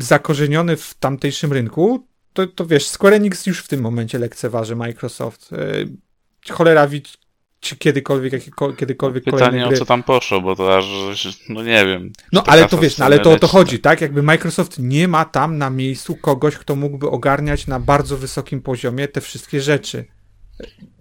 [0.00, 5.52] zakorzeniony w tamtejszym rynku, to, to wiesz, Square Enix już w tym momencie lekceważy Microsoft.
[5.52, 5.56] E,
[6.52, 7.00] cholera wie,
[7.60, 8.42] czy kiedykolwiek,
[8.76, 9.78] kiedykolwiek Pytanie kolejne o gry.
[9.78, 10.86] co tam poszło, bo to aż,
[11.48, 12.12] no nie wiem.
[12.32, 14.00] No ale to wiesz, no, ale to o to chodzi, tak?
[14.00, 19.08] Jakby Microsoft nie ma tam na miejscu kogoś, kto mógłby ogarniać na bardzo wysokim poziomie
[19.08, 20.04] te wszystkie rzeczy.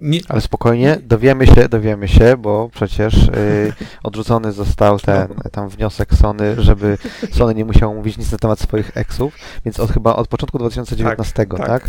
[0.01, 3.73] Nie, Ale spokojnie, dowiemy się, dowiemy się, bo przecież y,
[4.03, 6.97] odrzucony został ten tam wniosek Sony, żeby
[7.31, 9.33] Sony nie musiało mówić nic na temat swoich eksów,
[9.65, 11.67] więc od chyba od początku 2019, tak?
[11.67, 11.87] tak.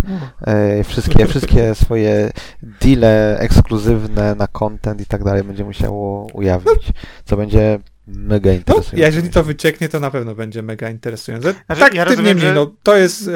[0.80, 2.30] Y, wszystkie, wszystkie swoje
[2.62, 6.92] deale ekskluzywne na content i tak dalej będzie musiało ujawnić,
[7.24, 8.98] co będzie mega No, interesujące.
[8.98, 11.54] jeżeli to wycieknie, to na pewno będzie mega interesujące.
[11.66, 13.30] Znaczy, tak, ja tym rozumiem, niemniej, że- no, to jest...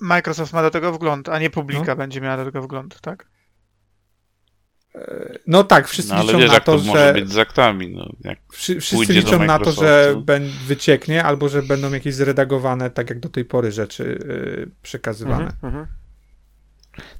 [0.00, 1.96] Microsoft ma do tego wgląd, a nie publika No.
[1.96, 3.26] będzie miała do tego wgląd, tak?
[5.46, 7.12] No tak, wszyscy No ale liczą wiesz, na jak to, to może że...
[7.12, 8.12] być z aktami, no.
[8.20, 10.22] Jak Wszy, wszyscy liczą na to, że
[10.66, 15.44] wycieknie, albo że będą jakieś zredagowane, tak jak do tej pory rzeczy y, przekazywane.
[15.44, 15.86] Mhm, mhm.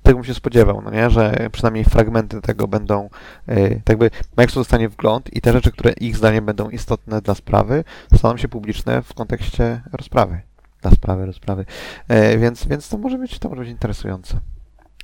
[0.03, 3.11] tego bym się spodziewał, no nie, że przynajmniej fragmenty tego będą,
[3.49, 7.35] yy, tak jakby Microsoft dostanie wgląd i te rzeczy, które ich zdaniem będą istotne dla
[7.35, 7.85] sprawy,
[8.15, 10.41] staną się publiczne w kontekście rozprawy.
[10.87, 11.65] Dla sprawy, rozprawy.
[12.09, 14.41] Yy, więc, więc to może być, to może być interesujące.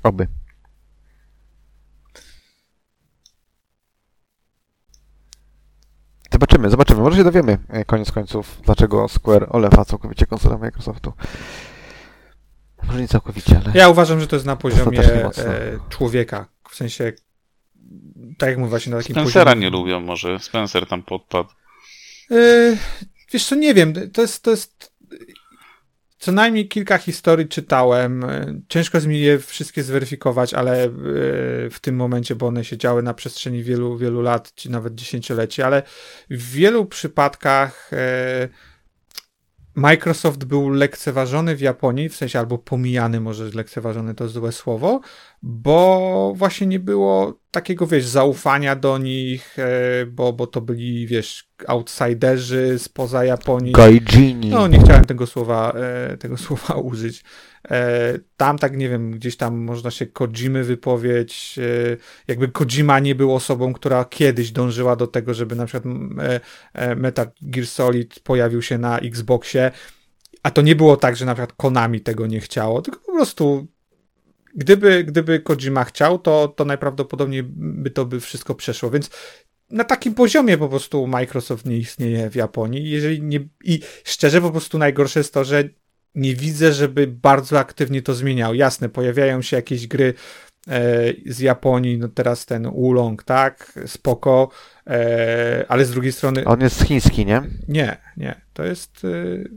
[0.02, 0.28] Oby.
[6.32, 7.00] Zobaczymy, zobaczymy.
[7.00, 11.12] Może się dowiemy e, koniec końców, dlaczego Square olewa całkowicie konsolę Microsoftu.
[12.82, 13.74] Może nie całkowicie, ale...
[13.74, 15.30] Ja uważam, że to jest na poziomie e,
[15.88, 16.46] człowieka.
[16.70, 17.12] W sensie,
[18.38, 19.60] tak jak mówię, właśnie na takim Spencera poziomie.
[19.60, 20.38] nie lubią może.
[20.38, 21.48] Spencer tam podpadł.
[22.30, 22.36] E,
[23.32, 24.91] wiesz co, nie wiem, to jest, to jest
[26.22, 28.24] co najmniej kilka historii czytałem.
[28.24, 30.90] E, Ciężko mi je wszystkie zweryfikować, ale e,
[31.70, 35.62] w tym momencie, bo one się działy na przestrzeni wielu, wielu lat, czy nawet dziesięcioleci,
[35.62, 35.82] ale
[36.30, 38.48] w wielu przypadkach e,
[39.74, 45.00] Microsoft był lekceważony w Japonii, w sensie albo pomijany, może lekceważony to złe słowo,
[45.42, 51.48] bo właśnie nie było takiego, wiesz, zaufania do nich, e, bo, bo to byli, wiesz,
[51.66, 53.72] outsiderzy spoza Japonii.
[53.72, 54.50] Gaijini.
[54.50, 57.24] No, nie chciałem tego słowa, e, tego słowa użyć.
[57.70, 61.96] E, tam tak, nie wiem, gdzieś tam można się Kojimy wypowiedź, e,
[62.28, 65.94] jakby Kojima nie był osobą, która kiedyś dążyła do tego, żeby na przykład
[66.74, 69.70] e, Metal Gear Solid pojawił się na Xboxie,
[70.42, 73.66] a to nie było tak, że na przykład Konami tego nie chciało, tylko po prostu
[74.54, 79.10] gdyby, gdyby Kojima chciał, to, to najprawdopodobniej by to by wszystko przeszło, więc
[79.70, 82.90] na takim poziomie po prostu Microsoft nie istnieje w Japonii.
[82.90, 85.64] Jeżeli nie, I szczerze po prostu najgorsze jest to, że
[86.14, 88.54] nie widzę, żeby bardzo aktywnie to zmieniał.
[88.54, 90.14] Jasne, pojawiają się jakieś gry
[90.68, 90.80] e,
[91.26, 94.48] z Japonii, no teraz ten Ulong, tak, spoko,
[94.86, 97.42] e, ale z drugiej strony On jest chiński, nie?
[97.68, 99.08] nie, nie, to jest, e,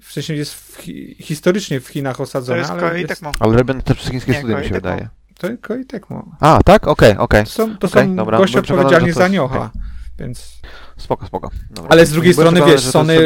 [0.01, 3.21] w sensie jest w, hi, historycznie w Chinach To osadzone, jest ale Koei jest.
[3.39, 5.09] Ale robione też przez chińskie studia, mi się wydaje.
[5.39, 6.31] to Koei Tecmo.
[6.39, 6.87] A, tak?
[6.87, 7.43] Okej, okej.
[7.43, 9.71] To są, to Okej, są dobra, goście odpowiedzialni to za jest- Niocha,
[10.19, 10.61] więc...
[10.97, 11.49] Spoko, spoko.
[11.71, 11.91] Dobra.
[11.91, 13.17] Ale z drugiej Byłem strony, wiesz, Sony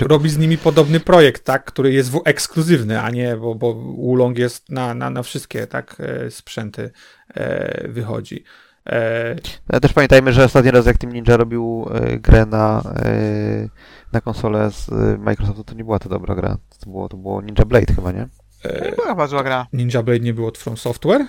[0.00, 4.38] robi z nimi podobny projekt, tak, który jest w ekskluzywny, a nie, bo, bo Ulong
[4.38, 6.90] jest na, na, na wszystkie, tak, e, sprzęty
[7.34, 8.44] e, wychodzi.
[8.86, 9.36] E,
[9.68, 13.68] Ale też pamiętajmy, że ostatni raz jak Team Ninja robił e, grę na, e,
[14.12, 16.56] na konsolę z e, Microsoftu, to nie była to dobra gra.
[16.80, 18.28] To było, to było Ninja Blade chyba, nie?
[18.62, 19.66] e, To była chyba zła gra.
[19.72, 21.26] Ninja Blade nie było od From Software?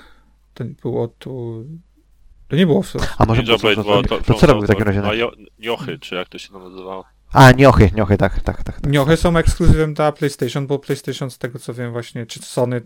[0.54, 1.64] To nie było tu...
[1.66, 1.95] To
[2.52, 4.64] nie było w A może Ninja było Blade to, była to, to, to co robił
[4.64, 5.00] w takim razie?
[5.00, 5.14] A Na...
[5.14, 7.06] jo, Jochy, czy jak to się nazywało?
[7.34, 8.82] A, Niochy, Niochy, tak, tak, tak.
[8.82, 8.92] tak.
[8.92, 12.82] Niochy są ekskluzywem dla PlayStation, bo PlayStation z tego co wiem właśnie, czy Sony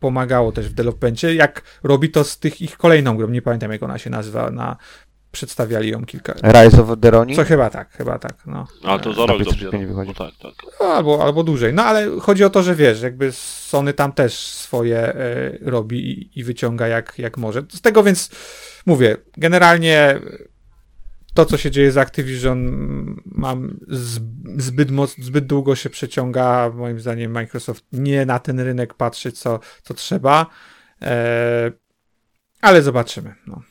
[0.00, 3.82] pomagało też w developmencie, jak robi to z tych ich kolejną grą, nie pamiętam jak
[3.82, 4.76] ona się nazywa, na
[5.32, 6.32] przedstawiali ją kilka...
[6.32, 7.36] Rise of the Ronin?
[7.36, 8.66] Co chyba tak, chyba tak, no.
[8.84, 9.78] Ale to za rok dopiero.
[9.78, 10.08] nie wychodzi.
[10.18, 10.52] No tak, tak.
[10.80, 11.72] No, Albo, albo dłużej.
[11.72, 16.40] No ale chodzi o to, że wiesz, jakby Sony tam też swoje e, robi i,
[16.40, 17.62] i wyciąga jak, jak może.
[17.68, 18.30] Z tego więc
[18.86, 20.20] mówię, generalnie
[21.34, 22.60] to, co się dzieje z Activision,
[23.24, 23.80] mam
[24.56, 26.70] zbyt, moc, zbyt długo się przeciąga.
[26.74, 30.46] Moim zdaniem Microsoft nie na ten rynek patrzy, co, co trzeba.
[31.02, 31.72] E,
[32.60, 33.34] ale zobaczymy.
[33.46, 33.62] No,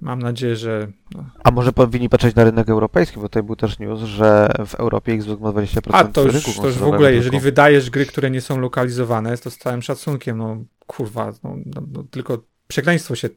[0.00, 3.78] mam nadzieję, że no, A może powinni patrzeć na rynek europejski, bo tutaj był też
[3.78, 6.98] news, że w Europie Xbox ma 20% A to już, rynku to już w ogóle,
[6.98, 7.10] tylko.
[7.10, 11.82] jeżeli wydajesz gry, które nie są lokalizowane, to z całym szacunkiem, no kurwa, no, no,
[11.92, 13.28] no, tylko przekleństwo się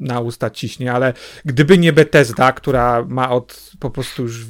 [0.00, 1.12] na usta ciśnie, ale
[1.44, 4.44] gdyby nie Bethesda, która ma od po prostu już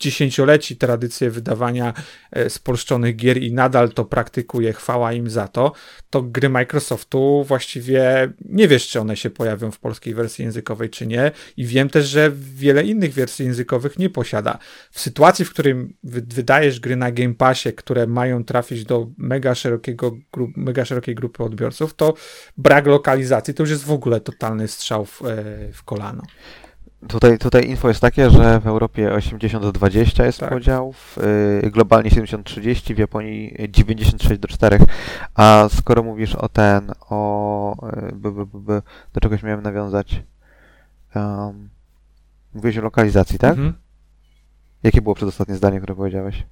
[0.00, 1.94] dziesięcioleci tradycję wydawania
[2.32, 5.72] e, spolszczonych gier i nadal to praktykuje, chwała im za to,
[6.10, 11.06] to gry Microsoftu właściwie nie wiesz, czy one się pojawią w polskiej wersji językowej, czy
[11.06, 11.30] nie.
[11.56, 14.58] I wiem też, że wiele innych wersji językowych nie posiada.
[14.90, 19.54] W sytuacji, w którym wy- wydajesz gry na Game Passie, które mają trafić do mega,
[19.54, 20.16] szerokiego
[20.56, 22.14] mega szerokiej grupy odbiorców, to
[22.56, 26.22] brak lokalizacji to już jest w ogóle totalny strzał w, e, w kolano.
[27.08, 30.48] Tutaj, tutaj info jest takie, że w Europie 80-20 jest Tak.
[30.50, 31.18] podział, w,
[31.64, 34.78] y, globalnie 70-30, w Japonii 96 do 4.
[35.34, 37.88] A skoro mówisz o ten, o...
[37.96, 38.82] y, b, b, b,
[39.12, 40.22] do czegoś miałem nawiązać.
[41.14, 41.68] Um,
[42.54, 43.50] mówiłeś o lokalizacji, tak?
[43.50, 43.72] Mhm.
[44.82, 46.46] Jakie było przedostatnie zdanie, które powiedziałeś?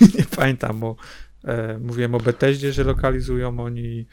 [0.18, 0.96] nie pamiętam, bo
[1.44, 4.06] e, mówiłem o Bethesdzie, że lokalizują oni,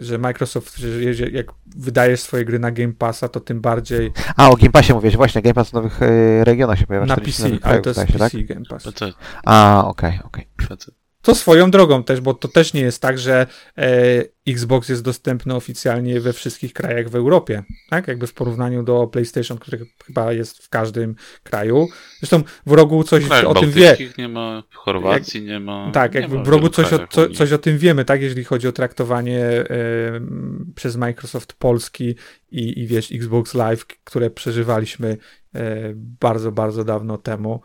[0.00, 1.46] że Microsoft, że jak
[1.76, 5.42] wydajesz swoje gry na Game Passa, to tym bardziej A, o Game Passie mówiłeś, właśnie,
[5.42, 8.18] Game Pass w nowych y, regionach się pojawia, na 40 PC, ale to jest się,
[8.18, 8.46] PC tak?
[8.46, 8.84] Game Pass.
[8.84, 9.12] PC,
[9.44, 10.46] A, okej, okej.
[10.56, 10.92] PC.
[11.28, 13.46] To swoją drogą też, bo to też nie jest tak, że
[13.78, 18.08] e, Xbox jest dostępny oficjalnie we wszystkich krajach w Europie, tak?
[18.08, 21.88] Jakby w porównaniu do PlayStation, który chyba jest w każdym kraju.
[22.20, 23.96] Zresztą w rogu coś W o tym wie.
[24.18, 25.90] nie ma, w Chorwacji nie ma.
[25.92, 28.44] Tak, nie jakby ma w rogu coś o, co, coś o tym wiemy, tak, jeżeli
[28.44, 29.66] chodzi o traktowanie e,
[30.74, 32.14] przez Microsoft Polski
[32.50, 35.16] i, i wiesz, Xbox Live, które przeżywaliśmy
[35.54, 37.60] e, bardzo, bardzo dawno temu.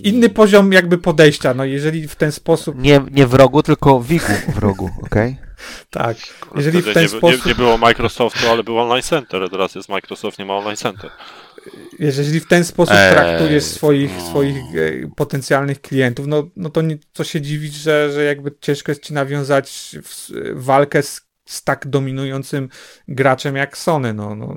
[0.00, 4.06] Inny poziom jakby podejścia, no jeżeli w ten sposób, Nie, nie w rogu, tylko w
[4.06, 5.36] Wigu w rogu, okej?
[5.90, 6.16] tak,
[6.56, 9.50] jeżeli Wtedy w ten nie, sposób, nie, nie było Microsoftu, ale był Online Center.
[9.50, 11.10] Teraz jest Microsoft, nie ma Online Center.
[11.98, 14.28] jeżeli w ten sposób Ej, traktujesz swoich, no.
[14.30, 18.92] swoich e, potencjalnych klientów, no, no to nie, co się dziwić, że, że jakby ciężko
[18.92, 22.68] jest ci nawiązać w, walkę z, z tak dominującym
[23.08, 24.14] graczem jak Sony.
[24.14, 24.56] No, no,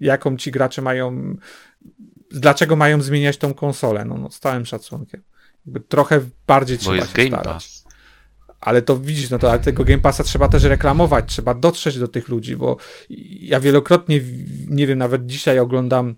[0.00, 1.36] jaką ci gracze mają,
[2.30, 4.04] dlaczego mają zmieniać tą konsolę?
[4.04, 5.22] No, no z całym szacunkiem.
[5.66, 7.44] Jakby trochę bardziej Bo trzeba jest się Game starać.
[7.64, 7.84] Pass.
[8.60, 12.08] Ale to widzisz, no to ale tego Game Passa trzeba też reklamować, trzeba dotrzeć do
[12.08, 12.76] tych ludzi, bo
[13.40, 14.20] ja wielokrotnie,
[14.68, 16.14] nie wiem, nawet dzisiaj oglądam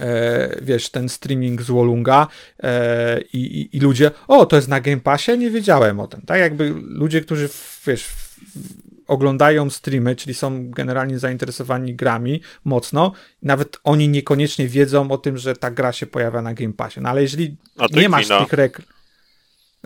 [0.00, 2.26] e, wiesz, ten streaming z Wolunga
[2.62, 5.38] e, i, i, ludzie, o, to jest na Game Passie?
[5.38, 6.22] Nie wiedziałem o tym.
[6.22, 8.36] Tak jakby ludzie, którzy, w- wiesz, w-
[9.06, 13.12] oglądają streamy, czyli są generalnie zainteresowani grami mocno,
[13.42, 17.00] nawet oni niekoniecznie wiedzą o tym, że ta gra się pojawia na Game Passie.
[17.00, 17.56] No ale jeżeli
[17.90, 18.40] nie masz wina.
[18.40, 18.95] tych reklam,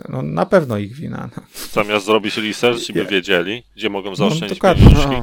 [0.09, 1.29] no na pewno ich wina.
[1.37, 1.43] No.
[1.71, 4.87] Zamiast zrobić research i by wiedzieli, gdzie mogą No, zaoszczędzić dokładnie.
[4.87, 5.15] pieniążki.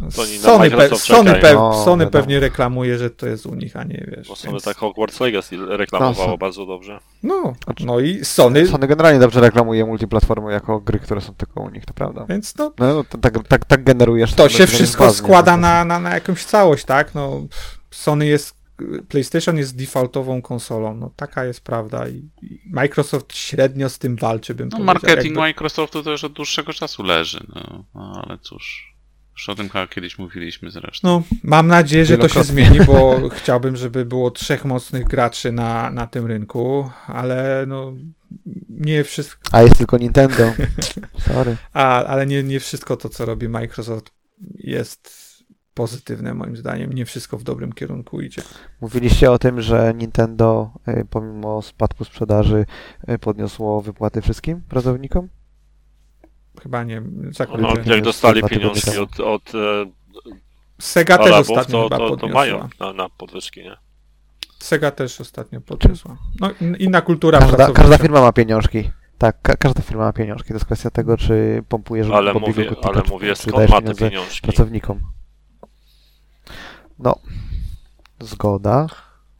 [0.00, 0.08] No.
[0.16, 3.54] To oni na Sony, pe- Sony, pe- No, Sony pewnie reklamuje, że to jest u
[3.54, 4.28] nich, a nie wiesz.
[4.28, 6.98] Bo Sony więc- tak Hogwarts Legacy reklamowało No, bardzo dobrze.
[7.22, 11.70] No, no i Sony, Sony generalnie dobrze reklamuje multiplatformy jako gry, które są tylko u
[11.70, 12.26] nich, to prawda.
[12.28, 14.34] więc no No, to, tak, tak, tak generujesz...
[14.34, 17.14] to się wszystko składa na, na, na jakąś całość, tak?
[17.14, 17.40] No,
[17.90, 18.54] Sony jest,
[19.08, 24.54] PlayStation jest defaultową konsolą, no taka jest prawda i, i Microsoft średnio z tym walczy,
[24.54, 24.94] bym No, powiedział.
[24.94, 27.46] marketing Jakby- Microsoftu to już od dłuższego czasu leży.
[27.54, 28.90] No, no ale cóż.
[29.32, 31.08] Już o tym chyba kiedyś mówiliśmy zresztą.
[31.08, 35.90] No, mam nadzieję, że to się zmieni, bo chciałbym, żeby było trzech mocnych graczy na,
[35.90, 37.92] na tym rynku, ale no
[38.68, 40.52] nie wszystko, A jest tylko Nintendo.
[41.28, 41.56] Sorry.
[41.72, 44.10] a, ale nie, nie wszystko to, co robi Microsoft
[44.54, 45.19] jest
[45.80, 46.92] pozytywne moim zdaniem.
[46.92, 48.42] Nie wszystko w dobrym kierunku idzie.
[48.80, 52.66] Mówiliście o tym, że Nintendo y, pomimo spadku sprzedaży
[53.08, 55.28] y, podniosło wypłaty wszystkim pracownikom?
[56.62, 57.02] Chyba nie.
[57.30, 59.86] Za No, jak dostali pieniążki od, od e,
[60.80, 63.76] Sega też Arabów, ostatnio to, chyba to, to mają na, na podwyżki, nie?
[64.58, 66.16] Sega też ostatnio podniosła.
[66.40, 68.90] No in- inna kultura Każda, każda firma ma pieniążki.
[69.18, 70.48] Tak, ka każda firma ma pieniążki.
[70.48, 73.70] To jest kwestia tego, czy pompujesz Ale mówię, Kotika, ale czy- mówię czy skąd dajesz
[73.70, 74.42] ma te pieniądze pieniążki.
[74.42, 75.00] pracownikom.
[77.02, 77.14] No,
[78.20, 78.86] zgoda,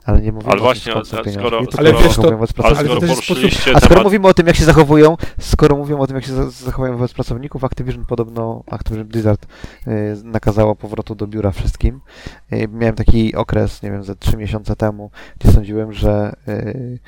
[0.05, 2.77] ale nie mówimy Ale o właśnie, tym, skąd skoro- tylko Ale wiesz, to- wobec Ale
[2.77, 4.05] skoro poruszyliście A skoro temat...
[4.05, 7.13] mówimy o tym, jak się zachowują, skoro mówimy o tym, jak się za- zachowują wobec
[7.15, 9.47] pracowników, Activision podobno, Activision Blizzard
[9.87, 12.01] y, nakazało powrotu do biura wszystkim.
[12.53, 16.99] Y, miałem taki okres, nie wiem, ze trzy miesiące temu, gdzie sądziłem, że y,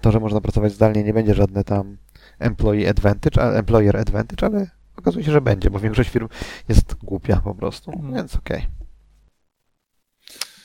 [0.00, 1.96] to, że można pracować zdalnie, nie będzie żadne tam
[2.38, 6.28] employee advantage, a, employer advantage, ale okazuje się, że będzie, bo większość firm
[6.68, 8.14] jest głupia po prostu, Mhm.
[8.14, 8.66] więc okej.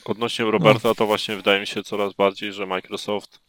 [0.08, 3.40] Odnośnie Roberta, to właśnie wydaje mi się coraz bardziej, że Microsoft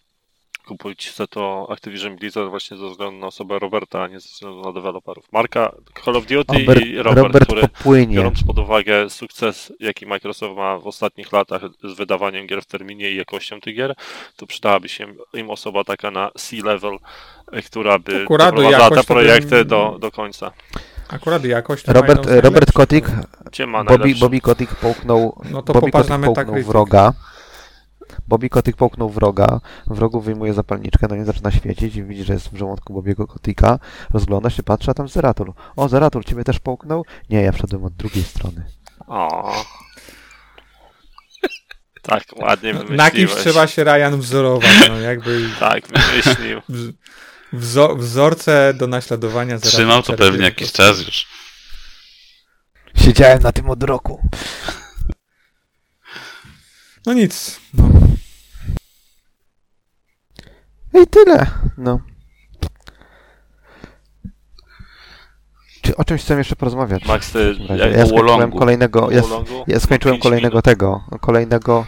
[0.67, 4.61] kupić chce to Activision Blizzard właśnie ze względu na osobę Roberta, a nie ze względu
[4.61, 5.31] na deweloperów.
[5.31, 5.75] Marka
[6.05, 8.15] Call of Duty Robert, i Robert, Robert który popłynie.
[8.15, 13.11] biorąc pod uwagę sukces, jaki Microsoft ma w ostatnich latach z wydawaniem gier w terminie
[13.11, 13.95] i jakością tych gier,
[14.35, 16.97] to przydałaby się im osoba taka na C-level,
[17.51, 20.51] e, która by Akurat doprowadzała te projekty do, do końca.
[21.09, 22.71] Akurat jakość Robert, Robert
[23.67, 24.15] ma Bobby?
[24.15, 27.13] Bobby Kotick połknął, No to Bobby na połknął wroga.
[28.27, 32.33] Bobby Kotick połknął wroga, w rogu wyjmuje zapalniczkę, no nie zaczyna świecić i widzi, że
[32.33, 33.79] jest w żołądku Bobiego Kotika.
[34.13, 35.53] Rozgląda się, patrzy, a tam Zeratul.
[35.75, 37.05] O, Zeratul, ciebie też połknął?
[37.29, 38.65] Nie, ja wszedłem od drugiej strony.
[39.07, 39.53] O.
[42.01, 43.33] Tak, ładnie Na kimś wymyśliłeś.
[43.35, 46.61] trzeba się Ryan wzorować, no jakby Tak, wymyślił.
[47.53, 49.57] wz- wzo, wzorce do naśladowania.
[49.57, 50.77] zaraz Trzymał to pewnie jakiś prostu.
[50.77, 51.27] czas już.
[52.95, 54.29] Siedziałem na tym od roku.
[57.05, 57.59] No nic.
[57.73, 57.89] No.
[61.03, 61.45] I tyle.
[61.77, 61.99] No.
[65.81, 67.05] Czy o czymś chcę jeszcze porozmawiać?
[67.05, 69.21] Max, ty jak Ja skończyłem kolejnego, ja,
[69.67, 70.65] ja skończyłem kolejnego minut.
[70.65, 71.85] tego, kolejnego,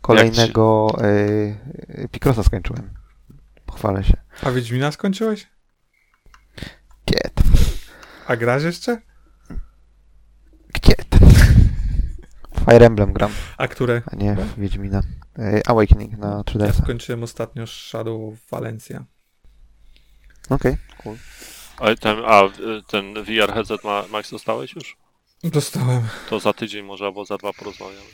[0.00, 3.01] kolejnego y, Picrossa skończyłem.
[3.72, 4.16] Pochwalę się.
[4.42, 5.46] A Wiedźmina skończyłeś?
[7.04, 7.32] Kiet.
[8.26, 9.00] A grasz jeszcze?
[10.80, 11.06] Kiet.
[12.64, 14.02] Fire Emblem gram, A które?
[14.12, 15.00] a nie w Wiedźmina.
[15.66, 16.66] Awakening na 3DS.
[16.66, 19.04] Ja skończyłem ostatnio Shadow of Valencia.
[20.50, 21.16] Okej, cool.
[21.78, 22.42] A ten, a,
[22.86, 24.96] ten VR headset ma, Max dostałeś już?
[25.44, 26.02] Dostałem.
[26.30, 28.06] To za tydzień może, albo za dwa porozmawiamy.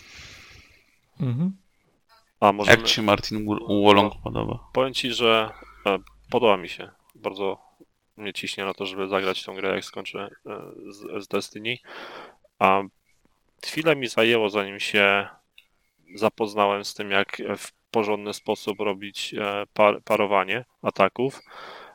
[1.21, 1.57] Mhm.
[2.41, 4.59] A Jak ci się Martin Wol- Wolong podoba?
[4.73, 5.51] powiem ci, że
[5.87, 5.99] e,
[6.31, 6.91] podoba mi się.
[7.15, 7.59] Bardzo
[8.17, 10.61] mnie ciśnie na to, żeby zagrać tą grę, jak skończę e,
[10.93, 11.77] z, z Destiny.
[12.59, 12.83] A
[13.65, 15.29] chwilę mi zajęło, zanim się
[16.15, 21.41] zapoznałem z tym, jak w porządny sposób robić e, par, parowanie ataków,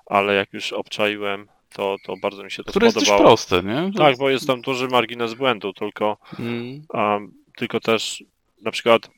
[0.06, 3.30] ale jak już obczaiłem, to, to bardzo mi się to Które jest dość spodobało.
[3.30, 3.92] proste, nie?
[3.98, 7.32] Tak, bo jest tam duży margines błędu, tylko Mm.
[7.58, 8.24] tylko też
[8.62, 9.10] na przykład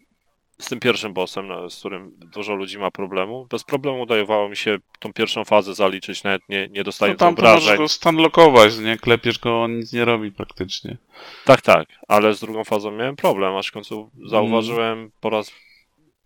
[0.60, 4.58] z tym pierwszym bossem, no, z którym dużo ludzi ma problemu, bez problemu udawało mi
[4.58, 7.78] się tą pierwszą fazę zaliczyć, nawet nie, nie No dostając tam to możesz obrażeń.
[7.78, 8.98] go stanlockować, nie?
[8.98, 10.98] Klepiesz go, on nic nie robi praktycznie.
[11.46, 15.52] Tak, tak, ale z drugą fazą miałem problem, aż w końcu zauważyłem po raz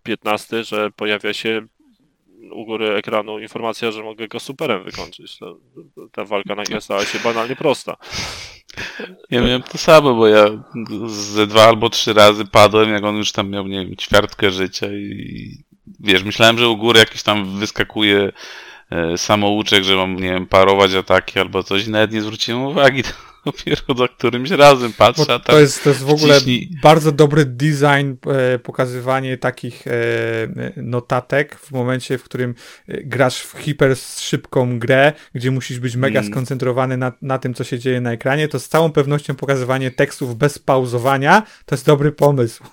[0.02, 1.66] 15, że pojawia się
[2.52, 5.38] u góry ekranu informacja, że mogę go superem wykończyć.
[5.38, 5.56] To,
[6.12, 7.96] ta walka nagle stała się banalnie prosta.
[9.30, 10.44] Ja miałem to samo, bo ja
[11.06, 14.86] ze dwa albo trzy razy padłem, jak on już tam miał, nie wiem, ćwiartkę życia
[14.92, 15.64] i
[16.00, 18.32] wiesz, myślałem, że u góry jakiś tam wyskakuje
[18.90, 23.02] e, samouczek, że mam, nie wiem, parować ataki albo coś i nawet nie zwróciłem uwagi.
[23.44, 26.70] Dopiero za którymś razem Bo patrzę, a tak to, jest, to jest w ogóle wciśnij.
[26.82, 29.90] bardzo dobry design, e, pokazywanie takich e,
[30.76, 32.54] notatek w momencie, w którym
[32.88, 36.32] e, grasz w hiper szybką grę, gdzie musisz być mega Mm.
[36.32, 40.36] skoncentrowany na, na tym, co się dzieje na ekranie, to z całą pewnością pokazywanie tekstów
[40.36, 42.64] bez pauzowania to jest dobry pomysł.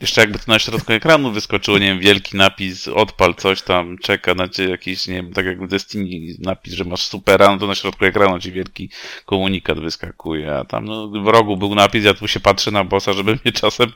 [0.00, 4.34] Jeszcze jakby to na środku ekranu wyskoczyło, nie wiem, wielki napis, odpal coś tam, czeka
[4.34, 7.66] na ciebie jakiś, nie wiem, tak jak w Destiny napis, że masz supera, no to
[7.66, 8.90] na środku ekranu ci wielki
[9.24, 13.12] komunikat wyskakuje, a tam no, w rogu był napis, ja tu się patrzę na bossa,
[13.12, 13.92] żeby mnie czasem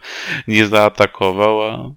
[0.48, 1.90] nie zaatakował, a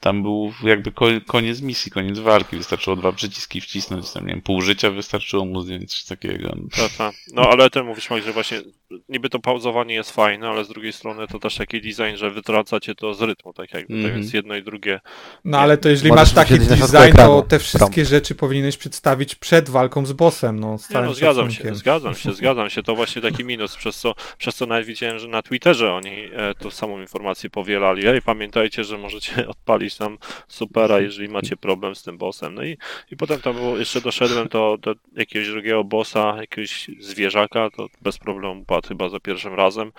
[0.00, 4.42] tam był jakby ko koniec misji, koniec walki, wystarczyło dwa przyciski wcisnąć, tam nie wiem,
[4.42, 6.56] pół życia wystarczyło mu zdjąć, coś takiego.
[6.76, 7.14] Tak, tak.
[7.32, 8.62] No ale ten mówisz, że właśnie
[9.08, 12.94] niby to pauzowanie jest fajne, ale z drugiej strony to też taki design, że wytracacie
[12.94, 14.14] to z rytmu, tak jakby, tak Mhm.
[14.14, 15.00] więc jedno i drugie.
[15.44, 19.70] No ale to jeżeli Możesz masz taki design, to te wszystkie rzeczy powinieneś przedstawić przed
[19.70, 22.82] walką z bossem, no, z całym no zgadzam się, zgadzam się, zgadzam się.
[22.82, 26.54] To właśnie taki minus, przez co, przez co nawet widziałem, że na Twitterze oni e,
[26.54, 28.06] tą samą informację powielali.
[28.06, 30.18] Ej, pamiętajcie, że możecie odpalić tam
[30.48, 32.54] supera, jeżeli macie problem z tym bossem.
[32.54, 32.78] No i,
[33.10, 38.18] i potem tam było, jeszcze doszedłem do, do jakiegoś drugiego bossa, jakiegoś zwierzaka, to bez
[38.18, 39.92] problemu padł chyba za pierwszym razem.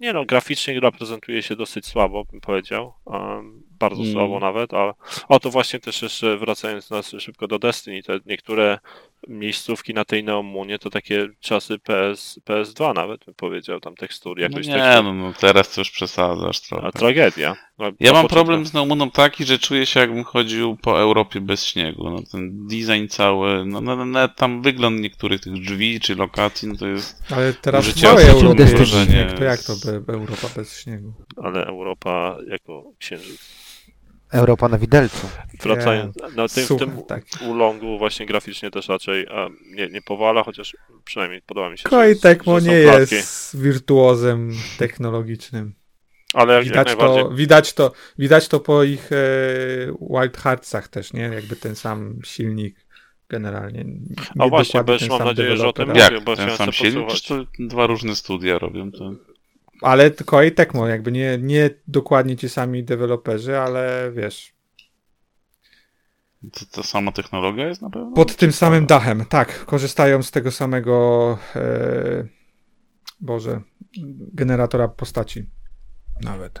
[0.00, 2.92] Nie no, graficznie gra prezentuje się dosyć słabo, bym powiedział.
[3.04, 4.12] Um, bardzo Mm.
[4.12, 4.92] słabo nawet, ale
[5.28, 8.78] o to właśnie też jeszcze wracając nas szybko do Destiny, te niektóre
[9.28, 14.48] miejscówki na tej Neomunie to takie czasy PS, PS2 nawet bym powiedział, tam tekstury, No
[14.48, 16.86] jakoś nie, tekstur, no, no teraz to już przesadzasz trochę.
[16.86, 17.56] a tragedia.
[17.78, 21.66] No, Ja mam problem z Neumuną taki, że czuję się jakbym chodził po Europie bez
[21.66, 22.10] śniegu.
[22.10, 26.68] No, ten design cały, no, no, no nawet tam wygląd niektórych tych drzwi czy lokacji,
[26.68, 27.22] no to jest...
[27.30, 29.06] Ale teraz w ostatnim Europie jest Destiny.
[29.06, 29.72] śnieg, to jak to
[30.08, 31.12] Europa bez śniegu?
[31.36, 33.71] Ale Europa jako księżyc.
[34.32, 35.28] Europa na widelcu.
[35.62, 37.24] Wracając, na tym, w Super, tym tak.
[37.48, 39.26] ulongu właśnie graficznie też raczej
[39.74, 45.74] nie, nie powala, chociaż przynajmniej podoba mi się, Koi Tecmo są nie jest wirtuozem technologicznym.
[46.34, 49.16] Ale Widać to, widać, to, widać to po ich e,
[50.10, 51.22] Wild Heartsach też, nie?
[51.22, 52.86] Jakby ten sam silnik
[53.28, 53.84] generalnie.
[54.38, 56.24] A Nie właśnie, bo mam nadzieję, że o tym mówię, Jak?
[56.24, 57.08] bo Ten chciałem sam silnik?
[57.08, 58.92] Czy to dwa różne studia robią?
[58.92, 59.12] To...
[59.82, 64.54] Ale Koei Tecmo, jakby nie, nie dokładnie ci sami deweloperzy, ale wiesz,
[66.52, 68.12] to ta sama technologia jest na pewno?
[68.12, 72.26] pod tym samym dachem, tak, korzystają z tego samego e,
[73.20, 73.60] Boże,
[74.32, 75.46] generatora postaci.
[76.20, 76.60] Nawet.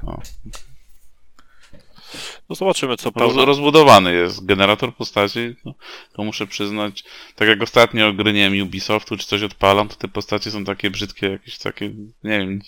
[2.48, 3.44] No zobaczymy, co Roz, pełno.
[3.44, 5.74] rozbudowany jest generator postaci, to,
[6.12, 7.04] to muszę przyznać,
[7.36, 10.90] tak jak ostatnio gry, nie wiem, Ubisoftu czy coś odpalam, to te postacie są takie
[10.90, 11.88] brzydkie, jakieś takie,
[12.24, 12.60] nie wiem,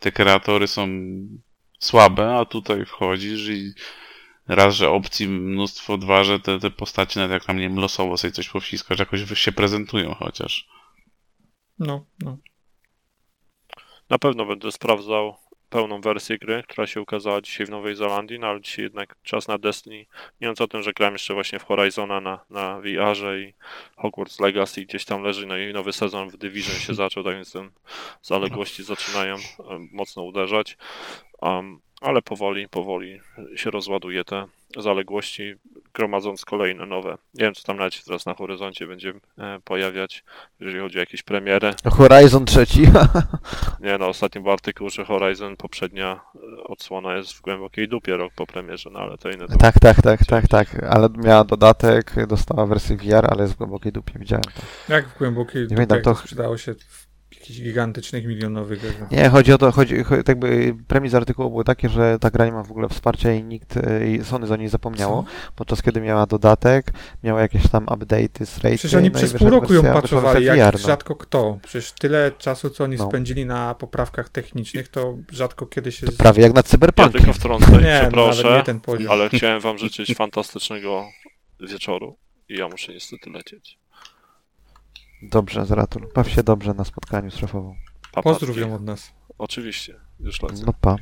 [0.00, 0.88] te kreatory są
[1.78, 3.72] słabe, a tutaj wchodzisz i
[4.48, 8.16] raz, że opcji mnóstwo, dwa, że te, te postacie nawet jak tam, nie wiem, losowo
[8.16, 10.68] sobie coś powciskasz, jakoś się prezentują chociaż.
[11.78, 12.38] No, no.
[14.10, 15.36] Na pewno będę sprawdzał
[15.72, 19.48] pełną wersję gry, która się ukazała dzisiaj w Nowej Zelandii, no ale dzisiaj jednak czas
[19.48, 20.06] na Destiny.
[20.40, 23.54] Mówiąc o tym, że grałem jeszcze właśnie w Horizona na, na VR-ze i
[23.96, 27.52] Hogwarts Legacy gdzieś tam leży, no i nowy sezon w Division się zaczął, tak więc
[27.52, 27.70] ten
[28.22, 29.36] zaległości zaczynają
[29.70, 30.76] em, mocno uderzać.
[31.40, 33.20] Um, ale powoli, powoli
[33.56, 34.46] się rozładuje te
[34.76, 35.54] zaległości,
[35.94, 37.10] gromadząc kolejne nowe.
[37.34, 40.24] Nie wiem, co tam nawet się teraz na horyzoncie będzie e, pojawiać,
[40.60, 41.74] jeżeli chodzi o jakieś premiery.
[41.84, 42.82] Horizon trzeci.
[43.80, 48.32] Nie no, ostatnio był artykuł, że Horizon poprzednia e, odsłona jest w głębokiej dupie rok
[48.36, 50.84] po premierze, no ale to inne to Tak, tak, tak, tak, tak.
[50.90, 54.92] Ale miała dodatek, dostała wersję VR, ale jest w głębokiej dupie, widziałem to.
[54.92, 57.11] Jak w głębokiej dupie, pamiętam, jak to to- sprzedało się w
[57.42, 58.82] jakichś gigantycznych, milionowych...
[59.10, 62.46] Nie, chodzi o to, chodzi, cho- tak jakby premis artykułu były takie, że ta gra
[62.46, 65.24] nie ma w ogóle wsparcia i nikt, e, i Sony za niej zapomniało,
[65.56, 66.92] podczas kiedy miała dodatek,
[67.22, 70.54] miała jakieś tam update'y z raty, Przecież oni no przez pół roku ją wersja- wersja
[70.54, 70.86] jak VR, no.
[70.86, 71.58] rzadko kto.
[71.62, 73.08] Przecież tyle czasu, co oni No.
[73.08, 76.06] spędzili na poprawkach technicznych, to rzadko kiedy się...
[76.06, 77.12] To prawie jak na Ja cyberpunk.
[77.12, 78.02] tylko wtrącę, Nie, no, nawet
[78.34, 79.12] przeproszę, nie ten poziom.
[79.12, 81.04] ale chciałem wam życzyć fantastycznego
[81.60, 82.16] wieczoru
[82.48, 83.78] i ja muszę niestety lecieć.
[85.22, 86.08] Dobrze, Zeratul.
[86.14, 87.74] Baw się dobrze na spotkaniu z szefową.
[88.12, 89.12] Pa, Pozdrów ją od nas.
[89.38, 90.62] Oczywiście, już lecę.
[90.66, 90.96] No pa.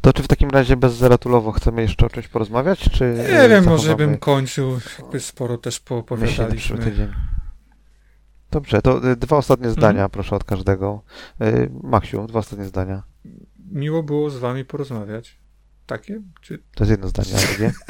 [0.00, 3.14] To czy w takim razie bez Zeratulowo chcemy jeszcze o czymś porozmawiać, czy...
[3.32, 4.78] Nie wiem, może bym kończył.
[4.98, 6.78] Jakby sporo też poopowiadaliśmy.
[6.78, 7.12] tydzień?
[8.50, 11.02] Dobrze, to y, dwa ostatnie zdania, proszę od każdego.
[11.42, 13.02] Y, Maksiu, dwa ostatnie zdania.
[13.70, 15.38] Miło było z wami porozmawiać.
[15.86, 16.22] Takie?
[16.40, 16.58] Czy...
[16.58, 17.72] To jest jedno zdanie, a drugie?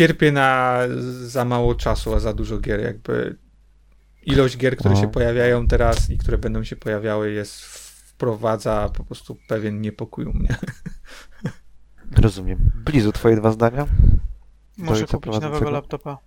[0.00, 0.78] Cierpię na
[1.22, 2.80] za mało czasu, a za dużo gier.
[2.80, 3.36] Jakby
[4.22, 5.00] ilość gier, które No.
[5.00, 10.32] się pojawiają teraz i które będą się pojawiały, jest wprowadza po prostu pewien niepokój u
[10.32, 10.56] mnie.
[12.22, 12.70] Rozumiem.
[12.74, 13.86] Blizu, twoje dwa zdania?
[14.78, 16.18] Muszę ojca kupić nowego laptopa.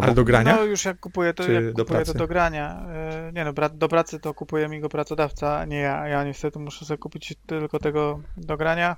[0.00, 0.56] Ale do grania?
[0.56, 2.12] No już jak kupuję, to Czy jak do kupuję pracy?
[2.12, 2.86] to do grania.
[2.88, 6.08] E, Nie no, do pracy to kupuje mi go pracodawca, a nie ja.
[6.08, 8.96] Ja niestety muszę sobie kupić tylko tego do grania.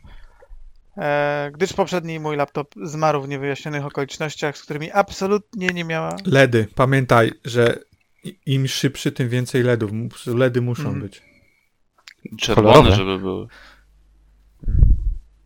[0.98, 6.16] E, gdyż poprzedni mój laptop zmarł w niewyjaśnionych okolicznościach, z którymi absolutnie nie miała.
[6.26, 6.68] LEDy.
[6.74, 7.78] Pamiętaj, że
[8.46, 9.90] im szybszy, tym więcej LEDów.
[10.26, 11.00] LEDy muszą Mhm.
[11.02, 11.22] być.
[12.38, 12.96] Czerwone, Kolorowe.
[12.96, 13.46] żeby były.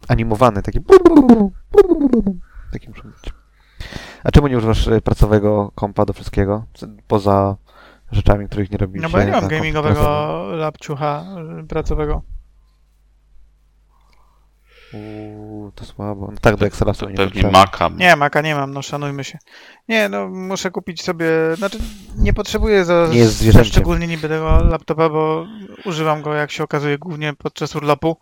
[0.09, 0.81] Animowany, taki...
[2.73, 3.33] Taki muszą być.
[4.25, 6.65] A czemu nie używasz y, pracowego kompa do wszystkiego?
[7.09, 7.57] Poza
[8.13, 9.03] rzeczami, których nie robisz.
[9.03, 10.03] No bo ja nie mam gamingowego
[10.53, 11.25] lapciucha
[11.61, 12.23] e, pracowego.
[14.93, 16.29] Uuu, to słabo.
[16.33, 17.51] No tak, do Excela To sobie nie pewnie.
[17.51, 17.89] Maca.
[17.89, 19.39] Nie, Maka nie mam, no szanujmy się.
[19.89, 21.27] Nie, no muszę kupić sobie,
[21.57, 21.79] znaczy
[22.19, 25.47] nie potrzebuję za, Nie jest za szczególnie niby tego laptopa, bo
[25.85, 28.17] używam go jak się okazuje głównie podczas urlopu,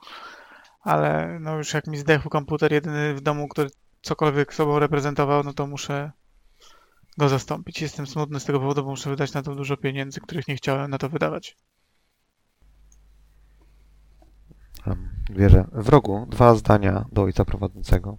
[0.80, 3.70] ale no już jak mi zdechł komputer jedyny w domu, który
[4.02, 6.12] cokolwiek sobą reprezentował, no to muszę
[7.18, 7.82] go zastąpić.
[7.82, 10.90] Jestem smutny z tego powodu, bo muszę wydać na to dużo pieniędzy, których nie chciałem
[10.90, 11.56] na to wydawać.
[14.86, 15.64] Em, Wierzę.
[15.72, 18.16] W rogu dwa zdania do ojca prowadzącego.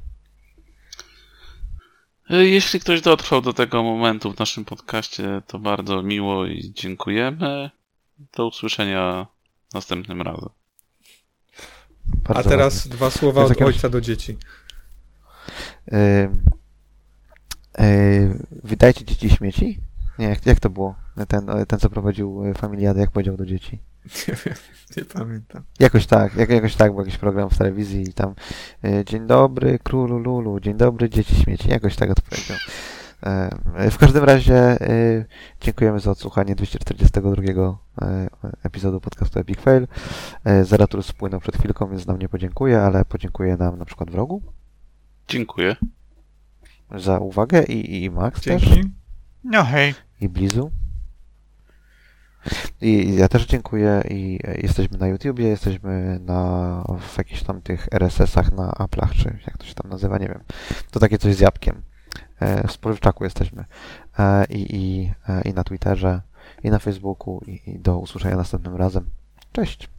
[2.30, 7.70] E, Jeśli ktoś dotrwał do tego momentu w naszym podcaście, to bardzo miło i dziękujemy.
[8.38, 9.28] Do usłyszenia
[9.74, 10.50] następnym razem.
[12.26, 14.38] A Bardzo teraz dwa słowa od jakaś- ojca do dzieci.
[15.88, 16.00] ładnie.
[16.00, 16.30] Y,
[17.84, 19.80] y, wydajcie dzieci śmieci?
[20.20, 20.96] Nie, jak, jak to było?
[21.28, 23.80] Ten, ten, co prowadził y, Familiadę, jak powiedział do dzieci?
[24.28, 24.56] Nie wiem,
[24.98, 25.64] nie pamiętam.
[25.80, 28.34] Jakoś tak, jak, jakoś tak, był jakiś program w telewizji i tam
[28.86, 32.58] y, dzień dobry królu Lulu, dzień dobry dzieci śmieci, jakoś tak odpowiedział.
[33.24, 35.26] E, W każdym razie y,
[35.62, 38.28] dziękujemy za odsłuchanie 242 e,
[38.64, 39.88] epizodu podcastu Epic Fail.
[40.44, 44.42] E, Zeratul spłynął przed chwilką, więc nam nie podziękuję, ale podziękuję nam na przykład wrogu
[45.28, 45.76] Dziękuję.
[46.96, 48.64] za uwagę i, i Max też.
[48.64, 48.90] Dzięki.
[49.44, 49.94] No hej.
[50.22, 50.72] i Blizu.
[52.82, 57.88] I ja też dziękuję i e, jesteśmy na YouTubie, jesteśmy na w jakichś tam tych
[57.92, 60.40] RSS-ach na Apple'ach, czy jak to się tam nazywa, nie wiem.
[60.92, 61.82] To takie coś z jabłkiem.
[62.40, 63.66] E, W Spożywczaku jesteśmy.
[64.20, 65.12] E, I, i,
[65.50, 66.22] I na Twitterze,
[66.64, 69.10] i na Facebooku, i, i do usłyszenia następnym razem.
[69.52, 69.90] Cześć!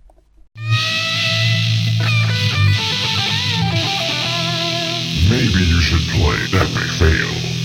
[5.31, 6.37] Maybe you should play
[6.99, 7.56] Fail.